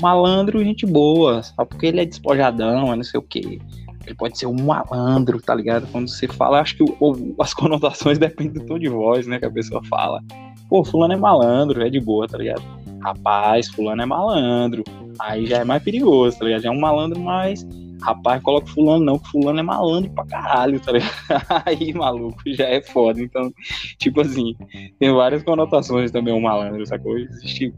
malandro, 0.00 0.62
gente 0.62 0.86
boa, 0.86 1.42
só 1.42 1.64
porque 1.64 1.86
ele 1.86 2.00
é 2.00 2.04
despojadão, 2.04 2.92
é 2.92 2.96
não 2.96 3.04
sei 3.04 3.18
o 3.18 3.22
quê. 3.22 3.60
Ele 4.06 4.14
pode 4.14 4.38
ser 4.38 4.46
um 4.46 4.54
malandro, 4.54 5.40
tá 5.40 5.54
ligado? 5.54 5.86
Quando 5.90 6.08
você 6.08 6.28
fala, 6.28 6.60
acho 6.60 6.76
que 6.76 6.82
o, 6.82 6.96
o, 7.00 7.34
as 7.40 7.52
conotações 7.54 8.18
dependem 8.18 8.52
do 8.52 8.66
tom 8.66 8.78
de 8.78 8.88
voz, 8.88 9.26
né, 9.26 9.38
que 9.38 9.46
a 9.46 9.50
pessoa 9.50 9.82
fala. 9.84 10.22
Pô, 10.68 10.84
fulano 10.84 11.14
é 11.14 11.16
malandro, 11.16 11.84
é 11.84 11.90
de 11.90 12.00
boa, 12.00 12.26
tá 12.26 12.38
ligado? 12.38 12.62
Rapaz, 13.02 13.68
fulano 13.68 14.02
é 14.02 14.06
malandro. 14.06 14.84
Aí 15.18 15.46
já 15.46 15.58
é 15.58 15.64
mais 15.64 15.82
perigoso, 15.82 16.38
tá 16.38 16.44
ligado? 16.44 16.62
Já 16.62 16.68
é 16.68 16.72
um 16.72 16.80
malandro 16.80 17.20
mais 17.20 17.66
rapaz, 18.00 18.42
coloca 18.42 18.66
fulano 18.66 19.04
não, 19.04 19.18
que 19.18 19.28
fulano 19.30 19.58
é 19.58 19.62
malandro 19.62 20.10
pra 20.12 20.24
caralho, 20.26 20.78
tá 20.80 20.92
ligado? 20.92 21.12
Aí, 21.66 21.92
maluco, 21.92 22.40
já 22.46 22.64
é 22.64 22.80
foda. 22.82 23.20
Então, 23.20 23.52
tipo 23.98 24.20
assim, 24.20 24.54
tem 24.98 25.12
várias 25.12 25.42
conotações 25.42 26.10
também 26.10 26.34
o 26.34 26.40
malandro, 26.40 26.86
sacou? 26.86 27.18
Existe, 27.18 27.74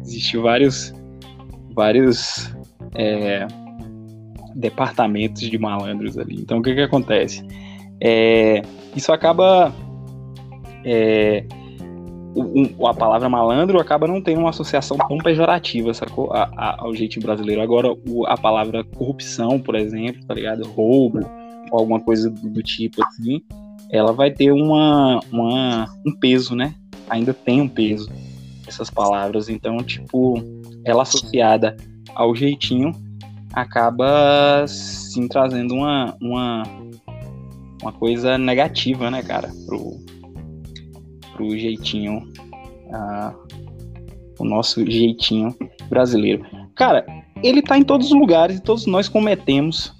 existe 0.00 0.36
vários, 0.36 0.92
vários 1.76 2.50
é, 2.94 3.46
departamentos 4.54 5.42
de 5.42 5.58
malandros 5.58 6.18
ali. 6.18 6.40
Então, 6.40 6.58
o 6.58 6.62
que 6.62 6.74
que 6.74 6.80
acontece? 6.80 7.46
É, 8.00 8.62
isso 8.96 9.12
acaba... 9.12 9.72
É, 10.84 11.44
a 12.86 12.94
palavra 12.94 13.28
malandro 13.28 13.80
acaba 13.80 14.06
não 14.06 14.20
tendo 14.20 14.40
uma 14.40 14.50
associação 14.50 14.98
tão 15.08 15.18
pejorativa, 15.18 15.94
sacou? 15.94 16.32
A, 16.32 16.50
a, 16.56 16.82
ao 16.82 16.94
jeito 16.94 17.18
brasileiro. 17.20 17.62
Agora, 17.62 17.92
o, 18.08 18.26
a 18.26 18.36
palavra 18.36 18.84
corrupção, 18.84 19.58
por 19.58 19.74
exemplo, 19.74 20.24
tá 20.26 20.34
ligado? 20.34 20.66
Roubo, 20.68 21.20
ou 21.70 21.78
alguma 21.78 21.98
coisa 21.98 22.28
do, 22.30 22.50
do 22.50 22.62
tipo 22.62 23.02
assim, 23.02 23.40
ela 23.90 24.12
vai 24.12 24.30
ter 24.30 24.52
uma, 24.52 25.20
uma, 25.32 25.88
um 26.06 26.12
peso, 26.12 26.54
né? 26.54 26.74
Ainda 27.08 27.32
tem 27.32 27.60
um 27.62 27.68
peso, 27.68 28.10
essas 28.66 28.90
palavras. 28.90 29.48
Então, 29.48 29.78
tipo, 29.78 30.42
ela 30.86 31.02
associada 31.02 31.76
ao 32.14 32.34
jeitinho 32.34 32.92
acaba 33.52 34.64
sim 34.68 35.26
trazendo 35.28 35.74
uma, 35.74 36.16
uma, 36.20 36.62
uma 37.82 37.92
coisa 37.92 38.38
negativa, 38.38 39.10
né, 39.10 39.22
cara, 39.22 39.50
pro, 39.66 39.98
pro 41.32 41.58
jeitinho, 41.58 42.18
uh, 42.86 43.34
o 44.38 44.44
nosso 44.44 44.88
jeitinho 44.88 45.54
brasileiro. 45.88 46.44
Cara, 46.74 47.04
ele 47.42 47.62
tá 47.62 47.76
em 47.76 47.82
todos 47.82 48.08
os 48.12 48.18
lugares 48.18 48.58
e 48.58 48.62
todos 48.62 48.86
nós 48.86 49.08
cometemos 49.08 49.94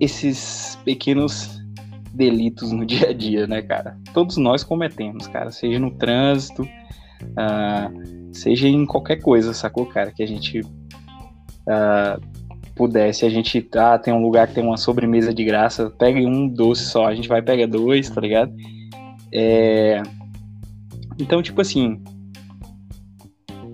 esses 0.00 0.78
pequenos 0.84 1.62
delitos 2.12 2.72
no 2.72 2.84
dia 2.86 3.10
a 3.10 3.12
dia, 3.12 3.46
né, 3.46 3.62
cara? 3.62 3.96
Todos 4.12 4.36
nós 4.36 4.62
cometemos, 4.62 5.26
cara, 5.28 5.50
seja 5.50 5.78
no 5.78 5.92
trânsito, 5.92 6.68
uh, 7.22 8.34
seja 8.34 8.68
em 8.68 8.84
qualquer 8.86 9.16
coisa, 9.16 9.52
sacou, 9.52 9.86
cara? 9.86 10.12
Que 10.12 10.22
a 10.22 10.26
gente 10.26 10.60
uh, 10.60 12.20
pudesse, 12.74 13.24
a 13.24 13.30
gente 13.30 13.68
ah, 13.76 13.98
tem 13.98 14.12
um 14.12 14.22
lugar 14.22 14.48
que 14.48 14.54
tem 14.54 14.64
uma 14.64 14.76
sobremesa 14.76 15.32
de 15.32 15.44
graça, 15.44 15.90
pega 15.90 16.18
um 16.20 16.48
doce 16.48 16.84
só, 16.84 17.06
a 17.06 17.14
gente 17.14 17.28
vai 17.28 17.40
pegar 17.40 17.66
dois, 17.66 18.10
tá 18.10 18.20
ligado? 18.20 18.52
É... 19.32 20.02
Então, 21.18 21.42
tipo 21.42 21.60
assim, 21.60 22.02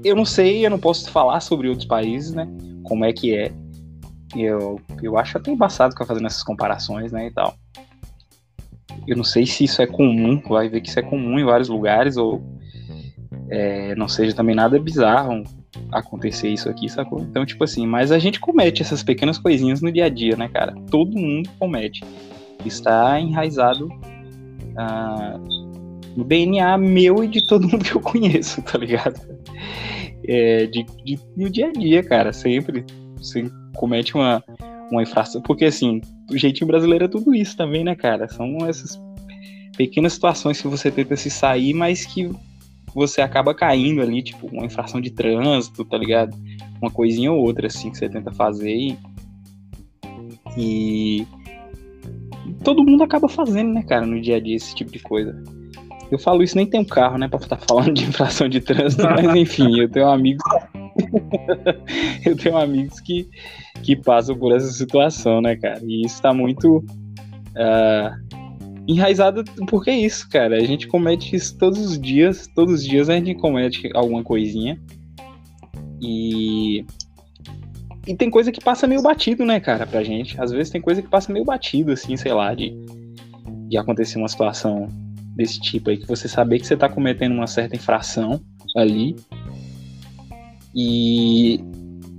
eu 0.04 0.14
não 0.14 0.24
sei, 0.24 0.64
eu 0.64 0.70
não 0.70 0.78
posso 0.78 1.10
falar 1.10 1.40
sobre 1.40 1.68
outros 1.68 1.86
países, 1.86 2.34
né? 2.34 2.46
Como 2.84 3.04
é 3.04 3.12
que 3.12 3.34
é. 3.34 3.52
Eu, 4.36 4.80
eu 5.02 5.18
acho 5.18 5.36
até 5.36 5.50
embaçado 5.50 5.92
ficar 5.92 6.06
fazendo 6.06 6.26
essas 6.26 6.42
comparações, 6.42 7.10
né, 7.10 7.26
e 7.26 7.30
tal. 7.32 7.54
Eu 9.06 9.16
não 9.16 9.24
sei 9.24 9.44
se 9.44 9.64
isso 9.64 9.82
é 9.82 9.86
comum, 9.86 10.40
vai 10.48 10.68
ver 10.68 10.80
que 10.80 10.88
isso 10.88 11.00
é 11.00 11.02
comum 11.02 11.38
em 11.38 11.44
vários 11.44 11.68
lugares, 11.68 12.16
ou 12.16 12.42
é, 13.50 13.94
não 13.96 14.08
seja 14.08 14.34
também 14.34 14.54
nada 14.54 14.78
bizarro 14.78 15.42
acontecer 15.90 16.48
isso 16.48 16.68
aqui, 16.68 16.88
sacou? 16.88 17.20
Então, 17.20 17.44
tipo 17.44 17.62
assim, 17.64 17.86
mas 17.86 18.12
a 18.12 18.18
gente 18.18 18.38
comete 18.38 18.82
essas 18.82 19.02
pequenas 19.02 19.38
coisinhas 19.38 19.80
no 19.80 19.90
dia 19.90 20.06
a 20.06 20.08
dia, 20.08 20.36
né, 20.36 20.48
cara? 20.48 20.74
Todo 20.90 21.18
mundo 21.18 21.50
comete. 21.58 22.02
Está 22.64 23.18
enraizado 23.20 23.88
no 26.16 26.24
DNA 26.24 26.78
meu 26.78 27.24
e 27.24 27.28
de 27.28 27.46
todo 27.46 27.68
mundo 27.68 27.84
que 27.84 27.94
eu 27.94 28.00
conheço, 28.00 28.62
tá 28.62 28.78
ligado? 28.78 29.20
É, 30.26 30.66
de, 30.66 30.84
de, 31.04 31.18
no 31.36 31.50
dia 31.50 31.68
a 31.68 31.72
dia, 31.72 32.02
cara, 32.02 32.32
sempre 32.32 32.84
você 33.16 33.50
comete 33.74 34.14
uma, 34.14 34.42
uma 34.90 35.02
infração, 35.02 35.40
porque 35.42 35.64
assim, 35.64 36.00
o 36.30 36.36
jeitinho 36.36 36.68
brasileiro 36.68 37.04
é 37.04 37.08
tudo 37.08 37.34
isso 37.34 37.56
também, 37.56 37.84
né, 37.84 37.94
cara? 37.94 38.28
São 38.28 38.58
essas 38.66 39.00
pequenas 39.76 40.12
situações 40.12 40.60
que 40.60 40.68
você 40.68 40.90
tenta 40.90 41.16
se 41.16 41.30
sair, 41.30 41.74
mas 41.74 42.04
que 42.04 42.30
você 42.94 43.20
acaba 43.20 43.54
caindo 43.54 44.00
ali, 44.00 44.22
tipo, 44.22 44.46
uma 44.48 44.66
infração 44.66 45.00
de 45.00 45.10
trânsito, 45.10 45.84
tá 45.84 45.96
ligado? 45.96 46.36
Uma 46.80 46.90
coisinha 46.90 47.32
ou 47.32 47.38
outra, 47.38 47.66
assim, 47.66 47.90
que 47.90 47.98
você 47.98 48.08
tenta 48.08 48.32
fazer 48.32 48.74
e, 48.74 48.98
e 50.56 51.26
todo 52.62 52.84
mundo 52.84 53.02
acaba 53.02 53.28
fazendo, 53.28 53.72
né, 53.72 53.82
cara, 53.82 54.06
no 54.06 54.20
dia 54.20 54.36
a 54.36 54.40
dia 54.40 54.56
esse 54.56 54.74
tipo 54.74 54.90
de 54.90 54.98
coisa. 54.98 55.42
Eu 56.10 56.18
falo 56.18 56.42
isso, 56.42 56.56
nem 56.56 56.66
tenho 56.66 56.84
carro, 56.84 57.18
né, 57.18 57.28
pra 57.28 57.38
estar 57.38 57.56
falando 57.56 57.94
de 57.94 58.04
infração 58.04 58.48
de 58.48 58.60
trânsito, 58.60 59.02
mas 59.04 59.24
enfim, 59.36 59.78
eu 59.78 59.88
tenho 59.88 60.08
amigos. 60.08 60.42
eu 62.26 62.36
tenho 62.36 62.56
amigos 62.56 62.98
que, 63.00 63.28
que 63.82 63.94
passam 63.94 64.36
por 64.36 64.54
essa 64.54 64.70
situação, 64.72 65.40
né, 65.40 65.56
cara? 65.56 65.80
E 65.84 66.04
isso 66.04 66.20
tá 66.20 66.34
muito 66.34 66.78
uh, 66.78 68.39
enraizado, 68.92 69.44
porque 69.68 69.90
é 69.90 69.98
isso, 69.98 70.28
cara. 70.28 70.56
A 70.56 70.64
gente 70.64 70.86
comete 70.86 71.34
isso 71.36 71.56
todos 71.58 71.78
os 71.78 72.00
dias, 72.00 72.46
todos 72.54 72.74
os 72.74 72.84
dias 72.84 73.08
a 73.08 73.14
gente 73.14 73.34
comete 73.34 73.90
alguma 73.94 74.22
coisinha. 74.22 74.80
E 76.00 76.84
e 78.06 78.14
tem 78.16 78.30
coisa 78.30 78.50
que 78.50 78.60
passa 78.60 78.86
meio 78.86 79.02
batido, 79.02 79.44
né, 79.44 79.60
cara, 79.60 79.86
pra 79.86 80.02
gente. 80.02 80.40
Às 80.40 80.50
vezes 80.50 80.70
tem 80.70 80.80
coisa 80.80 81.02
que 81.02 81.08
passa 81.08 81.32
meio 81.32 81.44
batido, 81.44 81.92
assim, 81.92 82.16
sei 82.16 82.32
lá, 82.32 82.54
de, 82.54 82.74
de 83.68 83.76
acontecer 83.76 84.18
uma 84.18 84.28
situação 84.28 84.88
desse 85.36 85.60
tipo 85.60 85.90
aí, 85.90 85.96
que 85.96 86.06
você 86.06 86.26
saber 86.26 86.58
que 86.58 86.66
você 86.66 86.76
tá 86.76 86.88
cometendo 86.88 87.32
uma 87.34 87.46
certa 87.46 87.76
infração 87.76 88.40
ali. 88.76 89.16
E. 90.74 91.60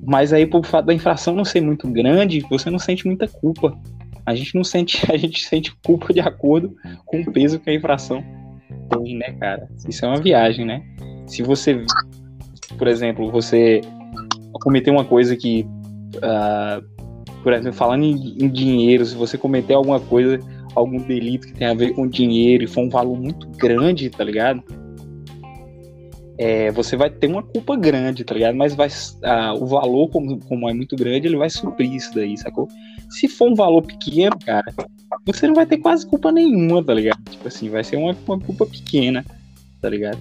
Mas 0.04 0.34
aí, 0.34 0.46
por 0.46 0.66
fato 0.66 0.86
da 0.86 0.94
infração 0.94 1.36
não 1.36 1.46
ser 1.46 1.62
muito 1.62 1.88
grande, 1.88 2.40
você 2.50 2.70
não 2.70 2.80
sente 2.80 3.06
muita 3.06 3.28
culpa. 3.28 3.78
A 4.26 4.36
gente 4.36 4.56
não 4.56 4.64
sente, 4.64 5.06
a 5.12 5.18
gente 5.18 5.44
sente 5.46 5.76
culpa 5.86 6.14
de 6.14 6.20
acordo 6.20 6.76
com 7.06 7.22
o 7.22 7.32
peso 7.32 7.60
que 7.60 7.70
a 7.70 7.74
infração 7.74 8.24
tem, 8.90 9.18
né, 9.18 9.32
cara? 9.40 9.68
Isso 9.88 10.06
é 10.06 10.08
uma 10.08 10.22
viagem, 10.22 10.66
né? 10.66 10.84
Se 11.28 11.42
você, 11.42 11.84
por 12.78 12.88
exemplo, 12.88 13.32
você 13.32 13.82
cometer 14.62 14.92
uma 14.92 15.06
coisa 15.06 15.36
que, 15.36 15.66
uh, 16.18 17.42
por 17.42 17.54
exemplo, 17.54 17.74
falando 17.74 18.04
em, 18.04 18.44
em, 18.44 18.50
dinheiro, 18.50 19.06
se 19.06 19.16
você 19.16 19.38
cometer 19.38 19.74
alguma 19.74 20.00
coisa, 20.00 20.40
algum 20.76 20.98
delito 20.98 21.48
que 21.48 21.54
tem 21.54 21.68
a 21.68 21.74
ver 21.74 21.94
com 21.94 22.08
dinheiro 22.08 22.64
e 22.64 22.68
for 22.68 22.82
um 22.82 22.90
valor 22.90 23.20
muito 23.20 23.48
grande, 23.50 24.10
tá 24.10 24.24
ligado? 24.24 24.64
É, 26.38 26.72
você 26.72 26.96
vai 26.96 27.10
ter 27.10 27.28
uma 27.28 27.44
culpa 27.44 27.76
grande, 27.76 28.24
tá 28.24 28.34
ligado? 28.34 28.56
Mas 28.56 28.74
vai, 28.74 28.88
uh, 28.88 29.62
o 29.62 29.66
valor, 29.66 30.10
como, 30.10 30.40
como 30.46 30.70
é 30.70 30.74
muito 30.74 30.96
grande, 30.96 31.28
ele 31.28 31.38
vai 31.38 31.50
suprir 31.50 31.94
isso 31.94 32.14
daí, 32.16 32.38
sacou? 32.38 32.68
Se 33.12 33.28
for 33.28 33.52
um 33.52 33.56
valor 33.56 33.84
pequeno, 33.84 34.38
cara, 34.46 34.74
você 35.26 35.48
não 35.48 35.54
vai 35.54 35.66
ter 35.66 35.78
quase 35.78 36.06
culpa 36.08 36.32
nenhuma, 36.32 36.84
tá 36.84 36.94
ligado? 36.94 37.22
Tipo 37.30 37.48
assim, 37.48 37.70
vai 37.70 37.84
ser 37.84 37.98
uma, 37.98 38.16
uma 38.28 38.40
culpa 38.40 38.66
pequena, 38.66 39.24
tá 39.82 39.90
ligado? 39.90 40.20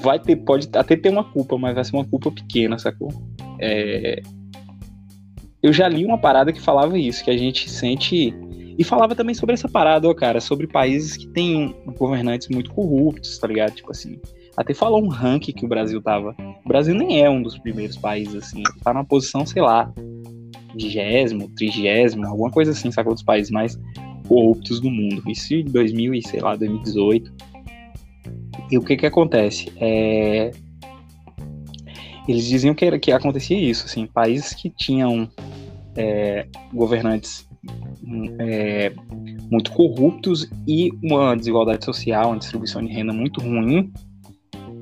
vai 0.00 0.18
ter, 0.18 0.36
pode 0.36 0.68
até 0.74 0.96
ter 0.96 1.08
uma 1.08 1.24
culpa, 1.24 1.56
mas 1.58 1.74
vai 1.74 1.84
ser 1.84 1.96
uma 1.96 2.04
culpa 2.04 2.30
pequena, 2.30 2.78
sacou? 2.78 3.12
É... 3.58 4.22
Eu 5.62 5.72
já 5.72 5.88
li 5.88 6.04
uma 6.04 6.18
parada 6.18 6.52
que 6.52 6.60
falava 6.60 6.98
isso, 6.98 7.22
que 7.22 7.30
a 7.30 7.36
gente 7.36 7.68
sente. 7.68 8.34
E 8.78 8.84
falava 8.84 9.14
também 9.14 9.34
sobre 9.34 9.54
essa 9.54 9.68
parada, 9.68 10.08
ó, 10.08 10.14
cara, 10.14 10.40
sobre 10.40 10.66
países 10.66 11.16
que 11.16 11.26
têm 11.28 11.74
governantes 11.98 12.48
muito 12.48 12.70
corruptos, 12.70 13.38
tá 13.38 13.46
ligado? 13.46 13.74
Tipo 13.74 13.90
assim. 13.90 14.18
Até 14.56 14.74
falou 14.74 15.02
um 15.02 15.08
ranking 15.08 15.52
que 15.52 15.64
o 15.64 15.68
Brasil 15.68 16.02
tava. 16.02 16.34
O 16.64 16.68
Brasil 16.68 16.94
nem 16.94 17.22
é 17.22 17.30
um 17.30 17.42
dos 17.42 17.58
primeiros 17.58 17.96
países, 17.96 18.34
assim. 18.34 18.62
Tá 18.82 18.92
numa 18.92 19.04
posição, 19.04 19.44
sei 19.46 19.62
lá, 19.62 19.92
vigésimo, 20.74 21.48
trigésimo, 21.50 22.26
alguma 22.26 22.50
coisa 22.50 22.72
assim, 22.72 22.90
sacou? 22.90 23.14
Dos 23.14 23.22
países 23.22 23.50
mais 23.50 23.78
corruptos 24.28 24.80
do 24.80 24.90
mundo. 24.90 25.22
Isso 25.28 25.54
em 25.54 25.64
2000 25.64 26.14
e, 26.14 26.22
sei 26.22 26.40
lá, 26.40 26.56
2018. 26.56 27.32
E 28.70 28.78
o 28.78 28.82
que 28.82 28.96
que 28.96 29.06
acontece? 29.06 29.72
É... 29.76 30.50
Eles 32.28 32.46
diziam 32.46 32.74
que, 32.74 32.84
era, 32.84 32.98
que 32.98 33.10
acontecia 33.10 33.58
isso, 33.58 33.86
assim, 33.86 34.06
países 34.06 34.52
que 34.54 34.70
tinham 34.70 35.28
é, 35.96 36.46
governantes 36.72 37.48
é, 38.38 38.92
muito 39.50 39.72
corruptos 39.72 40.48
e 40.66 40.90
uma 41.02 41.36
desigualdade 41.36 41.84
social, 41.84 42.30
uma 42.30 42.38
distribuição 42.38 42.84
de 42.84 42.92
renda 42.92 43.12
muito 43.12 43.40
ruim, 43.40 43.92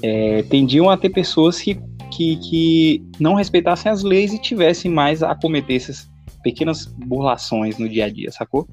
é, 0.03 0.43
tendiam 0.45 0.89
a 0.91 0.97
ter 0.97 1.11
pessoas 1.11 1.61
que, 1.61 1.81
que, 2.11 2.37
que 2.37 3.03
não 3.19 3.35
respeitassem 3.35 3.91
as 3.91 4.03
leis 4.03 4.33
e 4.33 4.39
tivessem 4.41 4.91
mais 4.91 5.23
a 5.23 5.35
cometer 5.35 5.77
essas 5.77 6.09
pequenas 6.43 6.87
burlações 6.87 7.79
no 7.79 7.89
dia 7.89 8.07
a 8.07 8.09
dia, 8.09 8.31
sacou? 8.31 8.67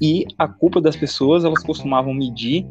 E 0.00 0.26
a 0.38 0.46
culpa 0.46 0.80
das 0.80 0.96
pessoas, 0.96 1.44
elas 1.44 1.62
costumavam 1.62 2.14
medir 2.14 2.66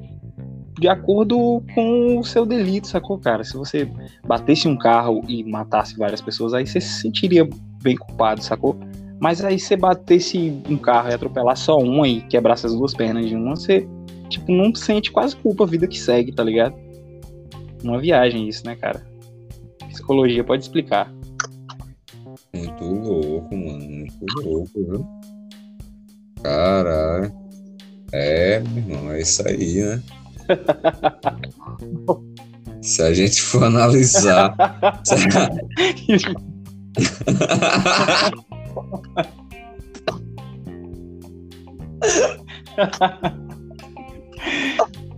de 0.80 0.88
acordo 0.88 1.64
com 1.74 2.20
o 2.20 2.24
seu 2.24 2.46
delito, 2.46 2.88
sacou, 2.88 3.18
cara? 3.18 3.44
Se 3.44 3.56
você 3.56 3.90
batesse 4.26 4.68
um 4.68 4.78
carro 4.78 5.24
e 5.28 5.44
matasse 5.44 5.98
várias 5.98 6.22
pessoas, 6.22 6.54
aí 6.54 6.68
você 6.68 6.80
se 6.80 7.02
sentiria 7.02 7.48
bem 7.82 7.96
culpado, 7.98 8.44
sacou? 8.44 8.78
Mas 9.20 9.44
aí 9.44 9.60
você 9.60 9.76
batesse 9.76 10.62
um 10.70 10.78
carro 10.78 11.10
e 11.10 11.14
atropelar 11.14 11.58
só 11.58 11.78
uma 11.80 12.08
e 12.08 12.22
quebrasse 12.22 12.68
as 12.68 12.74
duas 12.74 12.94
pernas 12.94 13.28
de 13.28 13.36
uma, 13.36 13.56
você, 13.56 13.88
tipo, 14.30 14.52
não 14.52 14.74
sente 14.76 15.12
quase 15.12 15.36
culpa 15.36 15.64
a 15.64 15.68
vida 15.68 15.88
que 15.88 16.00
segue, 16.00 16.32
tá 16.32 16.44
ligado? 16.44 16.76
Uma 17.84 18.00
viagem 18.00 18.48
isso, 18.48 18.64
né, 18.64 18.76
cara? 18.76 19.04
Psicologia 19.98 20.44
pode 20.44 20.62
explicar. 20.62 21.12
Muito 22.54 22.84
louco, 22.84 23.58
mano. 23.58 23.84
Muito 23.84 24.42
louco, 24.44 24.70
viu? 24.76 25.04
Caralho. 26.44 27.34
É, 28.14 28.60
meu 28.60 28.78
irmão, 28.78 29.12
é 29.12 29.22
isso 29.22 29.42
aí, 29.48 29.84
né? 29.84 30.00
Se 32.80 33.02
a 33.02 33.12
gente 33.12 33.42
for 33.42 33.64
analisar. 33.64 34.56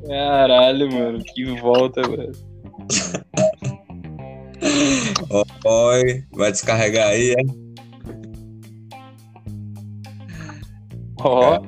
Caralho, 0.08 0.90
mano, 0.92 1.22
que 1.36 1.44
volta, 1.60 2.02
mano. 2.02 2.32
Oi, 5.66 6.24
vai 6.32 6.52
descarregar 6.52 7.10
aí, 7.10 7.32
é? 7.32 7.70
Ó, 11.18 11.60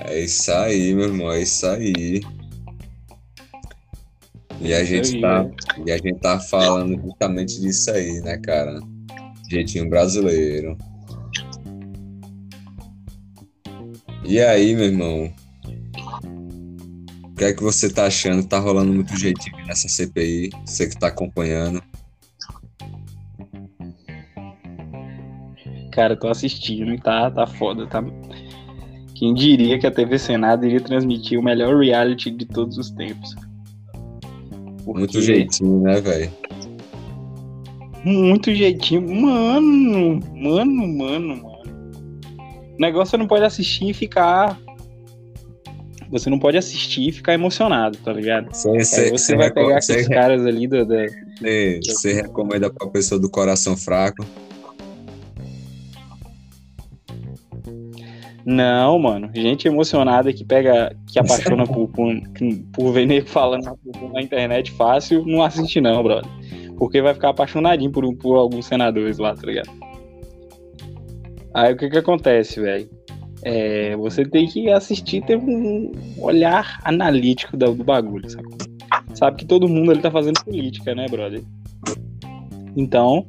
É 0.00 0.20
isso 0.20 0.50
aí, 0.52 0.94
meu 0.94 1.06
irmão, 1.06 1.32
é 1.32 1.42
isso 1.42 1.66
aí. 1.66 2.20
E 4.60 4.74
a 4.74 4.82
Isso 4.82 4.90
gente 4.90 5.14
aí, 5.16 5.20
tá, 5.20 5.44
né? 5.44 5.50
e 5.86 5.92
a 5.92 5.96
gente 5.96 6.18
tá 6.20 6.40
falando 6.40 7.00
justamente 7.00 7.60
disso 7.60 7.90
aí, 7.90 8.20
né, 8.20 8.38
cara? 8.38 8.80
Jeitinho 9.50 9.88
brasileiro. 9.88 10.76
E 14.24 14.40
aí, 14.40 14.74
meu 14.74 14.86
irmão? 14.86 15.32
O 17.38 17.40
que 17.40 17.44
é 17.44 17.52
que 17.52 17.62
você 17.62 17.88
tá 17.88 18.04
achando? 18.06 18.44
Tá 18.44 18.58
rolando 18.58 18.92
muito 18.92 19.16
jeitinho 19.16 19.64
nessa 19.64 19.88
CPI? 19.88 20.50
Você 20.66 20.88
que 20.88 20.98
tá 20.98 21.06
acompanhando. 21.06 21.80
cara, 25.92 26.16
tô 26.16 26.26
assistindo 26.26 26.92
e 26.92 26.98
tá, 27.00 27.30
tá 27.30 27.46
foda, 27.46 27.86
tá? 27.86 28.02
Quem 29.14 29.32
diria 29.34 29.78
que 29.78 29.86
a 29.86 29.90
TV 29.92 30.18
Senado 30.18 30.66
iria 30.66 30.80
transmitir 30.80 31.38
o 31.38 31.42
melhor 31.42 31.76
reality 31.78 32.28
de 32.28 32.44
todos 32.44 32.76
os 32.76 32.90
tempos? 32.90 33.36
Porque- 34.84 34.98
Muito 34.98 35.20
jeitinho, 35.22 35.80
né, 35.80 36.00
velho? 36.00 36.32
Muito 38.04 38.52
jeitinho. 38.52 39.02
Mano, 39.22 40.18
mano, 40.34 40.88
mano, 40.88 41.36
mano. 41.36 41.68
O 42.76 42.80
negócio 42.80 43.12
você 43.12 43.16
não 43.16 43.28
pode 43.28 43.44
assistir 43.44 43.90
e 43.90 43.94
ficar. 43.94 44.58
Você 46.10 46.30
não 46.30 46.38
pode 46.38 46.56
assistir 46.56 47.08
e 47.08 47.12
ficar 47.12 47.34
emocionado, 47.34 47.98
tá 47.98 48.12
ligado? 48.12 48.48
Você, 48.54 48.68
Aí 49.00 49.10
você, 49.10 49.36
vai 49.36 49.50
pegar 49.52 49.76
aqueles 49.78 50.08
caras 50.08 50.46
ali 50.46 50.66
da. 50.66 50.84
da- 50.84 51.06
você- 51.06 51.80
você 51.84 52.12
recomenda 52.14 52.70
pra 52.72 52.86
pessoa 52.88 53.20
do 53.20 53.28
coração 53.30 53.76
fraco. 53.76 54.24
Não, 58.44 58.98
mano. 58.98 59.30
Gente 59.34 59.68
emocionada 59.68 60.32
que 60.32 60.44
pega. 60.44 60.94
que 61.06 61.18
apaixona 61.18 61.66
por, 61.66 61.88
por, 61.88 62.14
por 62.72 62.92
ver 62.92 63.06
nego 63.06 63.28
falando 63.28 63.70
na 64.12 64.22
internet 64.22 64.72
fácil, 64.72 65.24
não 65.26 65.42
assiste, 65.42 65.80
não, 65.80 66.02
brother. 66.02 66.30
Porque 66.78 67.02
vai 67.02 67.12
ficar 67.12 67.30
apaixonadinho 67.30 67.90
por, 67.90 68.10
por 68.16 68.36
alguns 68.36 68.64
senadores 68.66 69.18
lá, 69.18 69.34
tá 69.34 69.46
ligado? 69.46 69.68
Aí 71.52 71.74
o 71.74 71.76
que 71.76 71.90
que 71.90 71.98
acontece, 71.98 72.60
velho? 72.60 72.88
É, 73.42 73.96
você 73.96 74.24
tem 74.24 74.46
que 74.46 74.70
assistir, 74.70 75.24
ter 75.24 75.36
um 75.36 75.92
olhar 76.18 76.80
analítico 76.84 77.56
do, 77.56 77.74
do 77.74 77.84
bagulho, 77.84 78.28
sacou? 78.28 78.58
Sabe 79.14 79.36
que 79.36 79.44
todo 79.44 79.68
mundo 79.68 79.90
ali 79.90 80.00
tá 80.00 80.10
fazendo 80.10 80.42
política, 80.44 80.94
né, 80.94 81.06
brother? 81.08 81.42
Então, 82.76 83.26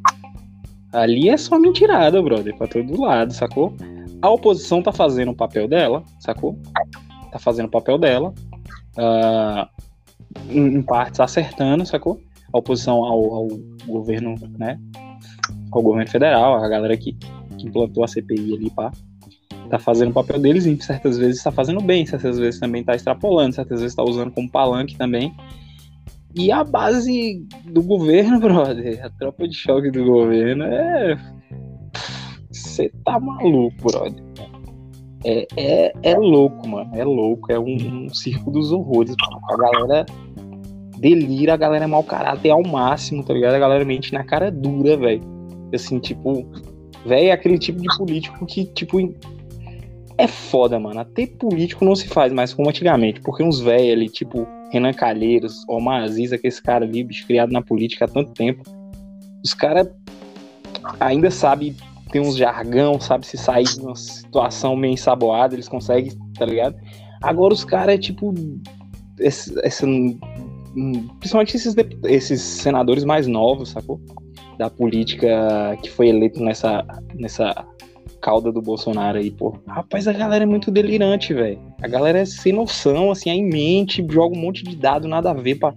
ali 0.92 1.30
é 1.30 1.38
só 1.38 1.60
mentirada, 1.60 2.22
brother, 2.22 2.56
pra 2.58 2.68
todo 2.68 3.02
lado, 3.02 3.34
sacou? 3.34 3.74
A 4.22 4.30
oposição 4.30 4.82
tá 4.82 4.92
fazendo 4.92 5.32
o 5.32 5.36
papel 5.36 5.68
dela, 5.68 6.04
sacou? 6.20 6.58
Tá 7.32 7.40
fazendo 7.40 7.68
o 7.68 7.72
papel 7.72 7.98
dela. 7.98 8.34
ah, 8.98 9.70
em, 10.50 10.76
em 10.76 10.82
partes 10.82 11.20
acertando, 11.20 11.86
sacou? 11.86 12.20
A 12.54 12.58
oposição 12.58 13.04
ao, 13.04 13.34
ao 13.34 13.48
governo, 13.88 14.36
né? 14.58 14.80
Ao 15.72 15.82
governo 15.82 16.10
federal, 16.10 16.56
a 16.56 16.68
galera 16.68 16.98
que, 16.98 17.14
que 17.58 17.68
implantou 17.68 18.04
a 18.04 18.08
CPI 18.08 18.56
ali, 18.56 18.70
pá. 18.72 18.92
Tá 19.70 19.78
fazendo 19.78 20.10
o 20.10 20.14
papel 20.14 20.40
deles 20.40 20.66
e 20.66 20.82
certas 20.82 21.18
vezes 21.18 21.44
tá 21.44 21.52
fazendo 21.52 21.82
bem, 21.82 22.06
certas 22.06 22.40
vezes 22.40 22.60
também 22.60 22.84
tá 22.84 22.96
extrapolando, 22.96 23.54
certas 23.54 23.82
vezes 23.82 23.96
tá 23.96 24.04
usando 24.04 24.32
como 24.32 24.50
palanque 24.50 24.98
também. 24.98 25.34
E 26.36 26.52
a 26.52 26.64
base 26.64 27.46
do 27.66 27.82
governo, 27.82 28.40
brother, 28.42 29.06
a 29.06 29.10
tropa 29.10 29.48
de 29.48 29.56
choque 29.56 29.92
do 29.92 30.06
governo 30.06 30.64
é 30.64 31.18
você 32.52 32.90
tá 33.04 33.20
maluco, 33.20 33.76
brother. 33.84 34.24
É, 35.26 35.48
é, 35.58 35.94
é 36.02 36.18
louco, 36.18 36.68
mano. 36.68 36.90
É 36.96 37.04
louco. 37.04 37.52
É 37.52 37.60
um, 37.60 38.06
um 38.06 38.10
circo 38.10 38.52
dos 38.52 38.72
horrores. 38.72 39.16
A 39.50 39.58
galera 39.58 40.06
delira, 40.98 41.54
a 41.54 41.58
galera 41.58 41.86
é 41.86 41.88
mau 41.88 42.04
caráter 42.04 42.52
ao 42.52 42.64
máximo, 42.64 43.24
tá 43.24 43.34
ligado? 43.34 43.56
A 43.56 43.60
galera 43.60 43.86
mente 43.86 44.14
na 44.14 44.24
cara 44.24 44.52
dura, 44.52 44.98
velho. 44.98 45.22
Assim, 45.74 46.00
tipo, 46.00 46.46
velho, 47.06 47.28
é 47.28 47.32
aquele 47.32 47.58
tipo 47.58 47.82
de 47.82 47.98
político 47.98 48.46
que, 48.46 48.66
tipo, 48.66 48.98
é 50.20 50.28
foda, 50.28 50.80
mano. 50.80 51.00
Até 51.00 51.26
político 51.26 51.84
não 51.86 51.96
se 51.96 52.08
faz 52.08 52.32
mais 52.32 52.54
como 52.54 52.70
antigamente, 52.70 53.22
porque 53.22 53.44
uns 53.44 53.60
velhos 53.60 53.94
ali, 53.94 54.10
tipo, 54.10 54.48
Renan 54.72 54.94
Calheiros, 54.94 55.64
Omar 55.68 56.04
Aziz, 56.04 56.32
aquele 56.34 56.54
cara 56.62 56.86
ali, 56.86 57.04
bicho, 57.04 57.26
criado 57.26 57.52
na 57.52 57.62
política 57.62 58.06
há 58.06 58.08
tanto 58.08 58.32
tempo, 58.34 58.64
os 59.44 59.54
caras 59.54 59.88
ainda 61.00 61.32
sabem 61.32 61.76
tem 62.12 62.22
uns 62.22 62.36
jargão, 62.36 63.00
sabe 63.00 63.26
se 63.26 63.38
sair 63.38 63.66
de 63.66 63.80
uma 63.82 63.96
situação 63.96 64.76
meio 64.76 64.94
ensaboada, 64.94 65.54
eles 65.54 65.70
conseguem, 65.70 66.12
tá 66.38 66.46
ligado? 66.46 66.76
Agora 67.22 67.54
os 67.54 67.64
caras 67.64 67.96
é 67.96 67.98
tipo. 67.98 68.34
Esse, 69.20 69.54
esse- 69.64 69.86
hum, 69.86 71.08
principalmente 71.20 71.56
esses, 71.56 71.76
esses 72.06 72.42
senadores 72.42 73.04
mais 73.04 73.28
novos, 73.28 73.70
sacou? 73.70 74.02
Da 74.58 74.70
política 74.70 75.78
que 75.84 75.90
foi 75.92 76.08
eleito 76.10 76.42
nessa, 76.42 76.84
nessa 77.14 77.66
cauda 78.20 78.52
do 78.52 78.62
Bolsonaro 78.62 79.18
aí, 79.18 79.32
pô. 79.32 79.58
Rapaz, 79.68 80.08
a 80.08 80.14
galera 80.14 80.44
é 80.44 80.48
muito 80.48 80.70
delirante, 80.70 81.34
velho. 81.34 81.60
A 81.82 81.88
galera 81.88 82.20
é 82.20 82.26
sem 82.26 82.54
noção, 82.54 83.12
assim, 83.12 83.30
aí 83.30 83.42
mente, 83.42 84.06
joga 84.10 84.38
um 84.38 84.42
monte 84.42 84.64
de 84.64 84.76
dado, 84.76 85.08
nada 85.08 85.32
a 85.32 85.34
ver 85.34 85.56
pra. 85.56 85.74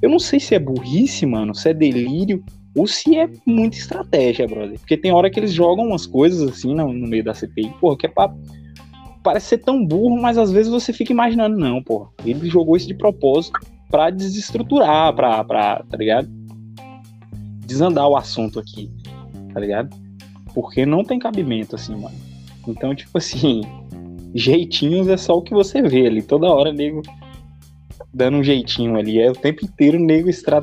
Eu 0.00 0.08
não 0.08 0.18
sei 0.18 0.38
se 0.38 0.54
é 0.54 0.58
burrice, 0.58 1.26
mano, 1.26 1.54
se 1.54 1.68
é 1.68 1.74
delírio, 1.74 2.44
ou 2.76 2.86
se 2.86 3.16
é 3.16 3.28
muita 3.44 3.76
estratégia, 3.76 4.46
brother. 4.46 4.78
Porque 4.78 4.96
tem 4.96 5.12
hora 5.12 5.30
que 5.30 5.40
eles 5.40 5.52
jogam 5.52 5.86
umas 5.86 6.06
coisas 6.06 6.48
assim 6.48 6.74
no, 6.74 6.92
no 6.92 7.08
meio 7.08 7.24
da 7.24 7.34
CPI, 7.34 7.74
porra, 7.80 7.96
que 7.96 8.06
é 8.06 8.10
pra. 8.10 8.32
Parece 9.22 9.46
ser 9.46 9.58
tão 9.58 9.84
burro, 9.84 10.20
mas 10.20 10.38
às 10.38 10.50
vezes 10.50 10.70
você 10.70 10.92
fica 10.92 11.12
imaginando, 11.12 11.56
não, 11.58 11.82
porra. 11.82 12.08
Ele 12.24 12.48
jogou 12.48 12.76
isso 12.76 12.86
de 12.86 12.94
propósito 12.94 13.58
pra 13.90 14.10
desestruturar, 14.10 15.14
pra, 15.14 15.42
pra 15.44 15.82
tá 15.88 15.96
ligado? 15.96 16.28
Desandar 17.66 18.08
o 18.08 18.16
assunto 18.16 18.58
aqui, 18.58 18.90
tá 19.52 19.60
ligado? 19.60 20.07
Porque 20.60 20.84
não 20.84 21.04
tem 21.04 21.20
cabimento, 21.20 21.76
assim, 21.76 21.94
mano. 21.94 22.16
Então, 22.66 22.92
tipo 22.92 23.16
assim, 23.16 23.60
jeitinhos 24.34 25.06
é 25.06 25.16
só 25.16 25.38
o 25.38 25.42
que 25.42 25.54
você 25.54 25.80
vê 25.80 26.08
ali. 26.08 26.20
Toda 26.20 26.52
hora, 26.52 26.72
nego 26.72 27.00
dando 28.12 28.38
um 28.38 28.42
jeitinho 28.42 28.96
ali. 28.96 29.20
É 29.20 29.30
o 29.30 29.34
tempo 29.34 29.64
inteiro 29.64 30.00
nego 30.00 30.28
estra... 30.28 30.60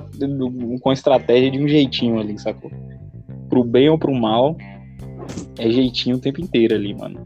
com 0.82 0.92
estratégia 0.92 1.50
de 1.50 1.64
um 1.64 1.66
jeitinho 1.66 2.20
ali, 2.20 2.38
sacou? 2.38 2.70
Pro 3.48 3.64
bem 3.64 3.88
ou 3.88 3.98
pro 3.98 4.14
mal, 4.14 4.58
é 5.58 5.70
jeitinho 5.70 6.18
o 6.18 6.20
tempo 6.20 6.42
inteiro 6.42 6.76
ali, 6.76 6.94
mano. 6.94 7.24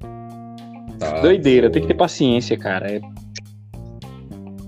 Tá, 1.00 1.22
Doideira, 1.22 1.72
tem 1.72 1.82
que 1.82 1.88
ter 1.88 1.96
paciência, 1.96 2.56
cara. 2.56 2.92
É, 2.92 3.02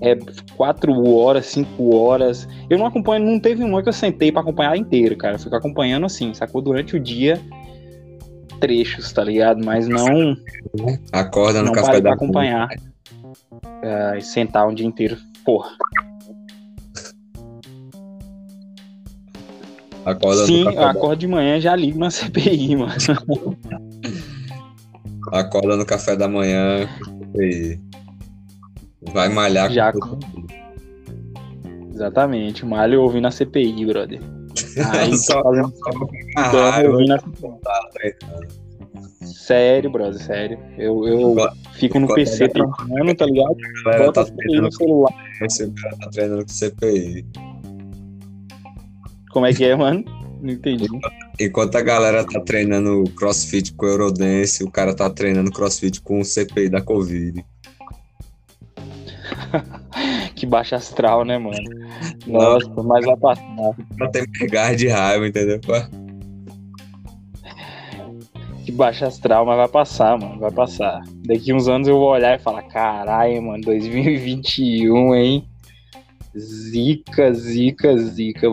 é 0.00 0.18
quatro 0.56 1.08
horas, 1.08 1.46
cinco 1.46 1.94
horas. 1.94 2.48
Eu 2.68 2.78
não 2.78 2.86
acompanho, 2.86 3.24
não 3.24 3.38
teve 3.38 3.62
uma 3.62 3.80
que 3.80 3.88
eu 3.88 3.92
sentei 3.92 4.32
pra 4.32 4.40
acompanhar 4.40 4.76
inteiro, 4.76 5.16
cara. 5.16 5.36
Eu 5.36 5.38
fico 5.38 5.54
acompanhando 5.54 6.04
assim, 6.04 6.34
sacou? 6.34 6.60
Durante 6.60 6.96
o 6.96 7.00
dia, 7.00 7.40
trechos, 8.62 9.12
tá 9.12 9.24
ligado? 9.24 9.64
Mas 9.64 9.88
não, 9.88 10.36
Acorda 11.10 11.58
no 11.58 11.66
não 11.66 11.72
café 11.72 12.00
da 12.00 12.12
acompanhar. 12.12 12.68
Ah, 13.82 14.16
e 14.16 14.22
sentar 14.22 14.68
um 14.68 14.72
dia 14.72 14.86
inteiro. 14.86 15.16
Porra. 15.44 15.70
Acorda 20.04 20.46
Sim, 20.46 20.60
eu 20.60 20.64
café 20.66 20.76
da, 20.76 20.90
acordo 20.90 21.18
de 21.18 21.26
manhã 21.26 21.60
já 21.60 21.74
ligo 21.74 21.98
na 21.98 22.10
CPI, 22.10 22.76
mano. 22.76 22.94
acorda 25.32 25.76
no 25.76 25.84
café 25.84 26.14
da 26.14 26.28
manhã 26.28 26.88
e 27.34 27.78
vai 29.12 29.28
malhar 29.28 29.68
com 29.68 29.74
Já 29.74 29.92
tudo. 29.92 30.18
Exatamente, 31.92 32.64
malho 32.64 33.02
ouvindo 33.02 33.26
a 33.26 33.30
CPI, 33.30 33.86
brother. 33.86 34.20
Aí 34.92 35.16
Só- 35.16 35.42
fazendo 35.42 35.72
CPI. 35.72 36.32
Sério, 39.24 39.90
brother, 39.90 40.20
sério. 40.20 40.58
Eu, 40.78 41.06
eu 41.06 41.36
fico 41.74 41.98
no 41.98 42.12
PC 42.14 42.48
trampando, 42.48 43.14
tá 43.14 43.26
ligado? 43.26 43.56
a 43.86 43.90
galera 43.90 44.04
Bota 44.06 44.24
tá 44.24 44.32
treinando 44.36 44.62
no 44.66 44.72
celular. 44.72 45.14
esse 45.42 45.70
cara 45.70 45.96
tá 45.96 46.10
treinando 46.10 46.42
com 46.42 46.48
CPI. 46.48 47.26
Como 49.30 49.46
é 49.46 49.52
que 49.54 49.64
é, 49.64 49.74
mano? 49.74 50.04
Não 50.40 50.52
entendi. 50.52 50.86
Enquanto 51.40 51.76
a 51.76 51.80
galera 51.82 52.24
tá 52.24 52.40
treinando 52.40 53.04
crossfit 53.16 53.72
com 53.74 53.86
Eurodance, 53.86 54.62
o 54.64 54.70
cara 54.70 54.94
tá 54.94 55.08
treinando 55.08 55.50
crossfit 55.50 56.00
com 56.02 56.20
o 56.20 56.24
CPI 56.24 56.68
da 56.68 56.80
Covid. 56.82 57.44
Que 60.42 60.46
baixa 60.46 60.74
astral, 60.74 61.24
né, 61.24 61.38
mano? 61.38 61.56
Nossa, 62.26 62.68
mas 62.82 63.06
vai 63.06 63.16
passar. 63.16 63.76
Pra 63.96 64.08
ter 64.08 64.28
pegar 64.40 64.74
de 64.74 64.88
raiva, 64.88 65.28
entendeu? 65.28 65.60
Que 68.64 68.72
baixa 68.72 69.06
astral, 69.06 69.46
mas 69.46 69.56
vai 69.56 69.68
passar, 69.68 70.18
mano. 70.18 70.40
Vai 70.40 70.50
passar. 70.50 71.00
Daqui 71.24 71.52
uns 71.52 71.68
anos 71.68 71.86
eu 71.86 71.96
vou 71.96 72.08
olhar 72.08 72.36
e 72.36 72.42
falar: 72.42 72.62
caralho, 72.62 73.40
mano, 73.40 73.62
2021, 73.62 75.14
hein? 75.14 75.48
Zica, 76.36 77.32
zica, 77.32 77.96
zica. 77.96 78.48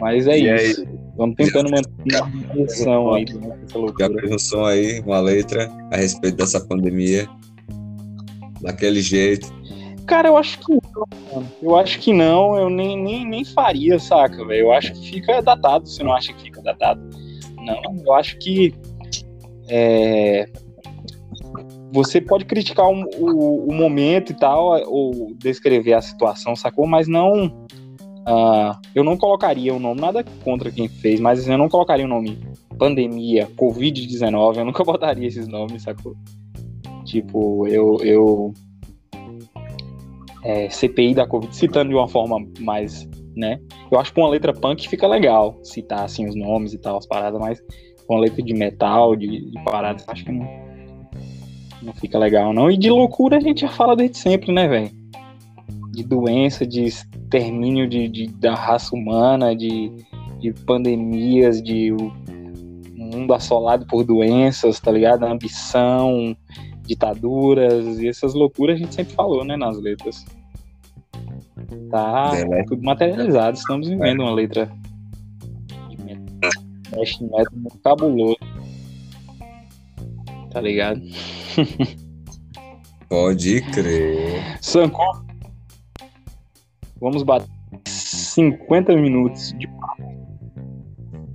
Mas 0.00 0.28
é 0.28 0.38
E 0.38 0.48
aí? 0.48 0.70
isso. 0.70 0.86
Vamos 1.16 1.34
tentando 1.34 1.68
manter 1.68 2.22
uma 2.22 2.44
atenção 2.52 3.12
aí 3.12 3.24
essa 3.24 3.94
Já 3.98 4.08
fez 4.08 4.30
um 4.30 4.38
som 4.38 4.64
aí, 4.66 5.00
uma 5.00 5.18
letra 5.18 5.68
a 5.90 5.96
respeito 5.96 6.36
dessa 6.36 6.60
pandemia. 6.60 7.28
Daquele 8.60 9.02
jeito. 9.02 9.52
Cara, 10.06 10.28
eu 10.28 10.36
acho 10.36 10.60
que 10.60 10.72
não. 10.72 10.83
Eu 11.62 11.76
acho 11.76 11.98
que 11.98 12.12
não, 12.12 12.56
eu 12.56 12.70
nem, 12.70 12.96
nem, 12.96 13.26
nem 13.26 13.44
faria, 13.44 13.98
saca, 13.98 14.44
velho? 14.44 14.66
Eu 14.66 14.72
acho 14.72 14.92
que 14.92 15.10
fica 15.10 15.42
datado, 15.42 15.88
você 15.88 16.02
não 16.02 16.12
acha 16.12 16.32
que 16.32 16.42
fica 16.42 16.62
datado? 16.62 17.00
Não, 17.56 18.02
eu 18.04 18.14
acho 18.14 18.38
que 18.38 18.74
é, 19.68 20.48
você 21.92 22.20
pode 22.20 22.44
criticar 22.44 22.86
o, 22.88 23.04
o, 23.18 23.68
o 23.68 23.72
momento 23.72 24.32
e 24.32 24.34
tal, 24.34 24.80
ou 24.86 25.32
descrever 25.38 25.94
a 25.94 26.02
situação, 26.02 26.56
sacou? 26.56 26.86
Mas 26.86 27.06
não. 27.06 27.66
ah, 28.26 28.78
eu 28.94 29.04
não 29.04 29.16
colocaria 29.16 29.72
o 29.72 29.78
nome, 29.78 30.00
nada 30.00 30.24
contra 30.42 30.70
quem 30.70 30.88
fez, 30.88 31.20
mas 31.20 31.46
eu 31.48 31.56
não 31.56 31.68
colocaria 31.68 32.04
o 32.04 32.08
nome 32.08 32.38
pandemia, 32.78 33.48
Covid-19, 33.56 34.56
eu 34.56 34.64
nunca 34.64 34.82
botaria 34.84 35.28
esses 35.28 35.46
nomes, 35.46 35.82
sacou? 35.82 36.16
Tipo, 37.04 37.66
eu, 37.68 37.98
eu 38.02 38.54
é, 40.44 40.68
CPI 40.68 41.14
da 41.14 41.26
Covid, 41.26 41.54
citando 41.56 41.88
de 41.90 41.94
uma 41.96 42.06
forma 42.06 42.38
mais, 42.60 43.08
né? 43.34 43.58
Eu 43.90 43.98
acho 43.98 44.12
que 44.12 44.20
uma 44.20 44.28
letra 44.28 44.52
punk 44.52 44.88
fica 44.88 45.06
legal 45.06 45.58
citar 45.62 46.04
assim 46.04 46.28
os 46.28 46.36
nomes 46.36 46.72
e 46.74 46.78
tal, 46.78 46.98
as 46.98 47.06
paradas, 47.06 47.40
mas 47.40 47.62
com 48.06 48.16
a 48.16 48.20
letra 48.20 48.42
de 48.42 48.52
metal, 48.54 49.16
de, 49.16 49.50
de 49.50 49.64
paradas, 49.64 50.04
acho 50.06 50.24
que 50.24 50.32
não, 50.32 50.46
não 51.82 51.92
fica 51.94 52.18
legal, 52.18 52.52
não. 52.52 52.70
E 52.70 52.76
de 52.76 52.90
loucura 52.90 53.38
a 53.38 53.40
gente 53.40 53.62
já 53.62 53.68
fala 53.68 53.96
desde 53.96 54.18
sempre, 54.18 54.52
né, 54.52 54.68
velho? 54.68 54.90
De 55.92 56.04
doença, 56.04 56.66
de 56.66 56.84
extermínio 56.84 57.88
de, 57.88 58.08
de- 58.08 58.26
da 58.28 58.54
raça 58.54 58.94
humana, 58.94 59.56
de, 59.56 59.90
de 60.40 60.52
pandemias, 60.64 61.62
de 61.62 61.92
o 61.92 62.12
mundo 62.94 63.32
assolado 63.32 63.86
por 63.86 64.04
doenças, 64.04 64.78
tá 64.80 64.90
ligado? 64.92 65.24
Ambição, 65.24 66.36
ditaduras 66.82 67.98
e 67.98 68.08
essas 68.08 68.34
loucuras 68.34 68.76
a 68.76 68.78
gente 68.78 68.94
sempre 68.94 69.14
falou, 69.14 69.44
né, 69.44 69.56
nas 69.56 69.80
letras. 69.80 70.24
Tá 71.90 72.32
É, 72.34 72.44
né? 72.44 72.64
tudo 72.64 72.82
materializado, 72.82 73.56
estamos 73.56 73.88
vivendo 73.88 74.20
uma 74.20 74.32
letra 74.32 74.70
de 75.90 76.16
thrash 76.90 77.20
metal 77.20 77.46
muito 77.52 77.78
cabuloso. 77.78 78.36
Tá 80.50 80.60
ligado? 80.60 81.00
Pode 83.08 83.60
crer. 83.70 84.58
Sanko, 84.60 85.02
vamos 87.00 87.22
bater 87.22 87.48
50 87.86 88.96
minutos 88.96 89.52
de 89.58 89.66
papo. 89.68 90.14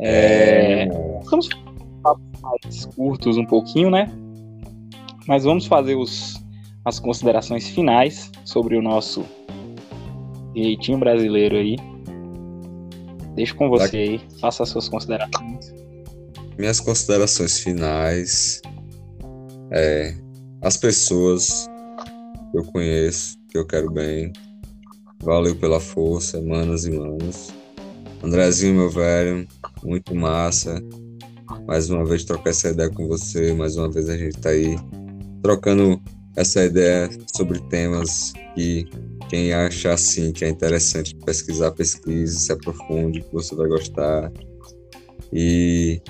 É, 0.01 0.87
Estamos 1.21 1.47
fazendo 1.47 2.01
papos 2.01 2.41
mais 2.41 2.85
curtos 2.85 3.37
um 3.37 3.45
pouquinho, 3.45 3.89
né? 3.89 4.11
Mas 5.27 5.43
vamos 5.43 5.67
fazer 5.67 5.95
os, 5.95 6.43
as 6.85 6.99
considerações 6.99 7.67
finais 7.69 8.31
sobre 8.45 8.75
o 8.75 8.81
nosso 8.81 9.25
jeitinho 10.55 10.99
brasileiro 10.99 11.55
aí. 11.55 11.75
Deixo 13.35 13.55
com 13.55 13.69
você 13.69 13.97
aí, 13.97 14.21
faça 14.39 14.63
as 14.63 14.69
suas 14.69 14.89
considerações. 14.89 15.73
Minhas 16.57 16.79
considerações 16.79 17.59
finais 17.59 18.61
é 19.71 20.13
as 20.61 20.75
pessoas 20.75 21.69
que 22.51 22.57
eu 22.57 22.63
conheço, 22.65 23.37
que 23.49 23.57
eu 23.57 23.65
quero 23.65 23.89
bem. 23.91 24.33
Valeu 25.23 25.55
pela 25.55 25.79
força, 25.79 26.41
manas 26.41 26.85
e 26.85 26.91
manos. 26.91 27.49
Andrezinho, 28.23 28.75
meu 28.75 28.89
velho, 28.89 29.47
muito 29.83 30.13
massa. 30.13 30.81
Mais 31.65 31.89
uma 31.89 32.05
vez 32.05 32.23
trocar 32.23 32.49
essa 32.49 32.69
ideia 32.69 32.89
com 32.89 33.07
você, 33.07 33.53
mais 33.53 33.77
uma 33.77 33.89
vez 33.89 34.09
a 34.09 34.17
gente 34.17 34.37
tá 34.39 34.49
aí 34.49 34.75
trocando 35.41 36.01
essa 36.35 36.63
ideia 36.63 37.09
sobre 37.35 37.59
temas 37.69 38.33
que 38.55 38.85
quem 39.29 39.53
acha 39.53 39.93
assim 39.93 40.33
que 40.33 40.43
é 40.43 40.49
interessante 40.49 41.15
pesquisar, 41.23 41.71
pesquise, 41.71 42.39
se 42.39 42.51
aprofunde, 42.51 43.21
que 43.21 43.31
você 43.31 43.55
vai 43.55 43.67
gostar. 43.69 44.31
E 45.31 46.01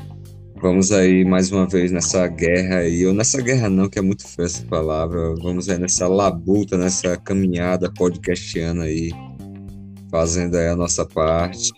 vamos 0.61 0.91
aí 0.93 1.26
mais 1.26 1.51
uma 1.51 1.67
vez 1.67 1.91
nessa 1.91 2.26
guerra 2.28 2.78
aí, 2.78 3.05
ou 3.05 3.13
nessa 3.13 3.41
guerra 3.41 3.70
não, 3.70 3.89
que 3.89 3.99
é 3.99 4.01
muito 4.01 4.26
feia 4.26 4.45
essa 4.45 4.63
palavra, 4.63 5.36
vamos 5.36 5.67
aí 5.70 5.78
nessa 5.78 6.07
labuta, 6.07 6.78
nessa 6.78 7.17
caminhada 7.17 7.91
podcastiana 7.93 8.86
aí, 8.86 9.11
fazendo 10.09 10.55
aí 10.55 10.70
a 10.70 10.76
nossa 10.76 11.05
parte. 11.05 11.72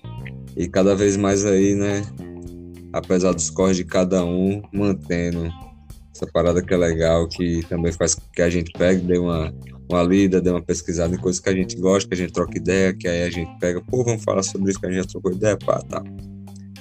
E 0.55 0.67
cada 0.67 0.95
vez 0.95 1.17
mais 1.17 1.43
aí, 1.43 1.73
né, 1.73 2.03
apesar 2.93 3.33
dos 3.33 3.49
corres 3.49 3.77
de 3.77 3.85
cada 3.85 4.23
um, 4.23 4.61
mantendo 4.71 5.51
essa 6.13 6.27
parada 6.31 6.61
que 6.61 6.71
é 6.71 6.77
legal, 6.77 7.27
que 7.27 7.65
também 7.67 7.91
faz 7.91 8.13
com 8.13 8.21
que 8.31 8.43
a 8.43 8.49
gente 8.49 8.71
pegue, 8.73 9.01
dê 9.01 9.17
uma, 9.17 9.51
uma 9.91 10.03
lida, 10.03 10.41
dê 10.41 10.49
uma 10.49 10.61
pesquisada 10.61 11.13
em 11.13 11.17
coisas 11.17 11.39
que 11.39 11.49
a 11.49 11.53
gente 11.53 11.75
gosta, 11.75 12.07
que 12.07 12.15
a 12.15 12.17
gente 12.17 12.33
troca 12.33 12.57
ideia, 12.57 12.93
que 12.93 13.07
aí 13.07 13.23
a 13.23 13.29
gente 13.29 13.51
pega, 13.59 13.81
pô, 13.81 14.03
vamos 14.03 14.23
falar 14.23 14.43
sobre 14.43 14.71
isso 14.71 14.79
que 14.79 14.85
a 14.85 14.89
gente 14.89 15.03
já 15.03 15.07
trocou 15.07 15.31
ideia, 15.31 15.57
pá, 15.57 15.79
tá. 15.81 16.03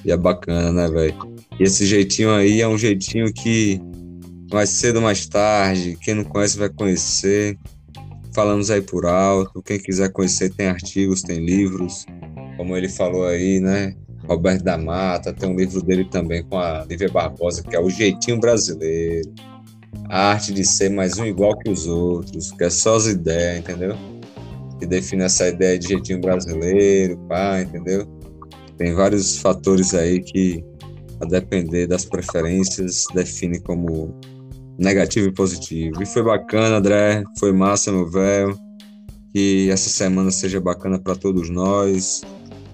E 0.05 0.11
é 0.11 0.17
bacana, 0.17 0.73
né, 0.73 0.89
velho? 0.89 1.15
E 1.59 1.63
esse 1.63 1.85
jeitinho 1.87 2.31
aí 2.31 2.61
é 2.61 2.69
um 2.69 2.79
jeitinho 2.79 3.33
que 3.33 3.81
mais 4.53 4.71
cedo 4.71 4.97
ou 4.97 5.03
mais 5.03 5.27
tarde, 5.27 5.97
quem 6.01 6.15
não 6.15 6.25
conhece 6.25 6.59
vai 6.59 6.69
conhecer. 6.69 7.59
Falamos 8.35 8.71
aí 8.71 8.81
por 8.81 9.07
alto, 9.07 9.63
quem 9.63 9.79
quiser 9.79 10.11
conhecer 10.11 10.51
tem 10.55 10.69
artigos, 10.69 11.23
tem 11.23 11.45
livros, 11.45 12.07
como 12.57 12.77
ele 12.77 12.89
falou 12.89 13.27
aí, 13.27 13.61
né? 13.61 13.95
Roberto 14.27 14.63
da 14.63 14.79
Mata, 14.79 15.33
tem 15.33 15.49
um 15.49 15.57
livro 15.57 15.83
dele 15.83 16.05
também 16.05 16.45
com 16.45 16.59
a 16.59 16.85
Lívia 16.85 17.09
Barbosa, 17.09 17.63
que 17.63 17.75
é 17.75 17.81
O 17.81 17.91
Jeitinho 17.91 18.39
Brasileiro. 18.39 19.29
A 20.09 20.31
arte 20.33 20.53
de 20.53 20.65
ser 20.65 20.91
mais 20.91 21.19
um 21.19 21.25
igual 21.25 21.57
que 21.59 21.71
os 21.71 21.87
outros, 21.87 22.51
que 22.53 22.65
é 22.65 22.71
só 22.71 22.97
as 22.97 23.07
ideias, 23.07 23.59
entendeu? 23.59 23.97
Que 24.79 24.87
define 24.87 25.25
essa 25.25 25.49
ideia 25.49 25.79
de 25.79 25.89
jeitinho 25.89 26.21
brasileiro, 26.21 27.17
pá, 27.29 27.61
entendeu? 27.61 28.07
Tem 28.77 28.95
vários 28.95 29.37
fatores 29.37 29.95
aí 29.95 30.21
que, 30.21 30.65
a 31.21 31.27
depender 31.27 31.87
das 31.87 32.05
preferências, 32.05 33.05
define 33.15 33.61
como 33.61 34.19
negativo 34.79 35.29
e 35.29 35.33
positivo. 35.33 36.03
E 36.03 36.07
foi 36.07 36.23
bacana, 36.23 36.77
André, 36.77 37.23
foi 37.39 37.53
massa, 37.53 37.93
meu 37.93 38.11
velho. 38.11 38.59
Que 39.33 39.71
essa 39.71 39.91
semana 39.91 40.31
seja 40.31 40.61
bacana 40.61 40.99
para 40.99 41.15
todos 41.15 41.51
nós. 41.51 42.23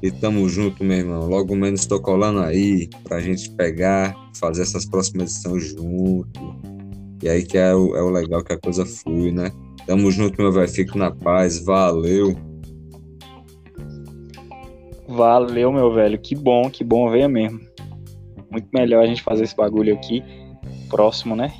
E 0.02 0.10
tamo 0.10 0.48
junto, 0.48 0.84
meu 0.84 0.98
irmão. 0.98 1.28
Logo 1.28 1.56
menos 1.56 1.86
tô 1.86 2.00
colando 2.00 2.38
aí 2.38 2.88
pra 3.02 3.20
gente 3.20 3.50
pegar, 3.50 4.14
fazer 4.38 4.62
essas 4.62 4.86
próximas 4.86 5.32
edições 5.32 5.64
junto. 5.64 6.75
E 7.22 7.28
aí 7.28 7.44
que 7.44 7.56
é 7.56 7.74
o, 7.74 7.96
é 7.96 8.02
o 8.02 8.10
legal 8.10 8.44
que 8.44 8.52
a 8.52 8.58
coisa 8.58 8.84
flui, 8.84 9.32
né? 9.32 9.50
Tamo 9.86 10.10
junto, 10.10 10.40
meu 10.40 10.52
velho. 10.52 10.68
Fique 10.68 10.98
na 10.98 11.10
paz. 11.10 11.64
Valeu. 11.64 12.36
Valeu, 15.08 15.72
meu 15.72 15.92
velho. 15.92 16.18
Que 16.18 16.34
bom, 16.34 16.68
que 16.68 16.82
bom 16.82 17.10
ver 17.10 17.28
mesmo. 17.28 17.60
Muito 18.50 18.68
melhor 18.72 19.04
a 19.04 19.06
gente 19.06 19.22
fazer 19.22 19.44
esse 19.44 19.56
bagulho 19.56 19.94
aqui 19.94 20.22
próximo, 20.88 21.36
né? 21.36 21.52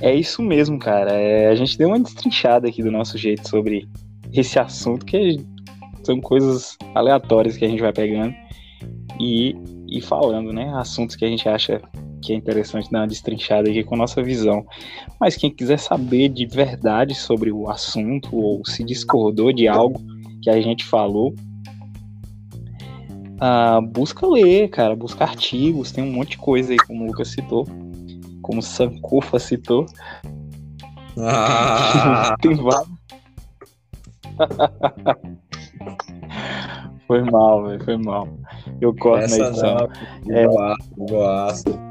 É 0.00 0.14
isso 0.14 0.42
mesmo, 0.42 0.78
cara. 0.78 1.12
É, 1.12 1.48
a 1.48 1.54
gente 1.54 1.78
deu 1.78 1.88
uma 1.88 2.00
destrinchada 2.00 2.68
aqui 2.68 2.82
do 2.82 2.90
nosso 2.90 3.16
jeito 3.16 3.48
sobre 3.48 3.88
esse 4.32 4.58
assunto, 4.58 5.06
que 5.06 5.38
são 6.02 6.20
coisas 6.20 6.76
aleatórias 6.94 7.56
que 7.56 7.64
a 7.64 7.68
gente 7.68 7.80
vai 7.80 7.92
pegando. 7.92 8.34
e 9.18 9.54
ir 9.88 10.00
falando, 10.00 10.52
né? 10.52 10.70
Assuntos 10.74 11.16
que 11.16 11.24
a 11.24 11.28
gente 11.28 11.48
acha 11.48 11.80
que 12.22 12.32
é 12.32 12.36
interessante 12.36 12.90
dar 12.90 13.00
uma 13.00 13.06
destrinchada 13.06 13.68
aqui 13.68 13.84
com 13.84 13.94
a 13.94 13.98
nossa 13.98 14.22
visão. 14.22 14.66
Mas 15.20 15.36
quem 15.36 15.50
quiser 15.50 15.78
saber 15.78 16.28
de 16.28 16.46
verdade 16.46 17.14
sobre 17.14 17.52
o 17.52 17.70
assunto 17.70 18.34
ou 18.36 18.64
se 18.66 18.82
discordou 18.84 19.52
de 19.52 19.68
algo 19.68 20.00
que 20.42 20.50
a 20.50 20.60
gente 20.60 20.84
falou, 20.84 21.34
ah, 23.40 23.80
busca 23.80 24.26
ler, 24.26 24.68
cara, 24.70 24.96
busca 24.96 25.24
artigos, 25.24 25.92
tem 25.92 26.02
um 26.04 26.12
monte 26.12 26.30
de 26.30 26.38
coisa 26.38 26.72
aí, 26.72 26.78
como 26.78 27.04
o 27.04 27.06
Lucas 27.08 27.28
citou, 27.28 27.66
como 28.42 28.60
o 28.60 28.62
Sankofa 28.62 29.38
citou. 29.38 29.86
Ah, 31.18 32.34
tem 32.40 32.54
vários. 32.54 32.96
foi 37.06 37.22
mal, 37.22 37.64
velho, 37.66 37.84
foi 37.84 37.96
mal. 37.96 38.28
Eu 38.80 38.94
corto 38.94 39.18
na 39.18 39.24
essa 39.24 39.48
edição. 39.48 39.76
não, 40.24 40.36
É. 40.36 40.46
goaço, 40.46 40.78
goaço. 40.96 41.85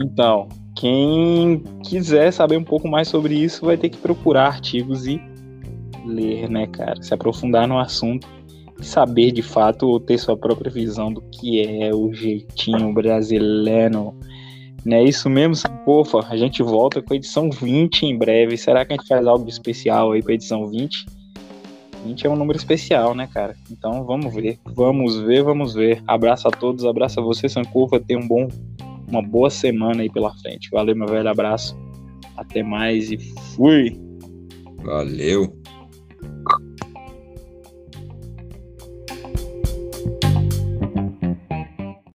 Então, 0.00 0.48
quem 0.76 1.62
quiser 1.84 2.32
saber 2.32 2.56
um 2.56 2.64
pouco 2.64 2.88
mais 2.88 3.08
sobre 3.08 3.34
isso 3.34 3.64
vai 3.64 3.76
ter 3.76 3.88
que 3.88 3.96
procurar 3.96 4.46
artigos 4.46 5.06
e 5.06 5.20
ler, 6.04 6.48
né, 6.48 6.66
cara? 6.66 7.02
Se 7.02 7.14
aprofundar 7.14 7.66
no 7.66 7.78
assunto 7.78 8.26
saber 8.80 9.32
de 9.32 9.42
fato 9.42 9.88
ou 9.88 10.00
ter 10.00 10.18
sua 10.18 10.36
própria 10.36 10.70
visão 10.70 11.12
do 11.12 11.22
que 11.22 11.62
é 11.62 11.94
o 11.94 12.12
jeitinho 12.12 12.92
brasileiro. 12.92 14.14
Não 14.84 14.96
é 14.96 15.02
isso 15.02 15.28
mesmo, 15.28 15.54
Sankofa? 15.54 16.20
A 16.28 16.36
gente 16.36 16.62
volta 16.62 17.02
com 17.02 17.12
a 17.12 17.16
edição 17.16 17.50
20 17.50 18.04
em 18.04 18.16
breve. 18.16 18.56
Será 18.56 18.84
que 18.84 18.92
a 18.92 18.96
gente 18.96 19.08
faz 19.08 19.26
algo 19.26 19.48
especial 19.48 20.12
aí 20.12 20.22
pra 20.22 20.34
edição 20.34 20.68
20? 20.68 21.06
20 22.04 22.26
é 22.26 22.30
um 22.30 22.36
número 22.36 22.56
especial, 22.56 23.14
né, 23.14 23.26
cara? 23.32 23.56
Então 23.70 24.04
vamos 24.04 24.32
ver. 24.32 24.58
Vamos 24.64 25.16
ver, 25.16 25.42
vamos 25.42 25.74
ver. 25.74 26.02
Abraço 26.06 26.46
a 26.46 26.50
todos, 26.50 26.84
abraço 26.84 27.18
a 27.18 27.22
você, 27.22 27.48
Sankofa. 27.48 27.98
Tenha 27.98 28.20
um 28.20 28.28
bom 28.28 28.46
uma 29.08 29.22
boa 29.22 29.50
semana 29.50 30.02
aí 30.02 30.10
pela 30.10 30.34
frente. 30.38 30.68
Valeu, 30.70 30.96
meu 30.96 31.06
velho 31.06 31.28
abraço. 31.28 31.76
Até 32.36 32.62
mais 32.62 33.10
e 33.10 33.18
fui. 33.54 33.98
Valeu. 34.82 35.65